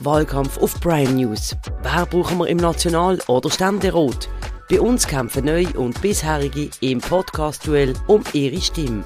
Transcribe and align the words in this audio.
Wahlkampf 0.00 0.58
auf 0.58 0.78
Prime 0.80 1.10
News. 1.10 1.56
Wer 1.82 2.06
brauchen 2.06 2.38
wir 2.38 2.46
im 2.46 2.58
National- 2.58 3.18
oder 3.26 3.50
Ständerat? 3.50 4.28
Bei 4.70 4.80
uns 4.80 5.04
kämpfen 5.04 5.44
neu 5.44 5.66
und 5.76 6.00
bisherige 6.00 6.70
im 6.80 7.00
Podcast-Duell 7.00 7.94
um 8.06 8.22
ihre 8.32 8.60
Stimme. 8.60 9.04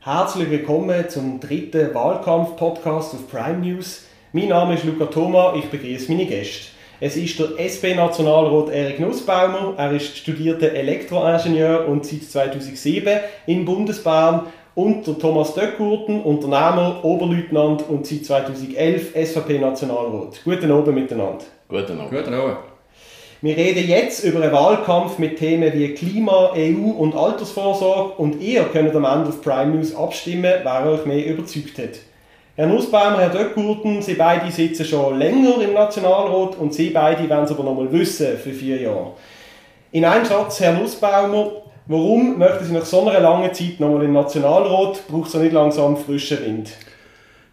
Herzlich 0.00 0.48
willkommen 0.48 1.10
zum 1.10 1.38
dritten 1.38 1.94
Wahlkampf-Podcast 1.94 3.12
auf 3.12 3.28
Prime 3.30 3.58
News. 3.58 4.04
Mein 4.32 4.48
Name 4.48 4.76
ist 4.76 4.84
Luca 4.84 5.04
Thoma, 5.04 5.52
ich 5.56 5.68
begrüße 5.68 6.10
meine 6.10 6.24
Gäste. 6.24 6.77
Es 7.00 7.16
ist 7.16 7.38
der 7.38 7.50
SP-Nationalrat 7.56 8.70
Erik 8.70 8.98
Nussbaumer. 8.98 9.74
Er 9.76 9.92
ist 9.92 10.16
studierter 10.16 10.72
Elektroingenieur 10.72 11.86
und 11.86 12.04
seit 12.04 12.24
2007 12.24 13.20
in 13.46 13.64
Bundesbahn. 13.64 14.46
Und 14.74 15.06
der 15.06 15.16
Thomas 15.16 15.54
Döckgurten, 15.54 16.20
Unternehmer, 16.22 16.98
Oberleutnant 17.04 17.88
und 17.88 18.04
seit 18.04 18.24
2011 18.24 19.14
SVP-Nationalrat. 19.14 20.40
Guten 20.44 20.72
Abend 20.72 20.94
miteinander. 20.96 21.44
Guten 21.68 22.00
Abend. 22.00 22.10
Guten 22.10 22.34
Abend. 22.34 22.56
Wir 23.42 23.56
reden 23.56 23.88
jetzt 23.88 24.24
über 24.24 24.42
einen 24.42 24.52
Wahlkampf 24.52 25.20
mit 25.20 25.38
Themen 25.38 25.72
wie 25.72 25.94
Klima, 25.94 26.52
EU 26.56 26.90
und 26.98 27.14
Altersvorsorge 27.14 28.14
und 28.20 28.40
ihr 28.40 28.64
könnt 28.64 28.96
am 28.96 29.04
Ende 29.04 29.28
auf 29.28 29.40
Prime 29.40 29.76
News 29.76 29.94
abstimmen, 29.94 30.52
wer 30.64 30.86
euch 30.86 31.06
mehr 31.06 31.24
überzeugt 31.24 31.78
hat. 31.78 32.00
Herr 32.58 32.66
Nussbaumer, 32.66 33.20
Herr 33.20 33.30
Döckgurten, 33.30 34.02
Sie 34.02 34.14
beide 34.14 34.50
sitzen 34.50 34.84
schon 34.84 35.16
länger 35.16 35.60
im 35.62 35.74
Nationalrat 35.74 36.56
und 36.56 36.74
Sie 36.74 36.90
beide 36.90 37.30
wollen 37.30 37.44
es 37.44 37.52
aber 37.52 37.62
noch 37.62 37.76
mal 37.76 37.92
wissen 37.92 38.36
für 38.36 38.50
vier 38.50 38.80
Jahre. 38.80 39.12
In 39.92 40.04
einem 40.04 40.24
Satz, 40.24 40.58
Herr 40.58 40.72
Nussbaumer, 40.72 41.52
warum 41.86 42.36
möchten 42.36 42.64
Sie 42.64 42.72
nach 42.72 42.84
so 42.84 43.08
einer 43.08 43.20
langen 43.20 43.54
Zeit 43.54 43.78
noch 43.78 43.90
mal 43.90 44.02
im 44.02 44.12
Nationalrat? 44.12 45.06
Braucht 45.06 45.28
es 45.28 45.34
nicht 45.34 45.52
langsam 45.52 45.96
frischen 45.96 46.44
Wind? 46.44 46.70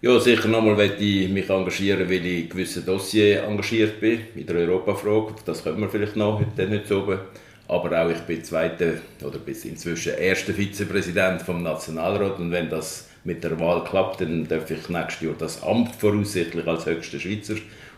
Ja, 0.01 0.19
sicher 0.19 0.47
nochmal 0.47 0.73
möchte 0.73 1.03
ich 1.03 1.29
mich 1.29 1.51
engagieren, 1.51 2.09
weil 2.09 2.25
ich 2.25 2.41
in 2.45 2.49
gewissen 2.49 2.83
Dossier 2.83 3.43
engagiert 3.43 3.99
bin, 3.99 4.21
in 4.33 4.47
der 4.47 4.55
Europafrage. 4.55 5.35
Das 5.45 5.63
können 5.63 5.81
wir 5.81 5.89
vielleicht 5.89 6.15
noch 6.15 6.39
heute 6.39 6.67
nicht 6.67 6.87
so 6.87 7.03
oben. 7.03 7.19
Aber 7.67 8.03
auch 8.03 8.09
ich 8.09 8.21
bin 8.21 8.43
zweiter 8.43 8.93
oder 9.23 9.37
bis 9.37 9.65
inzwischen 9.65 10.17
erster 10.17 10.53
Vizepräsident 10.53 11.43
vom 11.43 11.61
Nationalrat 11.61 12.39
und 12.39 12.51
wenn 12.51 12.71
das 12.71 13.09
mit 13.25 13.43
der 13.43 13.59
Wahl 13.59 13.83
klappt, 13.83 14.21
dann 14.21 14.47
darf 14.47 14.69
ich 14.71 14.87
nächstes 14.87 15.21
Jahr 15.21 15.33
das 15.37 15.63
Amt 15.63 15.95
voraussichtlich 15.95 16.65
als 16.67 16.85
höchster 16.85 17.19
Schweizer 17.19 17.55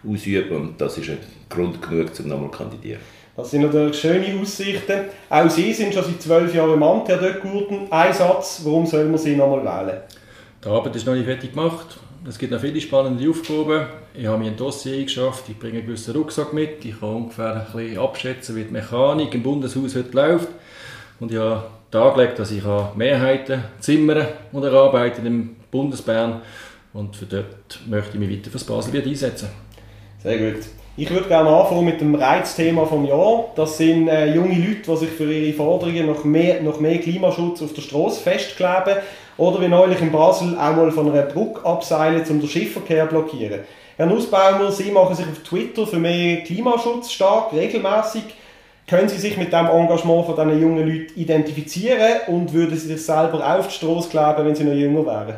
ausüben 0.07 0.55
und 0.55 0.81
das 0.81 0.97
ist 0.97 1.09
ein 1.09 1.17
Grund 1.49 1.81
genug, 1.81 2.11
um 2.19 2.27
nochmal 2.27 2.51
zu 2.51 2.57
kandidieren. 2.57 3.01
Das 3.35 3.51
sind 3.51 3.61
natürlich 3.61 3.99
schöne 3.99 4.39
Aussichten. 4.41 5.01
Auch 5.29 5.49
Sie 5.49 5.71
sind 5.71 5.93
schon 5.93 6.03
seit 6.03 6.21
zwölf 6.21 6.55
Jahren 6.55 6.73
im 6.73 6.81
Amt, 6.81 7.07
Herr 7.07 7.17
Döckgurten. 7.17 7.91
Ein 7.91 8.11
Satz, 8.11 8.61
warum 8.63 8.87
soll 8.87 9.05
man 9.05 9.19
Sie 9.19 9.35
nochmal 9.35 9.63
wählen? 9.63 10.01
Die 10.63 10.67
Arbeit 10.67 10.95
ist 10.95 11.05
noch 11.05 11.13
nicht 11.13 11.25
fertig 11.25 11.53
gemacht. 11.53 11.99
Es 12.27 12.39
gibt 12.39 12.51
noch 12.51 12.59
viele 12.59 12.81
spannende 12.81 13.29
Aufgaben. 13.29 13.85
Ich 14.15 14.25
habe 14.25 14.39
mir 14.39 14.47
ein 14.47 14.57
Dossier 14.57 14.97
eingeschafft, 14.97 15.47
ich 15.49 15.59
bringe 15.59 15.77
einen 15.77 15.85
gewissen 15.85 16.15
Rucksack 16.15 16.51
mit. 16.51 16.83
Ich 16.83 16.99
kann 16.99 17.09
ungefähr 17.09 17.67
ein 17.67 17.71
bisschen 17.71 17.99
abschätzen, 17.99 18.55
wie 18.55 18.63
die 18.63 18.71
Mechanik 18.71 19.35
im 19.35 19.43
Bundeshaus 19.43 19.95
heute 19.95 20.11
läuft. 20.13 20.47
Und 21.19 21.31
ich 21.31 21.37
habe 21.37 21.65
dargelegt, 21.91 22.39
dass 22.39 22.51
ich 22.51 22.63
Mehrheiten 22.95 23.63
zimmern 23.79 24.27
und 24.51 24.63
erarbeiten 24.63 25.25
im 25.25 25.55
Bundesbern. 25.71 26.41
Und 26.93 27.15
für 27.15 27.25
dort 27.25 27.79
möchte 27.87 28.13
ich 28.13 28.19
mich 28.19 28.31
weiter 28.31 28.45
für 28.49 28.57
das 28.57 28.63
Baselbiet 28.63 29.05
einsetzen. 29.05 29.49
Sehr 30.23 30.37
gut. 30.37 30.63
Ich 30.99 31.11
würde 31.11 31.27
gerne 31.27 31.49
anfangen 31.49 31.85
mit 31.85 32.01
dem 32.01 32.15
Reizthema 32.15 32.85
vom 32.85 33.05
Jahr. 33.05 33.45
Das 33.55 33.77
sind 33.77 34.07
äh, 34.07 34.33
junge 34.33 34.55
Leute, 34.55 34.81
die 34.91 34.97
sich 34.97 35.09
für 35.09 35.31
ihre 35.31 35.53
Forderungen 35.53 36.07
nach 36.07 36.23
mehr, 36.23 36.63
nach 36.63 36.79
mehr 36.79 36.97
Klimaschutz 36.97 37.61
auf 37.61 37.73
der 37.73 37.83
Straße 37.83 38.19
festkleben 38.19 38.97
oder 39.37 39.61
wie 39.61 39.67
neulich 39.67 40.01
in 40.01 40.11
Basel 40.11 40.57
auch 40.57 40.75
mal 40.75 40.91
von 40.91 41.11
einer 41.11 41.21
Brücke 41.21 41.63
abseilen, 41.63 42.23
um 42.27 42.39
den 42.39 42.49
Schiffverkehr 42.49 43.07
zu 43.07 43.11
blockieren. 43.11 43.59
Herr 43.95 44.07
Nussbaumer, 44.07 44.71
Sie 44.71 44.91
machen 44.91 45.15
sich 45.15 45.27
auf 45.27 45.43
Twitter 45.47 45.85
für 45.85 45.99
mehr 45.99 46.37
Klimaschutz 46.37 47.11
stark, 47.11 47.53
regelmäßig. 47.53 48.23
Können 48.89 49.09
Sie 49.09 49.17
sich 49.17 49.35
mit 49.35 49.51
dem 49.51 49.65
Engagement 49.65 50.25
von 50.25 50.35
diesen 50.35 50.61
jungen 50.61 50.87
Leuten 50.87 51.19
identifizieren 51.19 52.21
und 52.27 52.53
würden 52.53 52.77
Sie 52.77 52.87
sich 52.87 53.03
selber 53.03 53.45
auf 53.45 53.67
die 53.67 53.73
Straße 53.73 54.07
kleben, 54.07 54.45
wenn 54.45 54.55
Sie 54.55 54.63
noch 54.63 54.71
jünger 54.71 55.05
wären? 55.05 55.35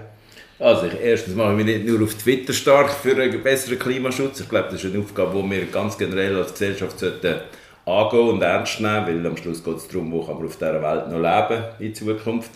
Also 0.60 0.86
ich, 0.86 0.94
erstens 1.02 1.34
mache 1.34 1.52
ich 1.52 1.58
mich 1.58 1.66
nicht 1.66 1.88
nur 1.88 2.04
auf 2.04 2.14
Twitter 2.14 2.54
stark 2.54 2.92
für 2.92 3.20
einen 3.20 3.42
besseren 3.42 3.80
Klimaschutz. 3.80 4.42
Ich 4.42 4.50
glaube, 4.50 4.68
das 4.70 4.84
ist 4.84 4.94
eine 4.94 5.04
Aufgabe, 5.04 5.42
die 5.42 5.50
wir 5.50 5.66
ganz 5.66 5.98
generell 5.98 6.36
als 6.36 6.52
Gesellschaft 6.52 7.00
sollten 7.00 7.40
angehen 7.86 8.30
und 8.30 8.42
ernst 8.44 8.82
nehmen, 8.82 9.08
weil 9.08 9.26
am 9.26 9.36
Schluss 9.36 9.64
geht 9.64 9.78
es 9.78 9.88
darum, 9.88 10.12
wo 10.12 10.22
kann 10.22 10.36
man 10.36 10.46
auf 10.46 10.58
dieser 10.58 10.84
Welt 10.84 11.10
noch 11.10 11.18
leben 11.50 11.64
in 11.80 11.96
Zukunft. 11.96 12.52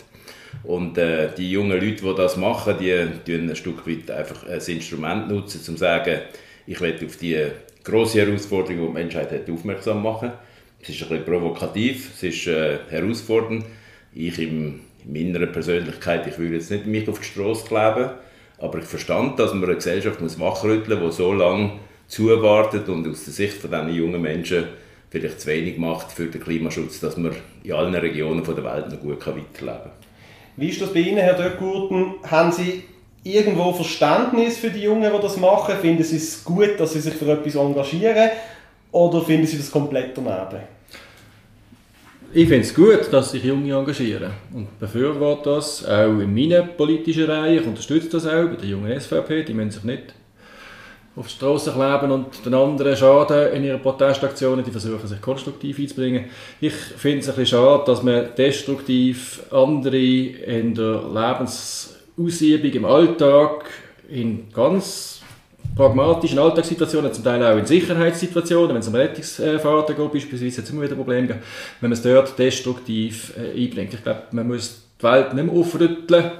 Und 0.62 0.96
äh, 0.96 1.30
die 1.36 1.50
jungen 1.50 1.72
Leute, 1.72 2.04
die 2.04 2.14
das 2.14 2.36
machen, 2.36 2.76
die 2.78 3.04
tun 3.26 3.50
ein 3.50 3.56
Stück 3.56 3.84
weit 3.84 4.12
einfach 4.12 4.46
ein 4.46 4.60
Instrument 4.60 5.28
nutzen, 5.28 5.58
um 5.58 5.64
zu 5.64 5.76
sagen, 5.76 6.20
ich 6.68 6.80
werde 6.80 7.04
auf 7.04 7.16
die 7.16 7.46
grosse 7.82 8.20
Herausforderung, 8.20 8.80
die 8.80 8.86
die 8.86 8.92
Menschheit 8.92 9.32
hat, 9.32 9.50
aufmerksam 9.50 10.00
machen. 10.00 10.30
Es 10.84 10.90
ist 10.90 11.02
ein 11.02 11.08
bisschen 11.08 11.24
provokativ, 11.24 12.12
es 12.14 12.22
ist 12.22 12.46
äh, 12.46 12.78
herausfordernd. 12.90 13.64
Ich 14.14 14.38
in 14.38 14.80
meiner 15.06 15.46
Persönlichkeit, 15.46 16.26
ich 16.26 16.38
würde 16.38 16.56
jetzt 16.56 16.70
nicht 16.70 16.84
mich 16.86 17.08
auf 17.08 17.20
die 17.20 17.24
Straße 17.24 17.66
kleben, 17.66 18.10
aber 18.58 18.78
ich 18.78 18.84
verstand, 18.84 19.38
dass 19.38 19.54
man 19.54 19.64
eine 19.64 19.76
Gesellschaft 19.76 20.20
muss 20.20 20.38
wachrütteln 20.38 21.00
muss, 21.00 21.16
die 21.16 21.22
so 21.22 21.32
lange 21.32 21.72
zuwartet 22.06 22.88
und 22.90 23.08
aus 23.08 23.24
der 23.24 23.32
Sicht 23.32 23.54
von 23.54 23.70
diesen 23.70 23.94
jungen 23.94 24.20
Menschen 24.20 24.64
vielleicht 25.08 25.40
zu 25.40 25.46
wenig 25.48 25.78
macht 25.78 26.12
für 26.12 26.26
den 26.26 26.42
Klimaschutz, 26.42 27.00
dass 27.00 27.16
man 27.16 27.32
in 27.62 27.72
allen 27.72 27.94
Regionen 27.94 28.44
der 28.44 28.64
Welt 28.64 28.90
noch 28.90 29.00
gut 29.00 29.26
weiterleben 29.26 29.46
kann. 29.58 29.90
Wie 30.56 30.68
ist 30.68 30.82
das 30.82 30.92
bei 30.92 31.00
Ihnen, 31.00 31.18
Herr 31.18 31.34
Döckgurten? 31.34 32.16
Haben 32.24 32.52
Sie 32.52 32.84
irgendwo 33.22 33.72
Verständnis 33.72 34.58
für 34.58 34.70
die 34.70 34.82
Jungen, 34.82 35.10
die 35.10 35.22
das 35.22 35.38
machen? 35.38 35.76
Finden 35.80 36.04
Sie 36.04 36.16
es 36.16 36.44
gut, 36.44 36.78
dass 36.78 36.92
sie 36.92 37.00
sich 37.00 37.14
für 37.14 37.30
etwas 37.32 37.54
engagieren? 37.54 38.30
Oder 38.94 39.22
finden 39.22 39.44
Sie 39.44 39.56
das 39.56 39.72
komplett 39.72 40.16
daneben? 40.16 40.62
Ich 42.32 42.48
finde 42.48 42.64
es 42.64 42.72
gut, 42.72 43.12
dass 43.12 43.32
sich 43.32 43.42
Junge 43.42 43.74
engagieren 43.74 44.30
und 44.52 44.78
befürworte 44.78 45.50
das 45.50 45.84
auch 45.84 46.20
in 46.20 46.32
meinen 46.32 46.76
politischen 46.76 47.24
Reihen. 47.28 47.60
Ich 47.60 47.66
unterstütze 47.66 48.08
das 48.08 48.24
auch 48.24 48.46
bei 48.46 48.54
der 48.54 48.68
jungen 48.68 49.00
SVP. 49.00 49.42
Die 49.42 49.52
müssen 49.52 49.72
sich 49.72 49.82
nicht 49.82 50.14
auf 51.16 51.26
die 51.26 51.32
Straße 51.32 51.72
kleben 51.72 52.12
und 52.12 52.46
den 52.46 52.54
anderen 52.54 52.96
schaden 52.96 53.52
in 53.52 53.64
ihren 53.64 53.82
Protestaktionen. 53.82 54.64
Die 54.64 54.70
versuchen 54.70 55.08
sich 55.08 55.20
konstruktiv 55.20 55.76
einzubringen. 55.80 56.26
Ich 56.60 56.72
finde 56.72 57.18
es 57.18 57.28
ein 57.28 57.34
bisschen 57.34 57.58
schade, 57.58 57.82
dass 57.86 58.04
man 58.04 58.28
destruktiv 58.36 59.42
andere 59.50 59.98
in 59.98 60.72
der 60.72 61.02
Lebensausübung 61.12 62.70
im 62.70 62.84
Alltag 62.84 63.64
in 64.08 64.52
ganz 64.52 65.13
pragmatischen 65.76 66.38
Alltagssituationen, 66.38 67.12
zum 67.12 67.24
Teil 67.24 67.42
auch 67.44 67.58
in 67.58 67.66
Sicherheitssituationen, 67.66 68.74
wenn 68.74 68.80
es 68.80 68.88
um 68.88 68.94
Rettungsfahrten 68.94 69.96
geht, 69.96 70.12
beispielsweise, 70.12 70.58
hat 70.58 70.64
es 70.64 70.70
immer 70.70 70.82
wieder 70.82 70.94
Probleme 70.94 71.26
gegeben, 71.26 71.44
wenn 71.80 71.90
man 71.90 71.98
es 71.98 72.02
dort 72.02 72.38
destruktiv 72.38 73.34
äh, 73.36 73.64
einbringt. 73.64 73.94
Ich 73.94 74.02
glaube, 74.02 74.22
man 74.30 74.46
muss 74.46 74.82
die 74.98 75.04
Welt 75.04 75.34
nicht 75.34 75.46
mehr 75.46 75.54
aufrütteln, 75.54 76.30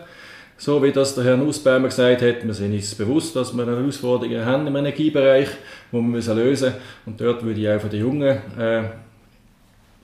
so 0.57 0.83
wie 0.83 0.93
das 0.93 1.15
der 1.17 1.25
Herr 1.25 1.37
Nussbaumer 1.37 1.89
gesagt 1.89 2.23
hat. 2.23 2.45
Wir 2.47 2.55
sind 2.55 2.73
uns 2.73 2.95
bewusst, 2.95 3.35
dass 3.35 3.57
wir 3.57 3.67
Herausforderungen 3.67 4.45
haben 4.45 4.67
im 4.69 4.77
Energiebereich, 4.77 5.49
die 5.91 5.97
wir 5.97 6.03
müssen 6.03 6.37
lösen 6.37 6.71
müssen. 6.71 6.81
Und 7.07 7.21
dort 7.21 7.45
würde 7.45 7.61
ich 7.61 7.69
auch 7.69 7.81
von 7.81 7.91
den 7.91 8.01
Jungen 8.01 8.39
äh, 8.59 8.83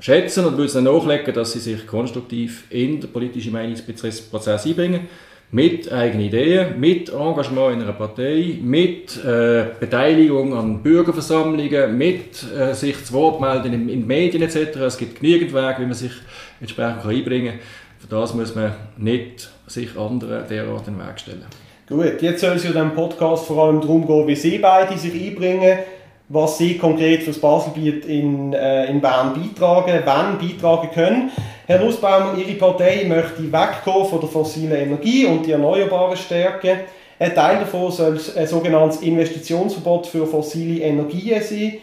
schätzen 0.01 0.45
und 0.45 0.57
würde 0.57 0.65
es 0.65 0.75
nachlegen, 0.75 1.33
dass 1.35 1.53
sie 1.53 1.61
sich 1.61 1.87
konstruktiv 1.87 2.65
in 2.71 3.01
den 3.01 3.13
politischen 3.13 3.53
Meinungsprozess 3.53 4.67
einbringen 4.67 5.09
mit 5.53 5.91
eigenen 5.91 6.27
Ideen, 6.27 6.79
mit 6.79 7.09
Engagement 7.09 7.75
in 7.75 7.83
einer 7.83 7.93
Partei, 7.93 8.59
mit 8.63 9.23
äh, 9.25 9.65
Beteiligung 9.81 10.55
an 10.55 10.83
Bürgerversammlungen, 10.83 11.99
mit 11.99 12.45
äh, 12.57 12.73
sich 12.73 13.05
zu 13.05 13.13
Wort 13.15 13.41
melden 13.41 13.73
in, 13.73 13.89
in 13.89 14.07
Medien 14.07 14.43
etc. 14.43 14.77
Es 14.77 14.97
gibt 14.97 15.21
genügend 15.21 15.53
Wege, 15.53 15.77
wie 15.79 15.87
man 15.87 15.95
sich 15.95 16.13
entsprechend 16.61 17.03
kann 17.03 17.11
einbringen 17.11 17.59
kann. 17.59 17.61
Für 17.99 18.07
das 18.07 18.35
muss 18.35 18.55
man 18.55 18.73
nicht 18.97 19.51
sich 19.67 19.97
anderen 19.97 20.49
derart 20.49 20.87
den 20.87 20.99
Weg 20.99 21.19
stellen. 21.19 21.45
Gut, 21.89 22.23
jetzt 22.23 22.41
soll 22.41 22.55
es 22.55 22.63
ja 22.63 22.71
diesem 22.71 22.95
Podcast 22.95 23.47
vor 23.47 23.65
allem 23.65 23.81
darum 23.81 24.07
gehen, 24.07 24.27
wie 24.29 24.37
Sie 24.37 24.59
beide 24.59 24.97
sich 24.97 25.13
einbringen, 25.13 25.81
was 26.29 26.59
Sie 26.59 26.79
konkret 26.79 27.25
für 27.25 27.33
das 27.33 27.41
Baselbiet 27.41 28.05
in, 28.07 28.53
äh, 28.53 28.87
in 28.87 29.01
Bern 29.01 29.35
beitragen, 29.35 30.01
wann 30.05 30.39
beitragen 30.39 30.91
können. 30.95 31.31
Herr 31.71 31.79
Nussbaumer, 31.79 32.37
Ihre 32.37 32.55
Partei 32.55 33.05
möchte 33.07 33.45
wegkommen 33.45 34.09
von 34.09 34.19
der 34.19 34.29
fossilen 34.29 34.73
Energie 34.73 35.25
und 35.25 35.47
die 35.47 35.53
Erneuerbaren 35.53 36.17
stärken. 36.17 36.81
Ein 37.17 37.33
Teil 37.33 37.61
davon 37.61 37.93
soll 37.93 38.19
ein 38.35 38.47
sogenanntes 38.49 39.03
Investitionsverbot 39.03 40.09
für 40.09 40.27
fossile 40.27 40.83
Energien 40.83 41.41
sein. 41.41 41.75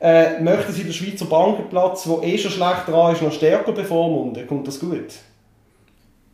Äh, 0.00 0.40
möchten 0.40 0.72
Sie 0.72 0.84
den 0.84 0.94
Schweizer 0.94 1.26
Bankenplatz, 1.26 2.04
der 2.04 2.22
eh 2.22 2.38
schon 2.38 2.52
schlecht 2.52 2.88
dran 2.88 3.12
ist, 3.12 3.20
noch 3.20 3.34
stärker 3.34 3.72
bevormunden? 3.72 4.46
Kommt 4.46 4.66
das 4.66 4.80
gut? 4.80 5.12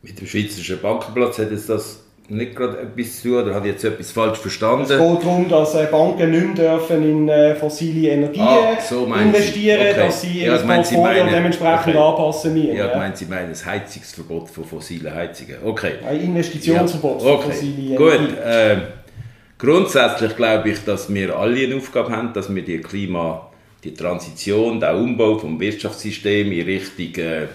Mit 0.03 0.21
dem 0.21 0.29
Schweizerischen 0.29 0.81
Bankenplatz 0.81 1.39
hat 1.39 1.51
jetzt 1.51 1.69
das 1.69 2.00
nicht 2.31 2.55
gerade 2.57 2.79
etwas 2.79 3.21
zu 3.21 3.37
oder 3.39 3.55
habe 3.55 3.67
ich 3.69 3.73
jetzt 3.75 3.85
etwas 3.85 4.13
falsch 4.13 4.39
verstanden? 4.39 4.83
Es 4.85 4.89
geht 4.91 4.99
darum, 4.99 5.49
dass 5.49 5.75
äh, 5.75 5.87
Banken 5.91 6.31
nicht 6.31 6.57
mehr 6.59 6.77
dürfen 6.77 7.03
in 7.03 7.29
äh, 7.29 7.55
fossile 7.57 8.11
Energien 8.11 8.43
Ah, 8.47 8.79
so 8.81 9.05
investieren. 9.07 9.81
Okay. 9.81 9.95
dass 9.99 10.21
sie 10.23 10.45
Ja, 10.45 10.59
meine, 10.65 10.85
Sie 10.85 10.95
Portfolio 10.95 11.25
meinen- 11.25 11.35
dementsprechend 11.35 11.97
okay. 11.97 11.99
anpassen 11.99 12.55
müssen. 12.55 12.69
Ja, 12.69 12.75
ja. 12.75 12.91
ich 12.91 12.97
meine, 12.97 13.17
Sie 13.17 13.25
meinen 13.27 13.51
ein 13.53 13.67
Heizungsverbot 13.67 14.49
von 14.51 14.65
fossilen 14.65 15.15
Heizungen. 15.15 15.57
Okay. 15.65 15.93
Ein 16.09 16.21
Investitionsverbot 16.21 17.23
Ja, 17.23 17.29
okay. 17.33 17.51
fossile 17.51 17.95
Gut, 17.97 18.13
Energien. 18.15 18.37
äh, 18.39 18.77
grundsätzlich 19.59 20.37
glaube 20.37 20.71
ich, 20.71 20.85
dass 20.85 21.13
wir 21.13 21.37
alle 21.37 21.65
eine 21.67 21.77
Aufgabe 21.77 22.11
haben, 22.17 22.33
dass 22.33 22.55
wir 22.55 22.63
die 22.63 22.79
Klima, 22.79 23.51
die 23.85 23.95
Transition, 23.95 24.81
den 24.81 24.95
Umbau 24.95 25.39
vom 25.39 25.59
Wirtschaftssystem 25.61 26.51
in 26.53 26.65
Richtung 26.65 27.15
äh, 27.25 27.47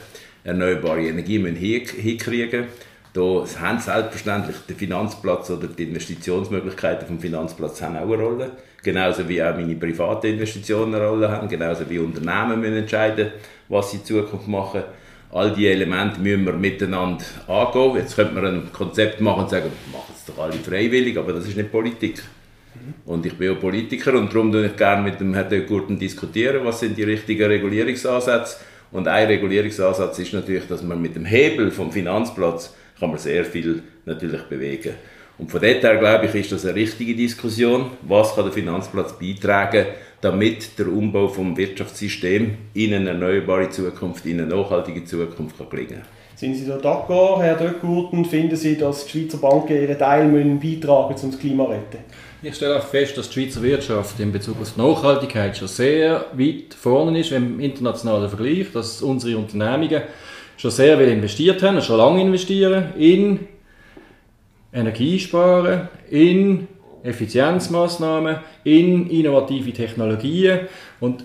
erneuerbare 0.43 1.01
Energie 1.07 1.39
müssen 1.39 1.55
hin- 1.55 1.87
hinkriegen. 2.01 2.65
Da 3.15 3.45
haben 3.61 3.79
selbstverständlich 3.79 4.57
der 4.67 4.75
Finanzplatz 4.75 5.49
oder 5.49 5.67
die 5.67 5.83
Investitionsmöglichkeiten 5.83 7.07
vom 7.07 7.17
Finanzplatz 7.17 7.81
haben 7.81 7.95
auch 7.95 8.11
eine 8.11 8.21
Rolle. 8.21 8.51
Genauso 8.83 9.29
wie 9.29 9.41
auch 9.41 9.55
meine 9.55 9.73
privaten 9.75 10.27
Investitionen 10.27 10.95
eine 10.95 11.07
Rolle 11.07 11.31
haben. 11.31 11.47
Genauso 11.47 11.89
wie 11.89 11.97
Unternehmen 11.97 12.59
müssen 12.59 12.75
entscheiden, 12.75 13.31
was 13.69 13.91
sie 13.91 13.97
in 13.97 14.03
Zukunft 14.03 14.49
machen. 14.49 14.83
All 15.31 15.53
diese 15.53 15.69
Elemente 15.69 16.19
müssen 16.19 16.45
wir 16.45 16.51
miteinander 16.51 17.23
angehen. 17.47 17.95
Jetzt 17.95 18.17
könnte 18.17 18.33
man 18.33 18.45
ein 18.47 18.73
Konzept 18.73 19.21
machen 19.21 19.43
und 19.43 19.49
sagen, 19.49 19.71
machen 19.93 20.13
es 20.13 20.25
doch 20.25 20.43
alle 20.43 20.51
freiwillig, 20.51 21.17
aber 21.17 21.31
das 21.31 21.47
ist 21.47 21.55
nicht 21.55 21.71
Politik. 21.71 22.21
Und 23.05 23.25
ich 23.25 23.37
bin 23.37 23.55
auch 23.55 23.61
Politiker 23.61 24.13
und 24.15 24.33
darum 24.33 24.51
diskutiere 24.51 24.71
ich 24.73 24.77
gerne 24.77 25.01
mit 25.03 25.21
dem 25.21 25.33
Herrn 25.33 25.49
Dögurten 25.49 25.97
diskutieren, 25.97 26.65
was 26.65 26.81
sind 26.81 26.97
die 26.97 27.03
richtigen 27.03 27.45
Regulierungsansätze. 27.45 28.57
Und 28.91 29.07
ein 29.07 29.27
Regulierungsansatz 29.27 30.19
ist 30.19 30.33
natürlich, 30.33 30.67
dass 30.67 30.83
man 30.83 31.01
mit 31.01 31.15
dem 31.15 31.23
Hebel 31.23 31.71
vom 31.71 31.93
Finanzplatz 31.93 32.73
kann 32.99 33.09
man 33.09 33.17
sehr 33.17 33.45
viel 33.45 33.83
natürlich 34.05 34.41
bewegen. 34.43 34.93
Und 35.37 35.51
von 35.51 35.61
dort 35.61 35.83
her 35.83 35.97
glaube 35.97 36.27
ich, 36.27 36.35
ist 36.35 36.51
das 36.51 36.65
eine 36.65 36.75
richtige 36.75 37.13
Diskussion. 37.15 37.91
Was 38.03 38.35
kann 38.35 38.45
der 38.45 38.53
Finanzplatz 38.53 39.13
beitragen, 39.19 39.85
damit 40.21 40.79
der 40.79 40.87
Umbau 40.87 41.27
vom 41.27 41.57
Wirtschaftssystem 41.57 42.57
in 42.73 42.93
eine 42.93 43.09
erneuerbare 43.09 43.69
Zukunft, 43.69 44.25
in 44.25 44.39
eine 44.39 44.55
nachhaltige 44.55 45.03
Zukunft 45.03 45.57
kann 45.57 45.69
gelingen 45.69 46.03
Sind 46.35 46.55
Sie 46.55 46.65
da 46.65 46.77
d'accord, 46.77 47.41
Herr 47.41 47.55
Döckgurten? 47.55 48.23
Finden 48.23 48.55
Sie, 48.55 48.77
dass 48.77 49.05
die 49.05 49.11
Schweizer 49.11 49.39
Banken 49.39 49.73
ihren 49.73 49.99
Teil 49.99 50.27
müssen 50.27 50.59
beitragen 50.59 51.15
um 51.21 51.31
das 51.31 51.39
Klima 51.39 51.65
retten? 51.65 51.99
Ich 52.41 52.55
stelle 52.55 52.77
auch 52.77 52.83
fest, 52.83 53.17
dass 53.17 53.29
die 53.29 53.41
Schweizer 53.41 53.61
Wirtschaft 53.61 54.19
in 54.19 54.31
Bezug 54.31 54.61
auf 54.61 54.73
die 54.73 54.81
Nachhaltigkeit 54.81 55.57
schon 55.57 55.67
sehr 55.67 56.25
weit 56.33 56.73
vorne 56.79 57.19
ist 57.19 57.31
im 57.31 57.59
internationalen 57.59 58.29
Vergleich, 58.29 58.67
dass 58.71 59.01
unsere 59.01 59.37
Unternehmungen 59.37 60.03
schon 60.57 60.71
sehr 60.71 60.97
viel 60.97 61.07
investiert 61.09 61.61
haben 61.63 61.81
schon 61.81 61.97
lange 61.97 62.21
investieren 62.21 62.93
in 62.97 63.39
Energiesparen, 64.73 65.87
in 66.09 66.67
Effizienzmaßnahmen, 67.03 68.37
in 68.63 69.09
innovative 69.09 69.71
Technologien 69.71 70.61
und 70.99 71.23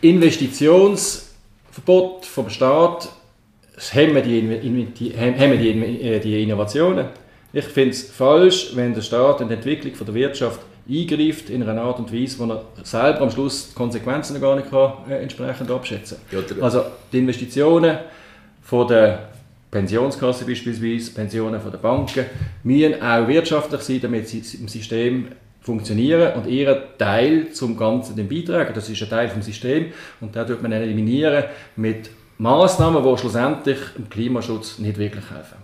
Investitionsverbot 0.00 2.24
vom 2.26 2.48
Staat 2.48 3.08
hemmen 3.92 4.22
die, 4.22 4.86
die, 4.98 5.10
hemmen 5.10 5.58
die, 5.58 6.02
äh, 6.02 6.20
die 6.20 6.42
Innovationen. 6.42 7.06
Ich 7.52 7.64
finde 7.64 7.90
es 7.90 8.10
falsch, 8.10 8.70
wenn 8.74 8.94
der 8.94 9.02
Staat 9.02 9.40
in 9.40 9.48
die 9.48 9.54
Entwicklung 9.54 9.94
von 9.94 10.06
der 10.06 10.14
Wirtschaft 10.14 10.60
eingreift 10.88 11.50
in 11.50 11.62
einer 11.62 11.82
Art 11.82 11.98
und 11.98 12.12
Weise, 12.12 12.38
wo 12.38 12.44
er 12.52 12.64
selber 12.84 13.22
am 13.22 13.30
Schluss 13.30 13.70
die 13.70 13.74
Konsequenzen 13.74 14.40
gar 14.40 14.56
nicht 14.56 14.70
kann, 14.70 14.92
äh, 15.08 15.16
entsprechend 15.22 15.70
abschätzen 15.70 16.18
Ja, 16.30 16.40
kann. 16.40 16.56
der- 16.56 16.64
Also 16.64 16.82
die 17.12 17.18
Investitionen 17.18 17.98
von 18.62 18.88
der 18.88 19.30
Pensionskasse 19.70 20.44
beispielsweise, 20.44 21.12
Pensionen 21.12 21.60
von 21.60 21.70
den 21.70 21.80
Banken, 21.80 22.26
müssen 22.64 23.00
auch 23.00 23.28
wirtschaftlich 23.28 23.80
sein, 23.82 24.00
damit 24.00 24.28
sie 24.28 24.42
im 24.58 24.68
System 24.68 25.28
funktionieren 25.60 26.34
und 26.34 26.46
ihren 26.46 26.78
Teil 26.98 27.52
zum 27.52 27.76
Ganzen 27.76 28.16
beitragen. 28.28 28.72
Das 28.74 28.88
ist 28.88 29.02
ein 29.02 29.08
Teil 29.10 29.28
vom 29.28 29.42
System 29.42 29.92
und 30.20 30.34
da 30.34 30.44
tut 30.44 30.62
man 30.62 30.72
eliminieren 30.72 31.44
mit 31.76 32.10
Maßnahmen, 32.38 33.02
die 33.04 33.18
schlussendlich 33.18 33.78
dem 33.96 34.08
Klimaschutz 34.08 34.78
nicht 34.78 34.98
wirklich 34.98 35.30
helfen. 35.30 35.58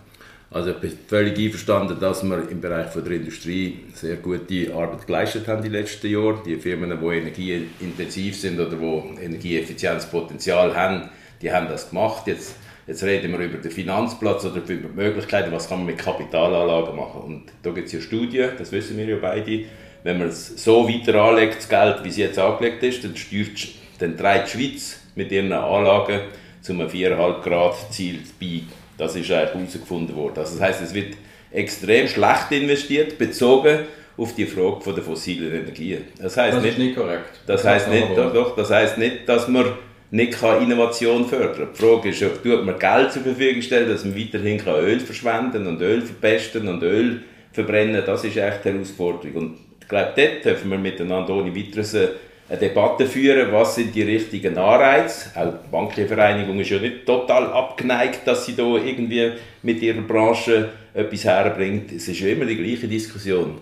Also 0.49 0.69
ich 0.69 0.77
bin 0.77 0.93
völlig 1.07 1.37
einverstanden, 1.37 1.99
dass 1.99 2.23
wir 2.23 2.49
im 2.49 2.61
Bereich 2.61 2.87
von 2.87 3.03
der 3.03 3.13
Industrie 3.13 3.79
sehr 3.93 4.15
gute 4.15 4.73
Arbeit 4.73 5.05
geleistet 5.05 5.47
haben 5.47 5.61
die 5.61 5.69
letzten 5.69 6.07
Jahre. 6.07 6.41
Die 6.45 6.55
Firmen, 6.55 6.97
die 7.01 7.05
energieintensiv 7.05 8.39
sind 8.39 8.59
oder 8.59 8.77
die 8.77 9.23
Energieeffizienzpotenzial 9.23 10.73
haben, 10.75 11.09
die 11.41 11.51
haben 11.51 11.67
das 11.67 11.89
gemacht. 11.89 12.27
Jetzt, 12.27 12.55
jetzt 12.87 13.03
reden 13.03 13.31
wir 13.31 13.39
über 13.39 13.57
den 13.57 13.71
Finanzplatz 13.71 14.45
oder 14.45 14.57
über 14.57 14.73
die 14.73 14.95
Möglichkeiten, 14.95 15.51
was 15.51 15.67
kann 15.67 15.79
man 15.79 15.87
mit 15.87 15.97
Kapitalanlagen 15.97 16.95
machen. 16.95 17.21
Und 17.21 17.43
da 17.61 17.71
gibt 17.71 17.87
es 17.87 17.93
ja 17.93 18.01
Studien, 18.01 18.51
das 18.57 18.71
wissen 18.71 18.97
wir 18.97 19.05
ja 19.05 19.17
beide. 19.21 19.65
Wenn 20.03 20.19
man 20.19 20.29
es 20.29 20.63
so 20.63 20.87
weiter 20.87 21.21
anlegt, 21.21 21.57
das 21.57 21.69
Geld, 21.69 22.03
wie 22.03 22.09
es 22.09 22.17
jetzt 22.17 22.39
angelegt 22.39 22.81
ist, 22.83 23.03
dann, 23.03 23.15
steuert, 23.15 23.67
dann 23.99 24.17
trägt 24.17 24.47
die 24.47 24.57
Schweiz 24.57 24.99
mit 25.15 25.31
ihren 25.31 25.51
Anlagen 25.51 26.21
zu 26.61 26.73
einem 26.73 26.87
4,5 26.87 27.41
Grad 27.41 27.93
Ziel 27.93 28.19
bei. 28.39 28.61
Das 28.97 29.15
ist 29.15 29.29
eigentlich 29.31 29.53
herausgefunden 29.53 30.15
worden. 30.15 30.37
Also 30.37 30.57
das 30.57 30.61
heißt, 30.61 30.81
es 30.81 30.93
wird 30.93 31.17
extrem 31.51 32.07
schlecht 32.07 32.51
investiert, 32.51 33.17
bezogen 33.17 33.79
auf 34.17 34.33
die 34.33 34.45
Frage 34.45 34.81
von 34.81 34.95
der 34.95 35.03
fossilen 35.03 35.51
Energien. 35.51 36.05
Das 36.19 36.37
heißt 36.37 36.61
nicht, 36.61 36.77
nicht 36.77 36.95
korrekt. 36.95 37.39
das 37.45 37.63
heißt 37.63 37.89
nicht, 37.89 38.17
doch, 38.17 38.33
doch, 38.33 38.55
das 38.55 38.71
heißt 38.71 38.97
nicht, 38.97 39.29
dass 39.29 39.47
man 39.47 39.65
nicht 40.11 40.39
kann 40.39 40.63
Innovation 40.63 41.25
fördern 41.25 41.55
kann. 41.55 41.69
Die 41.73 41.81
Frage 41.81 42.09
ist, 42.09 42.23
ob 42.23 42.65
man 42.65 42.79
Geld 42.79 43.11
zur 43.11 43.23
Verfügung 43.23 43.61
stellen, 43.61 43.89
dass 43.89 44.05
man 44.05 44.17
weiterhin 44.17 44.57
kann 44.57 44.75
Öl 44.75 44.99
verschwenden 44.99 45.67
und 45.67 45.81
Öl 45.81 46.01
verpesten 46.01 46.67
und 46.67 46.81
Öl 46.83 47.23
verbrennen. 47.51 48.03
Das 48.05 48.23
ist 48.23 48.37
echt 48.37 48.63
die 48.63 48.69
Herausforderung. 48.69 49.35
Und 49.35 49.57
ich 49.81 49.87
glaube, 49.87 50.13
dort 50.15 50.45
dürfen 50.45 50.71
wir 50.71 50.77
miteinander 50.77 51.33
ohne 51.33 51.55
weiteres 51.55 51.93
äh, 51.93 52.09
eine 52.49 52.59
Debatte 52.59 53.05
führen, 53.05 53.51
was 53.51 53.75
sind 53.75 53.93
die 53.93 54.03
richtigen 54.03 54.57
Anreize. 54.57 55.29
Auch 55.35 55.51
die 55.51 55.71
Bankliche 55.71 56.07
Vereinigung 56.07 56.59
ist 56.59 56.69
ja 56.69 56.79
nicht 56.79 57.05
total 57.05 57.47
abgeneigt, 57.47 58.25
dass 58.25 58.45
sie 58.45 58.55
da 58.55 58.63
irgendwie 58.63 59.31
mit 59.63 59.81
ihrer 59.81 60.01
Branche 60.01 60.69
etwas 60.93 61.25
herbringt. 61.25 61.91
Es 61.91 62.07
ist 62.07 62.19
ja 62.21 62.29
immer 62.29 62.45
die 62.45 62.55
gleiche 62.55 62.87
Diskussion. 62.87 63.57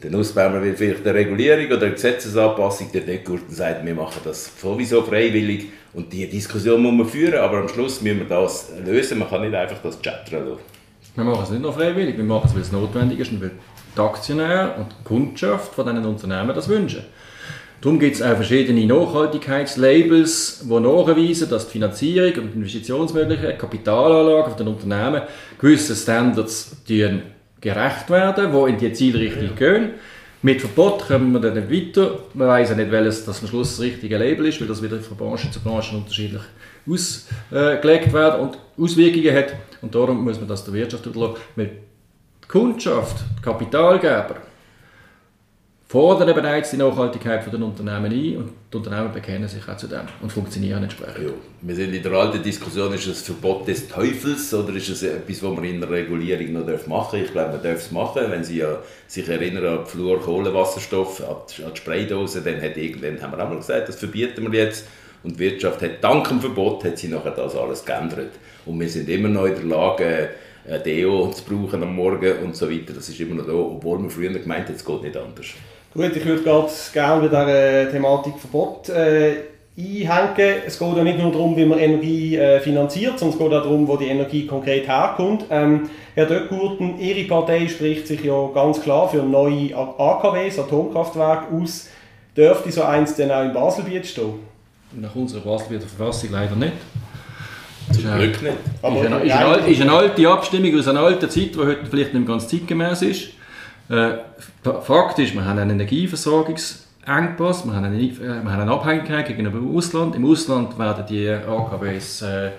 Dann 0.00 0.14
ausbauen 0.14 0.62
wir 0.62 0.74
vielleicht 0.76 1.04
eine 1.04 1.14
Regulierung 1.14 1.66
oder 1.66 1.86
eine 1.86 1.94
Gesetzesanpassung. 1.94 2.92
Der 2.92 3.00
Deckgurten 3.00 3.52
sagt, 3.52 3.84
wir 3.84 3.94
machen 3.94 4.20
das 4.24 4.52
sowieso 4.60 5.02
freiwillig. 5.02 5.66
Und 5.92 6.12
die 6.12 6.28
Diskussion 6.28 6.80
muss 6.80 6.92
man 6.92 7.06
führen, 7.06 7.40
aber 7.40 7.58
am 7.58 7.68
Schluss 7.68 8.00
müssen 8.00 8.20
wir 8.20 8.26
das 8.26 8.70
lösen. 8.86 9.18
Man 9.18 9.28
kann 9.28 9.40
nicht 9.40 9.54
einfach 9.54 9.78
das 9.82 10.00
chattern 10.00 10.50
lassen. 10.50 10.60
Wir 11.16 11.24
machen 11.24 11.42
es 11.42 11.50
nicht 11.50 11.62
nur 11.62 11.72
freiwillig, 11.72 12.16
wir 12.16 12.22
machen 12.22 12.46
es, 12.46 12.54
weil 12.54 12.62
es 12.62 12.70
notwendig 12.70 13.18
ist 13.18 13.32
und 13.32 13.42
weil 13.42 13.50
die 13.96 14.00
Aktionäre 14.00 14.74
und 14.78 14.86
die 15.00 15.04
Kundschaft 15.04 15.74
von 15.74 15.84
diesen 15.84 16.06
Unternehmen 16.06 16.54
das 16.54 16.68
wünschen. 16.68 17.02
Darum 17.80 17.98
gibt 17.98 18.14
es 18.14 18.22
auch 18.22 18.36
verschiedene 18.36 18.86
Nachhaltigkeitslabels, 18.86 20.64
die 20.68 20.80
nachweisen, 20.80 21.50
dass 21.50 21.66
die 21.66 21.72
Finanzierung 21.72 22.44
und 22.44 22.54
Investitionsmöglichkeiten, 22.54 23.58
Kapitalanlagen 23.58 24.54
von 24.54 24.58
den 24.58 24.68
Unternehmen 24.68 25.22
gewissen 25.58 25.96
Standards 25.96 26.76
gerecht 27.60 28.10
werden, 28.10 28.52
die 28.52 28.70
in 28.70 28.78
die 28.78 28.92
Zielrichtung 28.92 29.54
gehen. 29.56 29.90
Mit 30.42 30.60
Verbot 30.60 31.06
kommen 31.08 31.32
wir 31.32 31.40
dann 31.40 31.54
nicht 31.54 31.96
weiter. 31.96 32.20
Man 32.34 32.46
weiß 32.46 32.70
ja 32.70 32.76
nicht, 32.76 32.92
welches 32.92 33.24
das 33.24 33.40
am 33.40 33.48
Schluss 33.48 33.76
das 33.76 33.80
richtige 33.80 34.18
Label 34.18 34.46
ist, 34.46 34.60
weil 34.60 34.68
das 34.68 34.82
wieder 34.82 35.00
von 35.00 35.16
Branche 35.16 35.50
zu 35.50 35.60
Branche 35.60 35.96
unterschiedlich 35.96 36.42
ausgelegt 36.88 38.12
wird 38.12 38.40
und 38.40 38.58
Auswirkungen 38.78 39.34
hat. 39.34 39.54
Und 39.82 39.94
darum 39.94 40.22
muss 40.22 40.38
man 40.38 40.48
das 40.48 40.64
der 40.64 40.74
Wirtschaft 40.74 41.06
überlassen. 41.06 41.36
Weil 41.56 41.70
die 42.44 42.48
Kundschaft, 42.48 43.24
die 43.38 43.42
Kapitalgeber, 43.42 44.36
fordern 45.88 46.34
bereits 46.34 46.70
die 46.70 46.76
Nachhaltigkeit 46.76 47.50
den 47.50 47.62
Unternehmen 47.62 48.12
ein 48.12 48.36
und 48.36 48.52
die 48.70 48.76
Unternehmen 48.76 49.10
bekennen 49.10 49.48
sich 49.48 49.66
auch 49.66 49.76
zu 49.78 49.86
dem 49.86 50.02
und 50.20 50.30
funktionieren 50.30 50.82
entsprechend. 50.82 51.28
Ja, 51.28 51.32
wir 51.62 51.74
sind 51.74 51.94
in 51.94 52.02
der 52.02 52.12
alten 52.12 52.42
Diskussion, 52.42 52.92
ist 52.92 53.06
es 53.06 53.22
ein 53.22 53.24
Verbot 53.24 53.66
des 53.66 53.88
Teufels 53.88 54.52
oder 54.52 54.74
ist 54.74 54.90
es 54.90 55.02
etwas, 55.02 55.42
was 55.42 55.54
man 55.54 55.64
in 55.64 55.80
der 55.80 55.88
Regulierung 55.88 56.52
noch 56.52 56.86
machen 56.86 57.18
darf? 57.18 57.26
Ich 57.26 57.32
glaube, 57.32 57.52
man 57.52 57.62
darf 57.62 57.78
es 57.78 57.90
machen. 57.90 58.22
Wenn 58.28 58.44
Sie 58.44 58.58
ja 58.58 58.78
sich 59.06 59.26
erinnern 59.26 59.78
an 59.78 59.86
Fluor, 59.86 60.20
Kohlenwasserstoff, 60.20 61.26
an 61.26 61.36
die, 61.56 61.64
an 61.64 61.70
die 61.72 61.78
Spraydose, 61.78 62.42
dann 62.42 62.60
hat 62.60 62.76
irgendwann, 62.76 63.22
haben 63.22 63.32
wir 63.32 63.42
auch 63.42 63.48
mal 63.48 63.56
gesagt, 63.56 63.88
das 63.88 63.96
verbieten 63.96 64.52
wir 64.52 64.58
jetzt. 64.58 64.86
Und 65.24 65.34
die 65.34 65.38
Wirtschaft 65.38 65.80
hat 65.80 66.04
dank 66.04 66.28
dem 66.28 66.40
Verbot 66.40 66.84
hat 66.84 66.98
sie 66.98 67.08
nachher 67.08 67.30
das 67.30 67.56
alles 67.56 67.84
geändert. 67.84 68.32
Und 68.66 68.78
wir 68.78 68.88
sind 68.90 69.08
immer 69.08 69.28
noch 69.28 69.46
in 69.46 69.54
der 69.54 69.64
Lage, 69.64 70.28
ein 70.68 70.82
Deo 70.82 71.30
zu 71.30 71.42
brauchen 71.44 71.82
am 71.82 71.96
Morgen 71.96 72.38
und 72.44 72.54
so 72.54 72.70
weiter. 72.70 72.92
Das 72.92 73.08
ist 73.08 73.18
immer 73.20 73.36
noch 73.36 73.46
da, 73.46 73.54
obwohl 73.54 74.02
wir 74.02 74.10
früher 74.10 74.30
gemeint 74.30 74.66
haben, 74.66 74.74
es 74.74 74.84
geht 74.84 75.02
nicht 75.02 75.16
anders. 75.16 75.46
Gut, 75.94 76.14
ich 76.14 76.24
würde 76.24 76.42
gerade 76.42 76.68
gerne 76.92 77.28
bei 77.28 77.28
dieser 77.28 77.90
Thematik 77.90 78.34
Verbot 78.38 78.88
äh, 78.90 79.36
einhängen. 79.76 80.62
Es 80.66 80.78
geht 80.78 80.96
ja 80.96 81.02
nicht 81.02 81.18
nur 81.18 81.32
darum, 81.32 81.56
wie 81.56 81.64
man 81.64 81.78
Energie 81.78 82.36
äh, 82.36 82.60
finanziert, 82.60 83.18
sondern 83.18 83.38
es 83.38 83.44
geht 83.44 83.52
auch 83.52 83.62
darum, 83.62 83.88
wo 83.88 83.96
die 83.96 84.08
Energie 84.08 84.46
konkret 84.46 84.86
herkommt. 84.86 85.44
Ähm, 85.50 85.88
Herr 86.14 86.26
Döckgurten, 86.26 86.98
Ihre 86.98 87.26
Partei 87.28 87.68
spricht 87.68 88.06
sich 88.06 88.22
ja 88.22 88.48
ganz 88.52 88.82
klar 88.82 89.08
für 89.08 89.22
neue 89.22 89.74
AKWs, 89.74 90.58
Atomkraftwerke 90.58 91.54
aus. 91.54 91.88
Dürfte 92.36 92.70
so 92.70 92.82
eins 92.82 93.14
denn 93.14 93.30
auch 93.30 93.42
in 93.42 93.52
Baselbiet 93.52 94.06
stehen? 94.06 94.34
Nach 94.92 95.14
unserer 95.14 95.40
Baselbieter 95.40 95.86
Verfassung 95.86 96.30
leider 96.32 96.56
nicht. 96.56 96.72
Zum 97.92 98.02
Glück 98.02 98.42
nicht. 98.42 98.56
Aber 98.82 99.00
ist, 99.00 99.06
eine, 99.06 99.24
ist, 99.24 99.32
eine, 99.32 99.66
ist 99.66 99.80
eine 99.80 99.92
alte 99.92 100.28
Abstimmung 100.28 100.78
aus 100.78 100.88
einer 100.88 101.00
alten 101.00 101.30
Zeit, 101.30 101.54
die 101.54 101.58
heute 101.58 101.86
vielleicht 101.88 102.12
nicht 102.12 102.26
ganz 102.26 102.46
zeitgemäß 102.46 103.02
ist. 103.02 103.37
Äh, 103.88 104.18
Fakt 104.82 105.18
ist, 105.18 105.34
wir 105.34 105.44
haben 105.44 105.58
einen 105.58 105.70
Energieversorgungsengpass, 105.70 107.64
wir 107.64 107.74
haben 107.74 107.84
eine, 107.84 107.96
äh, 107.96 108.18
wir 108.18 108.52
haben 108.52 108.60
eine 108.60 108.70
Abhängigkeit 108.70 109.26
gegenüber 109.26 109.58
dem 109.58 109.74
Ausland. 109.74 110.14
Im 110.14 110.26
Ausland 110.26 110.78
werden 110.78 111.04
die 111.08 111.28
AKWs 111.28 112.22
äh, 112.22 112.50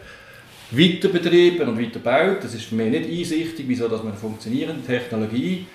weiter 0.72 1.10
betrieben 1.10 1.70
und 1.70 1.80
weiter 1.80 2.00
gebaut. 2.00 2.38
Das 2.44 2.56
ist 2.56 2.66
für 2.66 2.76
mich 2.76 2.90
nicht 2.90 3.10
einsichtig, 3.10 3.66
wieso 3.68 3.88
dass 3.88 4.02
man 4.02 4.14
eine 4.14 4.20
funktionierende 4.20 4.86
Technologie 4.86 5.68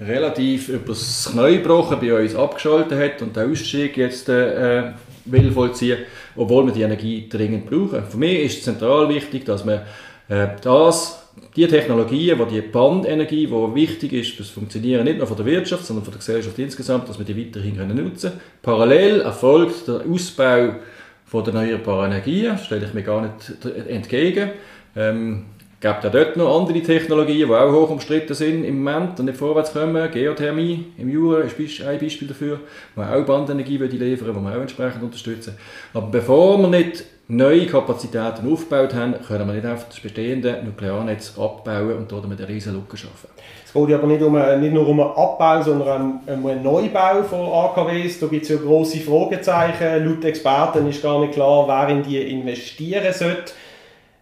relativ 0.00 0.68
übers 0.68 1.30
Knie 1.32 1.56
gebrochen 1.58 1.98
bei 2.00 2.14
uns 2.14 2.34
abgeschaltet 2.34 2.98
hat 2.98 3.22
und 3.22 3.36
den 3.36 3.50
Ausstieg 3.50 3.96
jetzt 3.96 4.28
äh, 4.28 4.92
will 5.24 5.50
vollziehen, 5.52 5.98
obwohl 6.36 6.66
wir 6.66 6.72
die 6.72 6.82
Energie 6.82 7.28
dringend 7.28 7.68
brauchen. 7.68 8.04
Für 8.08 8.16
mich 8.16 8.44
ist 8.44 8.58
es 8.58 8.64
zentral 8.64 9.08
wichtig, 9.08 9.44
dass 9.44 9.64
man 9.64 9.80
äh, 10.28 10.48
das 10.62 11.19
die 11.56 11.66
Technologien, 11.66 12.38
wo 12.38 12.44
die 12.44 12.60
Bandenergie, 12.60 13.46
die 13.46 13.74
wichtig 13.74 14.12
ist 14.12 14.32
fürs 14.32 14.50
Funktionieren 14.50 15.04
nicht 15.04 15.18
nur 15.18 15.26
von 15.26 15.36
der 15.36 15.46
Wirtschaft, 15.46 15.84
sondern 15.84 16.04
von 16.04 16.12
der 16.12 16.18
Gesellschaft 16.18 16.58
insgesamt, 16.58 17.08
dass 17.08 17.18
wir 17.18 17.26
die 17.26 17.36
weiterhin 17.36 17.76
können 17.76 17.96
nutzen 17.96 18.30
können. 18.30 18.42
Parallel 18.62 19.20
erfolgt 19.20 19.88
der 19.88 20.02
Ausbau 20.08 20.76
von 21.24 21.44
der 21.44 21.54
erneuerbaren 21.54 22.12
Energien, 22.12 22.58
stelle 22.58 22.86
ich 22.86 22.94
mir 22.94 23.02
gar 23.02 23.22
nicht 23.22 23.66
entgegen. 23.88 24.50
Ähm, 24.96 25.44
gibt 25.80 26.04
ja 26.04 26.10
dort 26.10 26.36
noch 26.36 26.60
andere 26.60 26.82
Technologien, 26.82 27.48
die 27.48 27.54
auch 27.54 27.72
hoch 27.72 27.90
umstritten 27.90 28.34
sind 28.34 28.64
im 28.64 28.82
Moment 28.82 29.18
und 29.18 29.26
nicht 29.26 29.38
vorwärts 29.38 29.72
kommen. 29.72 30.10
Geothermie 30.10 30.86
im 30.98 31.08
Jura 31.08 31.40
ist 31.40 31.58
ein 31.82 31.98
Beispiel 31.98 32.28
dafür, 32.28 32.60
wo 32.94 33.02
auch 33.02 33.24
Bandenergie 33.24 33.78
liefern 33.78 34.26
würde, 34.26 34.38
die 34.38 34.44
wir 34.44 34.56
auch 34.56 34.60
entsprechend 34.60 35.02
unterstützen. 35.02 35.54
Aber 35.94 36.08
bevor 36.08 36.58
wir 36.58 36.68
nicht 36.68 37.04
neue 37.30 37.66
Kapazitäten 37.66 38.52
aufgebaut 38.52 38.94
haben, 38.94 39.14
können 39.26 39.46
wir 39.46 39.54
nicht 39.54 39.64
einfach 39.64 39.88
das 39.88 40.00
bestehende 40.00 40.62
Nuklearnetz 40.64 41.38
abbauen 41.38 41.96
und 41.96 42.12
damit 42.12 42.38
eine 42.40 42.48
riesige 42.48 42.76
Lücke 42.76 42.96
schaffen. 42.96 43.28
Es 43.64 43.72
geht 43.72 43.94
aber 43.94 44.06
nicht, 44.08 44.22
um, 44.22 44.34
nicht 44.60 44.72
nur 44.72 44.88
um 44.88 45.00
einen 45.00 45.10
Abbau, 45.10 45.62
sondern 45.62 46.20
um 46.26 46.46
einen 46.46 46.62
Neubau 46.62 47.22
von 47.22 47.46
AKWs. 47.46 48.18
Da 48.18 48.26
gibt 48.26 48.42
es 48.42 48.48
ja 48.48 48.56
grosse 48.56 48.98
Fragezeichen. 48.98 50.04
Laut 50.04 50.24
Experten 50.24 50.88
ist 50.88 51.02
gar 51.02 51.20
nicht 51.20 51.34
klar, 51.34 51.68
wer 51.68 51.88
in 51.94 52.02
die 52.02 52.18
investieren 52.18 53.12
sollte. 53.12 53.52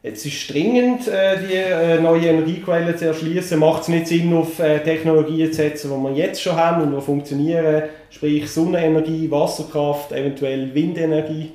Es 0.02 0.24
ist 0.24 0.52
dringend, 0.52 1.08
äh, 1.08 1.38
die 1.38 1.54
äh, 1.54 2.00
neue 2.00 2.28
Energiequellen 2.28 2.96
zu 2.96 3.06
erschließen. 3.06 3.58
Macht 3.58 3.82
es 3.82 3.88
nicht 3.88 4.06
Sinn, 4.06 4.32
auf 4.34 4.60
äh, 4.60 4.80
Technologien 4.80 5.50
zu 5.50 5.56
setzen, 5.56 5.90
die 5.90 6.08
wir 6.08 6.12
jetzt 6.12 6.42
schon 6.42 6.56
haben 6.56 6.82
und 6.82 6.94
die 6.94 7.00
funktionieren, 7.00 7.84
sprich 8.10 8.48
Sonnenenergie, 8.50 9.30
Wasserkraft, 9.30 10.12
eventuell 10.12 10.72
Windenergie? 10.74 11.52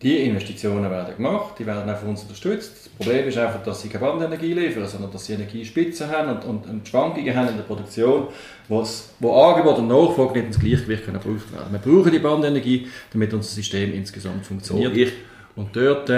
Die 0.00 0.16
Investitionen 0.18 0.88
werden 0.88 1.16
gemacht, 1.16 1.54
die 1.58 1.66
werden 1.66 1.90
auch 1.90 1.96
von 1.96 2.10
uns 2.10 2.22
unterstützt. 2.22 2.72
Das 2.84 2.88
Problem 2.88 3.26
ist 3.26 3.36
einfach, 3.36 3.64
dass 3.64 3.82
sie 3.82 3.88
keine 3.88 4.04
Bandenergie 4.04 4.52
liefern, 4.52 4.86
sondern 4.86 5.10
dass 5.10 5.26
sie 5.26 5.32
Energiespitzen 5.32 6.08
haben 6.08 6.30
und, 6.30 6.44
und, 6.44 6.66
und 6.70 6.86
Schwankungen 6.86 7.34
haben 7.34 7.48
in 7.48 7.56
der 7.56 7.64
Produktion, 7.64 8.28
wo 8.68 9.42
Angebot 9.42 9.78
und 9.78 9.88
Nachfrage 9.88 10.34
nicht 10.34 10.46
ins 10.46 10.60
Gleichgewicht 10.60 11.04
können 11.04 11.20
gebraucht 11.20 11.52
werden. 11.52 11.72
Wir 11.72 11.80
brauchen 11.80 12.12
die 12.12 12.20
Bandenergie, 12.20 12.86
damit 13.12 13.34
unser 13.34 13.48
System 13.48 13.92
insgesamt 13.92 14.46
funktioniert. 14.46 15.12
Und 15.56 15.74
dort 15.74 16.12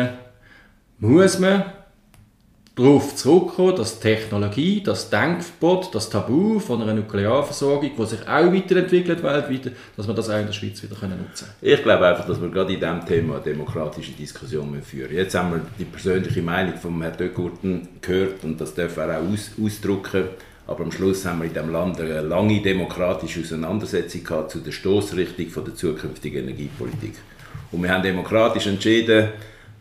muss 0.99 1.39
man 1.39 1.65
darauf 2.81 3.15
zurückkommen, 3.15 3.77
dass 3.77 4.01
Technologie, 4.01 4.83
das 4.83 5.11
Denkverbot, 5.11 5.95
das 5.95 6.09
Tabu 6.09 6.59
von 6.59 6.81
einer 6.81 6.95
Nuklearversorgung, 6.95 7.91
die 7.99 8.07
sich 8.07 8.23
auch 8.23 8.53
weiterentwickelt 8.53 9.23
weltweit, 9.23 9.73
dass 9.97 10.09
wir 10.09 10.15
das 10.15 10.31
auch 10.31 10.39
in 10.39 10.47
der 10.47 10.53
Schweiz 10.53 10.83
wieder 10.83 10.95
nutzen 10.95 11.47
können. 11.47 11.57
Ich 11.61 11.83
glaube 11.83 12.07
einfach, 12.07 12.27
dass 12.27 12.41
wir 12.41 12.49
gerade 12.49 12.73
in 12.73 12.81
diesem 12.81 13.05
Thema 13.05 13.35
eine 13.35 13.45
demokratische 13.45 14.13
Diskussion 14.13 14.81
führen 14.83 15.15
Jetzt 15.15 15.35
haben 15.35 15.53
wir 15.53 15.61
die 15.79 15.85
persönliche 15.85 16.41
Meinung 16.41 16.75
von 16.77 17.01
Herrn 17.03 17.17
Dögurten 17.17 17.89
gehört 18.01 18.43
und 18.45 18.61
das 18.61 18.75
darf 18.75 18.97
er 18.97 19.19
auch 19.19 19.31
aus, 19.31 19.51
ausdrücken. 19.63 20.25
Aber 20.67 20.85
am 20.85 20.93
Schluss 20.93 21.27
haben 21.27 21.41
wir 21.41 21.47
in 21.47 21.53
diesem 21.53 21.73
Land 21.73 22.01
eine 22.01 22.21
lange 22.23 22.63
demokratische 22.63 23.41
Auseinandersetzung 23.41 24.25
gehabt 24.25 24.53
zu 24.53 24.61
der 24.61 24.73
Stoßrichtung 24.73 25.65
der 25.65 25.75
zukünftigen 25.75 26.45
Energiepolitik. 26.45 27.15
Und 27.73 27.83
wir 27.83 27.91
haben 27.91 28.03
demokratisch 28.03 28.67
entschieden, 28.69 29.29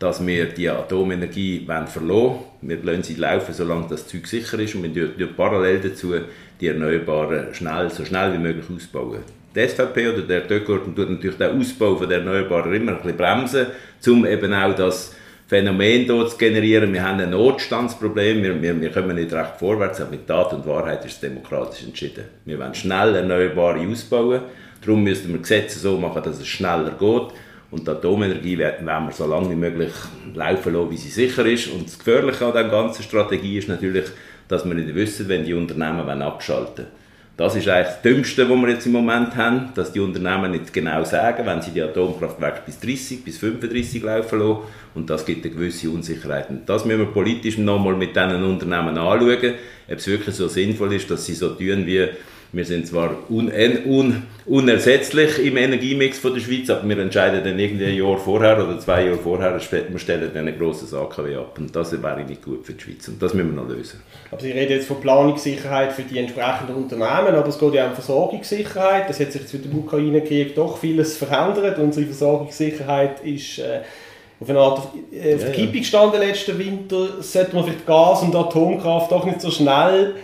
dass 0.00 0.26
wir 0.26 0.46
die 0.46 0.68
Atomenergie 0.68 1.66
verlassen 1.66 2.08
wollen. 2.08 2.38
Wir 2.62 2.78
lassen 2.82 3.02
sie 3.02 3.14
laufen, 3.14 3.52
solange 3.52 3.86
das 3.88 4.08
Zeug 4.08 4.26
sicher 4.26 4.58
ist 4.58 4.74
und 4.74 4.94
wir 4.94 5.16
tun 5.16 5.28
parallel 5.36 5.78
dazu 5.80 6.14
die 6.58 6.66
Erneuerbaren 6.66 7.54
schnell, 7.54 7.90
so 7.90 8.04
schnell 8.04 8.32
wie 8.32 8.38
möglich 8.38 8.64
ausbauen. 8.74 9.20
Die 9.54 9.68
SVP 9.68 10.08
oder 10.08 10.22
der 10.22 10.40
Döckgurten 10.42 10.96
tut 10.96 11.10
natürlich 11.10 11.36
den 11.36 11.58
Ausbau 11.58 11.94
der 12.06 12.18
Erneuerbaren 12.18 12.72
immer 12.72 12.92
ein 12.92 12.96
bisschen 12.98 13.16
bremsen, 13.16 13.66
um 14.06 14.24
eben 14.24 14.54
auch 14.54 14.74
das 14.74 15.14
Phänomen 15.48 16.06
dort 16.06 16.30
zu 16.30 16.38
generieren. 16.38 16.92
Wir 16.94 17.02
haben 17.02 17.20
ein 17.20 17.30
Notstandsproblem, 17.30 18.42
wir, 18.42 18.62
wir, 18.62 18.80
wir 18.80 18.90
kommen 18.90 19.16
nicht 19.16 19.32
recht 19.32 19.56
vorwärts, 19.58 20.00
aber 20.00 20.12
mit 20.12 20.26
Tat 20.26 20.52
und 20.54 20.66
Wahrheit 20.66 21.04
ist 21.04 21.14
es 21.14 21.20
demokratisch 21.20 21.82
entschieden. 21.82 22.24
Wir 22.46 22.58
wollen 22.58 22.74
schnell 22.74 23.16
Erneuerbare 23.16 23.86
ausbauen, 23.86 24.42
darum 24.80 25.02
müssen 25.02 25.32
wir 25.32 25.40
Gesetze 25.40 25.78
so 25.78 25.98
machen, 25.98 26.22
dass 26.22 26.38
es 26.38 26.46
schneller 26.46 26.96
geht. 26.98 27.34
Und 27.70 27.86
die 27.86 27.90
Atomenergie 27.90 28.58
werden 28.58 28.84
wir 28.84 29.12
so 29.12 29.26
lange 29.26 29.50
wie 29.50 29.54
möglich 29.54 29.92
laufen 30.34 30.72
lassen, 30.72 30.90
wie 30.90 30.96
sie 30.96 31.08
sicher 31.08 31.46
ist. 31.46 31.68
Und 31.68 31.86
das 31.86 31.98
Gefährliche 31.98 32.44
an 32.44 32.52
dieser 32.52 32.68
ganzen 32.68 33.02
Strategie 33.02 33.58
ist 33.58 33.68
natürlich, 33.68 34.06
dass 34.48 34.64
wir 34.64 34.74
nicht 34.74 34.94
wissen, 34.94 35.28
wenn 35.28 35.44
die 35.44 35.54
Unternehmen 35.54 36.22
abschalten 36.22 36.86
wollen. 36.86 37.00
Das 37.40 37.56
ist 37.56 37.68
eigentlich 37.68 37.86
das 37.86 38.02
Dümmste, 38.02 38.50
was 38.50 38.56
wir 38.58 38.68
jetzt 38.68 38.84
im 38.84 38.92
Moment 38.92 39.34
haben, 39.34 39.70
dass 39.74 39.92
die 39.92 40.00
Unternehmen 40.00 40.50
nicht 40.50 40.74
genau 40.74 41.02
sagen, 41.04 41.46
wenn 41.46 41.62
sie 41.62 41.70
die 41.70 41.80
Atomkraftwerke 41.80 42.60
bis 42.66 42.78
30, 42.80 43.24
bis 43.24 43.38
35 43.38 44.02
laufen 44.02 44.40
lassen. 44.40 44.58
Und 44.94 45.08
das 45.08 45.24
gibt 45.24 45.46
eine 45.46 45.54
gewisse 45.54 45.88
Unsicherheit. 45.88 46.50
Und 46.50 46.68
das 46.68 46.84
müssen 46.84 46.98
wir 46.98 47.06
politisch 47.06 47.56
nochmal 47.56 47.94
mit 47.94 48.14
diesen 48.14 48.44
Unternehmen 48.44 48.98
anschauen, 48.98 49.54
ob 49.88 49.96
es 49.96 50.06
wirklich 50.06 50.34
so 50.34 50.48
sinnvoll 50.48 50.92
ist, 50.92 51.10
dass 51.10 51.24
sie 51.24 51.32
so 51.32 51.48
tun 51.54 51.86
wie 51.86 52.08
wir 52.52 52.64
sind 52.64 52.86
zwar 52.86 53.10
un, 53.28 53.50
un, 53.86 54.22
unersetzlich 54.46 55.38
im 55.44 55.56
Energiemix 55.56 56.18
von 56.18 56.34
der 56.34 56.40
Schweiz, 56.40 56.68
aber 56.68 56.88
wir 56.88 56.98
entscheiden 56.98 57.42
dann 57.44 57.58
irgendwie 57.58 57.86
ein 57.86 57.94
Jahr 57.94 58.18
vorher 58.18 58.58
oder 58.62 58.78
zwei 58.80 59.04
Jahre 59.04 59.18
vorher, 59.18 59.54
wir 59.54 59.98
stellen 59.98 60.30
dann 60.34 60.48
ein 60.48 60.58
grosses 60.58 60.92
AKW 60.92 61.36
ab. 61.36 61.56
Und 61.58 61.74
das 61.74 61.92
wäre 61.92 62.24
nicht 62.24 62.42
gut 62.42 62.66
für 62.66 62.72
die 62.72 62.82
Schweiz. 62.82 63.06
Und 63.06 63.22
das 63.22 63.34
müssen 63.34 63.54
wir 63.54 63.62
noch 63.62 63.68
lösen. 63.68 64.00
Aber 64.32 64.40
Sie 64.40 64.50
reden 64.50 64.72
jetzt 64.72 64.88
von 64.88 65.00
Planungssicherheit 65.00 65.92
für 65.92 66.02
die 66.02 66.18
entsprechenden 66.18 66.74
Unternehmen, 66.74 67.34
aber 67.34 67.48
es 67.48 67.58
geht 67.58 67.74
ja 67.74 67.84
auch 67.84 67.90
um 67.90 67.94
Versorgungssicherheit. 67.94 69.08
Das 69.08 69.20
hat 69.20 69.30
sich 69.30 69.42
jetzt 69.42 69.52
mit 69.52 69.64
dem 69.66 69.78
Ukraine-Krieg 69.78 70.54
doch 70.56 70.76
vieles 70.78 71.16
verändert. 71.16 71.78
Unsere 71.78 72.06
Versorgungssicherheit 72.06 73.24
ist... 73.24 73.58
Äh, 73.58 73.80
auf 74.40 74.48
eine 74.48 74.58
Art 74.58 74.78
auf, 74.78 74.88
äh, 75.12 75.34
auf 75.34 75.54
ja, 75.54 75.66
gestanden 75.70 76.18
letzten 76.18 76.58
Winter. 76.58 77.22
Sollte 77.22 77.54
man 77.54 77.64
vielleicht 77.64 77.86
Gas 77.86 78.22
und 78.22 78.34
Atomkraft 78.34 79.12
doch 79.12 79.26
nicht 79.26 79.40
so 79.42 79.50
schnell 79.50 80.14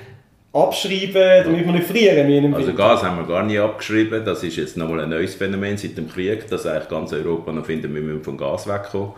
abschreiben, 0.56 1.44
damit 1.44 1.66
wir 1.66 1.72
nicht 1.72 1.86
frieren. 1.86 2.54
Also 2.54 2.72
Gas 2.72 3.02
haben 3.02 3.18
wir 3.18 3.26
gar 3.26 3.44
nicht 3.44 3.60
abgeschrieben. 3.60 4.24
Das 4.24 4.42
ist 4.42 4.56
jetzt 4.56 4.76
nochmal 4.76 5.00
ein 5.00 5.10
neues 5.10 5.34
Phänomen 5.34 5.76
seit 5.76 5.96
dem 5.96 6.10
Krieg, 6.10 6.48
dass 6.48 6.66
eigentlich 6.66 6.88
ganz 6.88 7.12
Europa 7.12 7.52
noch 7.52 7.66
findet, 7.66 7.94
wir 7.94 8.00
müssen 8.00 8.24
vom 8.24 8.36
Gas 8.36 8.66
wegkommen. 8.66 9.10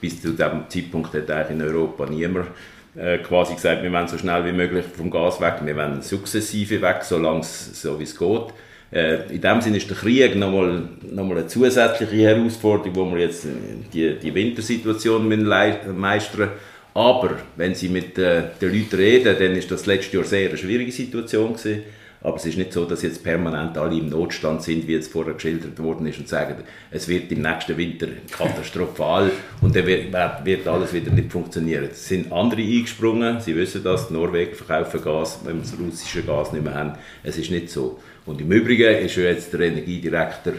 Bis 0.00 0.20
zu 0.20 0.32
diesem 0.32 0.68
Zeitpunkt 0.68 1.14
hat 1.14 1.30
eigentlich 1.30 1.58
in 1.58 1.62
Europa 1.62 2.06
niemand 2.06 2.48
äh, 2.96 3.18
quasi 3.18 3.54
gesagt, 3.54 3.82
wir 3.82 3.92
wollen 3.92 4.08
so 4.08 4.18
schnell 4.18 4.44
wie 4.44 4.52
möglich 4.52 4.84
vom 4.96 5.10
Gas 5.10 5.40
weg, 5.40 5.54
wir 5.64 5.76
wollen 5.76 6.02
sukzessive 6.02 6.82
weg, 6.82 7.02
solange 7.02 7.42
so 7.42 7.98
wie 7.98 8.04
es 8.04 8.18
geht. 8.18 8.52
Äh, 8.92 9.34
in 9.34 9.40
dem 9.40 9.60
Sinne 9.62 9.78
ist 9.78 9.88
der 9.88 9.96
Krieg 9.96 10.36
nochmal, 10.36 10.82
nochmal 11.10 11.38
eine 11.38 11.46
zusätzliche 11.46 12.16
Herausforderung, 12.16 12.96
wo 12.96 13.14
wir 13.14 13.22
jetzt 13.22 13.46
die, 13.94 14.18
die 14.18 14.34
Wintersituation 14.34 15.26
meistern 15.28 15.96
müssen 15.96 16.50
aber 16.94 17.38
wenn 17.56 17.74
Sie 17.74 17.88
mit 17.88 18.18
äh, 18.18 18.42
den 18.60 18.72
Leuten 18.72 18.96
reden, 18.96 19.36
dann 19.38 19.56
ist 19.56 19.70
das 19.70 19.86
letzte 19.86 20.16
Jahr 20.16 20.24
sehr 20.24 20.48
eine 20.48 20.58
schwierige 20.58 20.92
Situation 20.92 21.54
gewesen. 21.54 21.82
Aber 22.24 22.36
es 22.36 22.46
ist 22.46 22.56
nicht 22.56 22.72
so, 22.72 22.84
dass 22.84 23.02
jetzt 23.02 23.24
permanent 23.24 23.76
alle 23.76 23.98
im 23.98 24.08
Notstand 24.08 24.62
sind, 24.62 24.86
wie 24.86 24.92
jetzt 24.92 25.10
vorher 25.10 25.34
geschildert 25.34 25.76
worden 25.82 26.06
ist, 26.06 26.18
und 26.18 26.28
sagen, 26.28 26.54
es 26.90 27.08
wird 27.08 27.32
im 27.32 27.42
nächsten 27.42 27.76
Winter 27.76 28.06
katastrophal 28.30 29.32
und 29.60 29.74
dann 29.74 29.86
wird, 29.86 30.12
wird 30.44 30.68
alles 30.68 30.92
wieder 30.92 31.10
nicht 31.10 31.32
funktionieren. 31.32 31.88
Es 31.90 32.06
sind 32.06 32.30
andere 32.30 32.62
eingesprungen, 32.62 33.40
Sie 33.40 33.56
wissen 33.56 33.82
das, 33.82 34.10
Norwegen 34.10 34.54
verkaufen 34.54 35.02
Gas, 35.02 35.40
wenn 35.44 35.56
wir 35.56 35.62
das 35.62 35.76
russische 35.78 36.22
Gas 36.22 36.52
nicht 36.52 36.64
mehr 36.64 36.74
haben. 36.74 36.92
Es 37.24 37.38
ist 37.38 37.50
nicht 37.50 37.70
so. 37.70 37.98
Und 38.24 38.40
im 38.40 38.52
Übrigen 38.52 39.04
ist 39.04 39.16
jetzt 39.16 39.52
der 39.52 39.60
Energiedirektor 39.60 40.52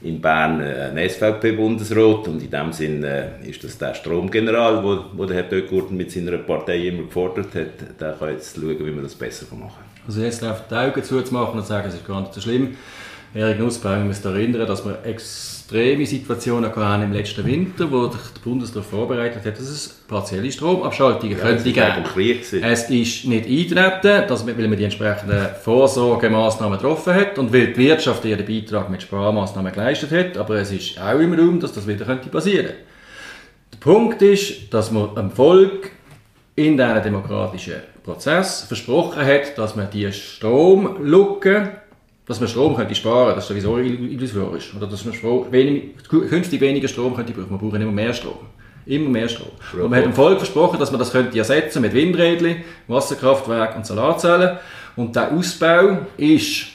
in 0.00 0.20
Bern 0.20 0.60
äh, 0.60 0.90
ein 0.94 1.08
SVP-Bundesrat 1.08 2.28
und 2.28 2.42
in 2.42 2.50
dem 2.50 2.72
Sinn 2.72 3.02
äh, 3.02 3.30
ist 3.44 3.64
das 3.64 3.78
der 3.78 3.94
Stromgeneral, 3.94 4.82
wo, 4.82 5.04
wo 5.12 5.24
der 5.24 5.38
Herr 5.38 5.42
Döckgurten 5.44 5.96
mit 5.96 6.10
seiner 6.10 6.38
Partei 6.38 6.88
immer 6.88 7.04
gefordert 7.04 7.54
hat. 7.54 8.00
Der 8.00 8.12
kann 8.12 8.30
jetzt 8.30 8.54
schauen, 8.54 8.78
wie 8.78 8.90
man 8.90 9.02
das 9.02 9.14
besser 9.14 9.46
machen 9.56 9.72
kann. 9.74 10.06
Also 10.06 10.22
jetzt 10.22 10.42
einfach 10.42 10.68
die 10.68 10.74
Augen 10.74 11.02
zuzumachen 11.02 11.58
und 11.58 11.66
sagen, 11.66 11.88
es 11.88 11.94
ist 11.94 12.06
gar 12.06 12.20
nicht 12.20 12.32
so 12.32 12.40
schlimm. 12.40 12.76
Erik 13.34 13.58
Nussbaum 13.58 14.06
muss 14.06 14.24
erinnern, 14.24 14.66
dass 14.66 14.84
wir 14.84 14.98
extreme 15.68 16.06
Situationen 16.06 16.74
hatten 16.74 17.02
im 17.02 17.12
letzten 17.12 17.44
Winter, 17.44 17.90
wo 17.90 18.08
sich 18.08 18.22
der 18.34 18.40
Bundesrat 18.42 18.84
vorbereitet 18.86 19.44
hat, 19.44 19.58
dass 19.58 19.68
es 19.68 19.88
partielle 20.08 20.50
Stromabschaltungen 20.50 21.36
ja, 21.36 21.44
könnte 21.44 21.70
geben. 21.70 22.62
Es 22.62 22.88
ist 22.88 23.26
nicht 23.26 23.46
eintreten, 23.46 24.26
dass 24.26 24.46
weil 24.46 24.66
man 24.66 24.78
die 24.78 24.84
entsprechenden 24.84 25.48
Vorsorgemaßnahmen 25.62 26.78
getroffen 26.78 27.12
hat 27.12 27.38
und 27.38 27.52
weil 27.52 27.74
die 27.74 27.76
Wirtschaft 27.76 28.24
ihren 28.24 28.46
Beitrag 28.46 28.88
mit 28.88 29.02
Sparmaßnahmen 29.02 29.70
geleistet 29.70 30.10
hat, 30.10 30.38
aber 30.38 30.54
es 30.54 30.72
ist 30.72 30.98
auch 30.98 31.18
im 31.18 31.34
Raum, 31.34 31.60
dass 31.60 31.74
das 31.74 31.86
wieder 31.86 32.06
könnte 32.06 32.30
passieren. 32.30 32.72
Der 33.70 33.78
Punkt 33.78 34.22
ist, 34.22 34.72
dass 34.72 34.90
man 34.90 35.14
dem 35.14 35.30
Volk 35.30 35.90
in 36.56 36.78
diesem 36.78 37.02
demokratischen 37.02 37.82
Prozess 38.04 38.62
versprochen 38.62 39.22
hat, 39.22 39.58
dass 39.58 39.76
man 39.76 39.90
die 39.90 40.10
Stromlücke, 40.10 41.72
dass 42.28 42.40
man 42.40 42.48
Strom 42.48 42.76
könnte 42.76 42.94
sparen 42.94 43.34
das 43.34 43.44
ist 43.44 43.48
sowieso 43.48 43.78
illusorisch. 43.78 44.74
Oder 44.76 44.86
dass 44.86 45.04
man 45.04 45.14
wenig, 45.50 45.94
künftig 46.08 46.60
weniger 46.60 46.86
Strom 46.86 47.16
könnte 47.16 47.32
brauchen. 47.32 47.50
Wir 47.50 47.58
brauchen 47.58 47.80
immer 47.80 47.90
mehr 47.90 48.12
Strom. 48.12 48.36
Immer 48.84 49.08
mehr 49.08 49.28
Strom. 49.28 49.48
Und 49.72 49.90
man 49.90 49.98
hat 49.98 50.04
dem 50.04 50.12
Volk 50.12 50.38
versprochen, 50.38 50.78
dass 50.78 50.90
man 50.90 50.98
das 51.00 51.10
könnte 51.10 51.38
ersetzen 51.38 51.80
mit 51.82 51.94
Windrädchen, 51.94 52.56
Wasserkraftwerken 52.86 53.78
und 53.78 53.86
Solarzellen. 53.86 54.58
Und 54.94 55.16
der 55.16 55.32
Ausbau 55.32 56.06
ist 56.18 56.66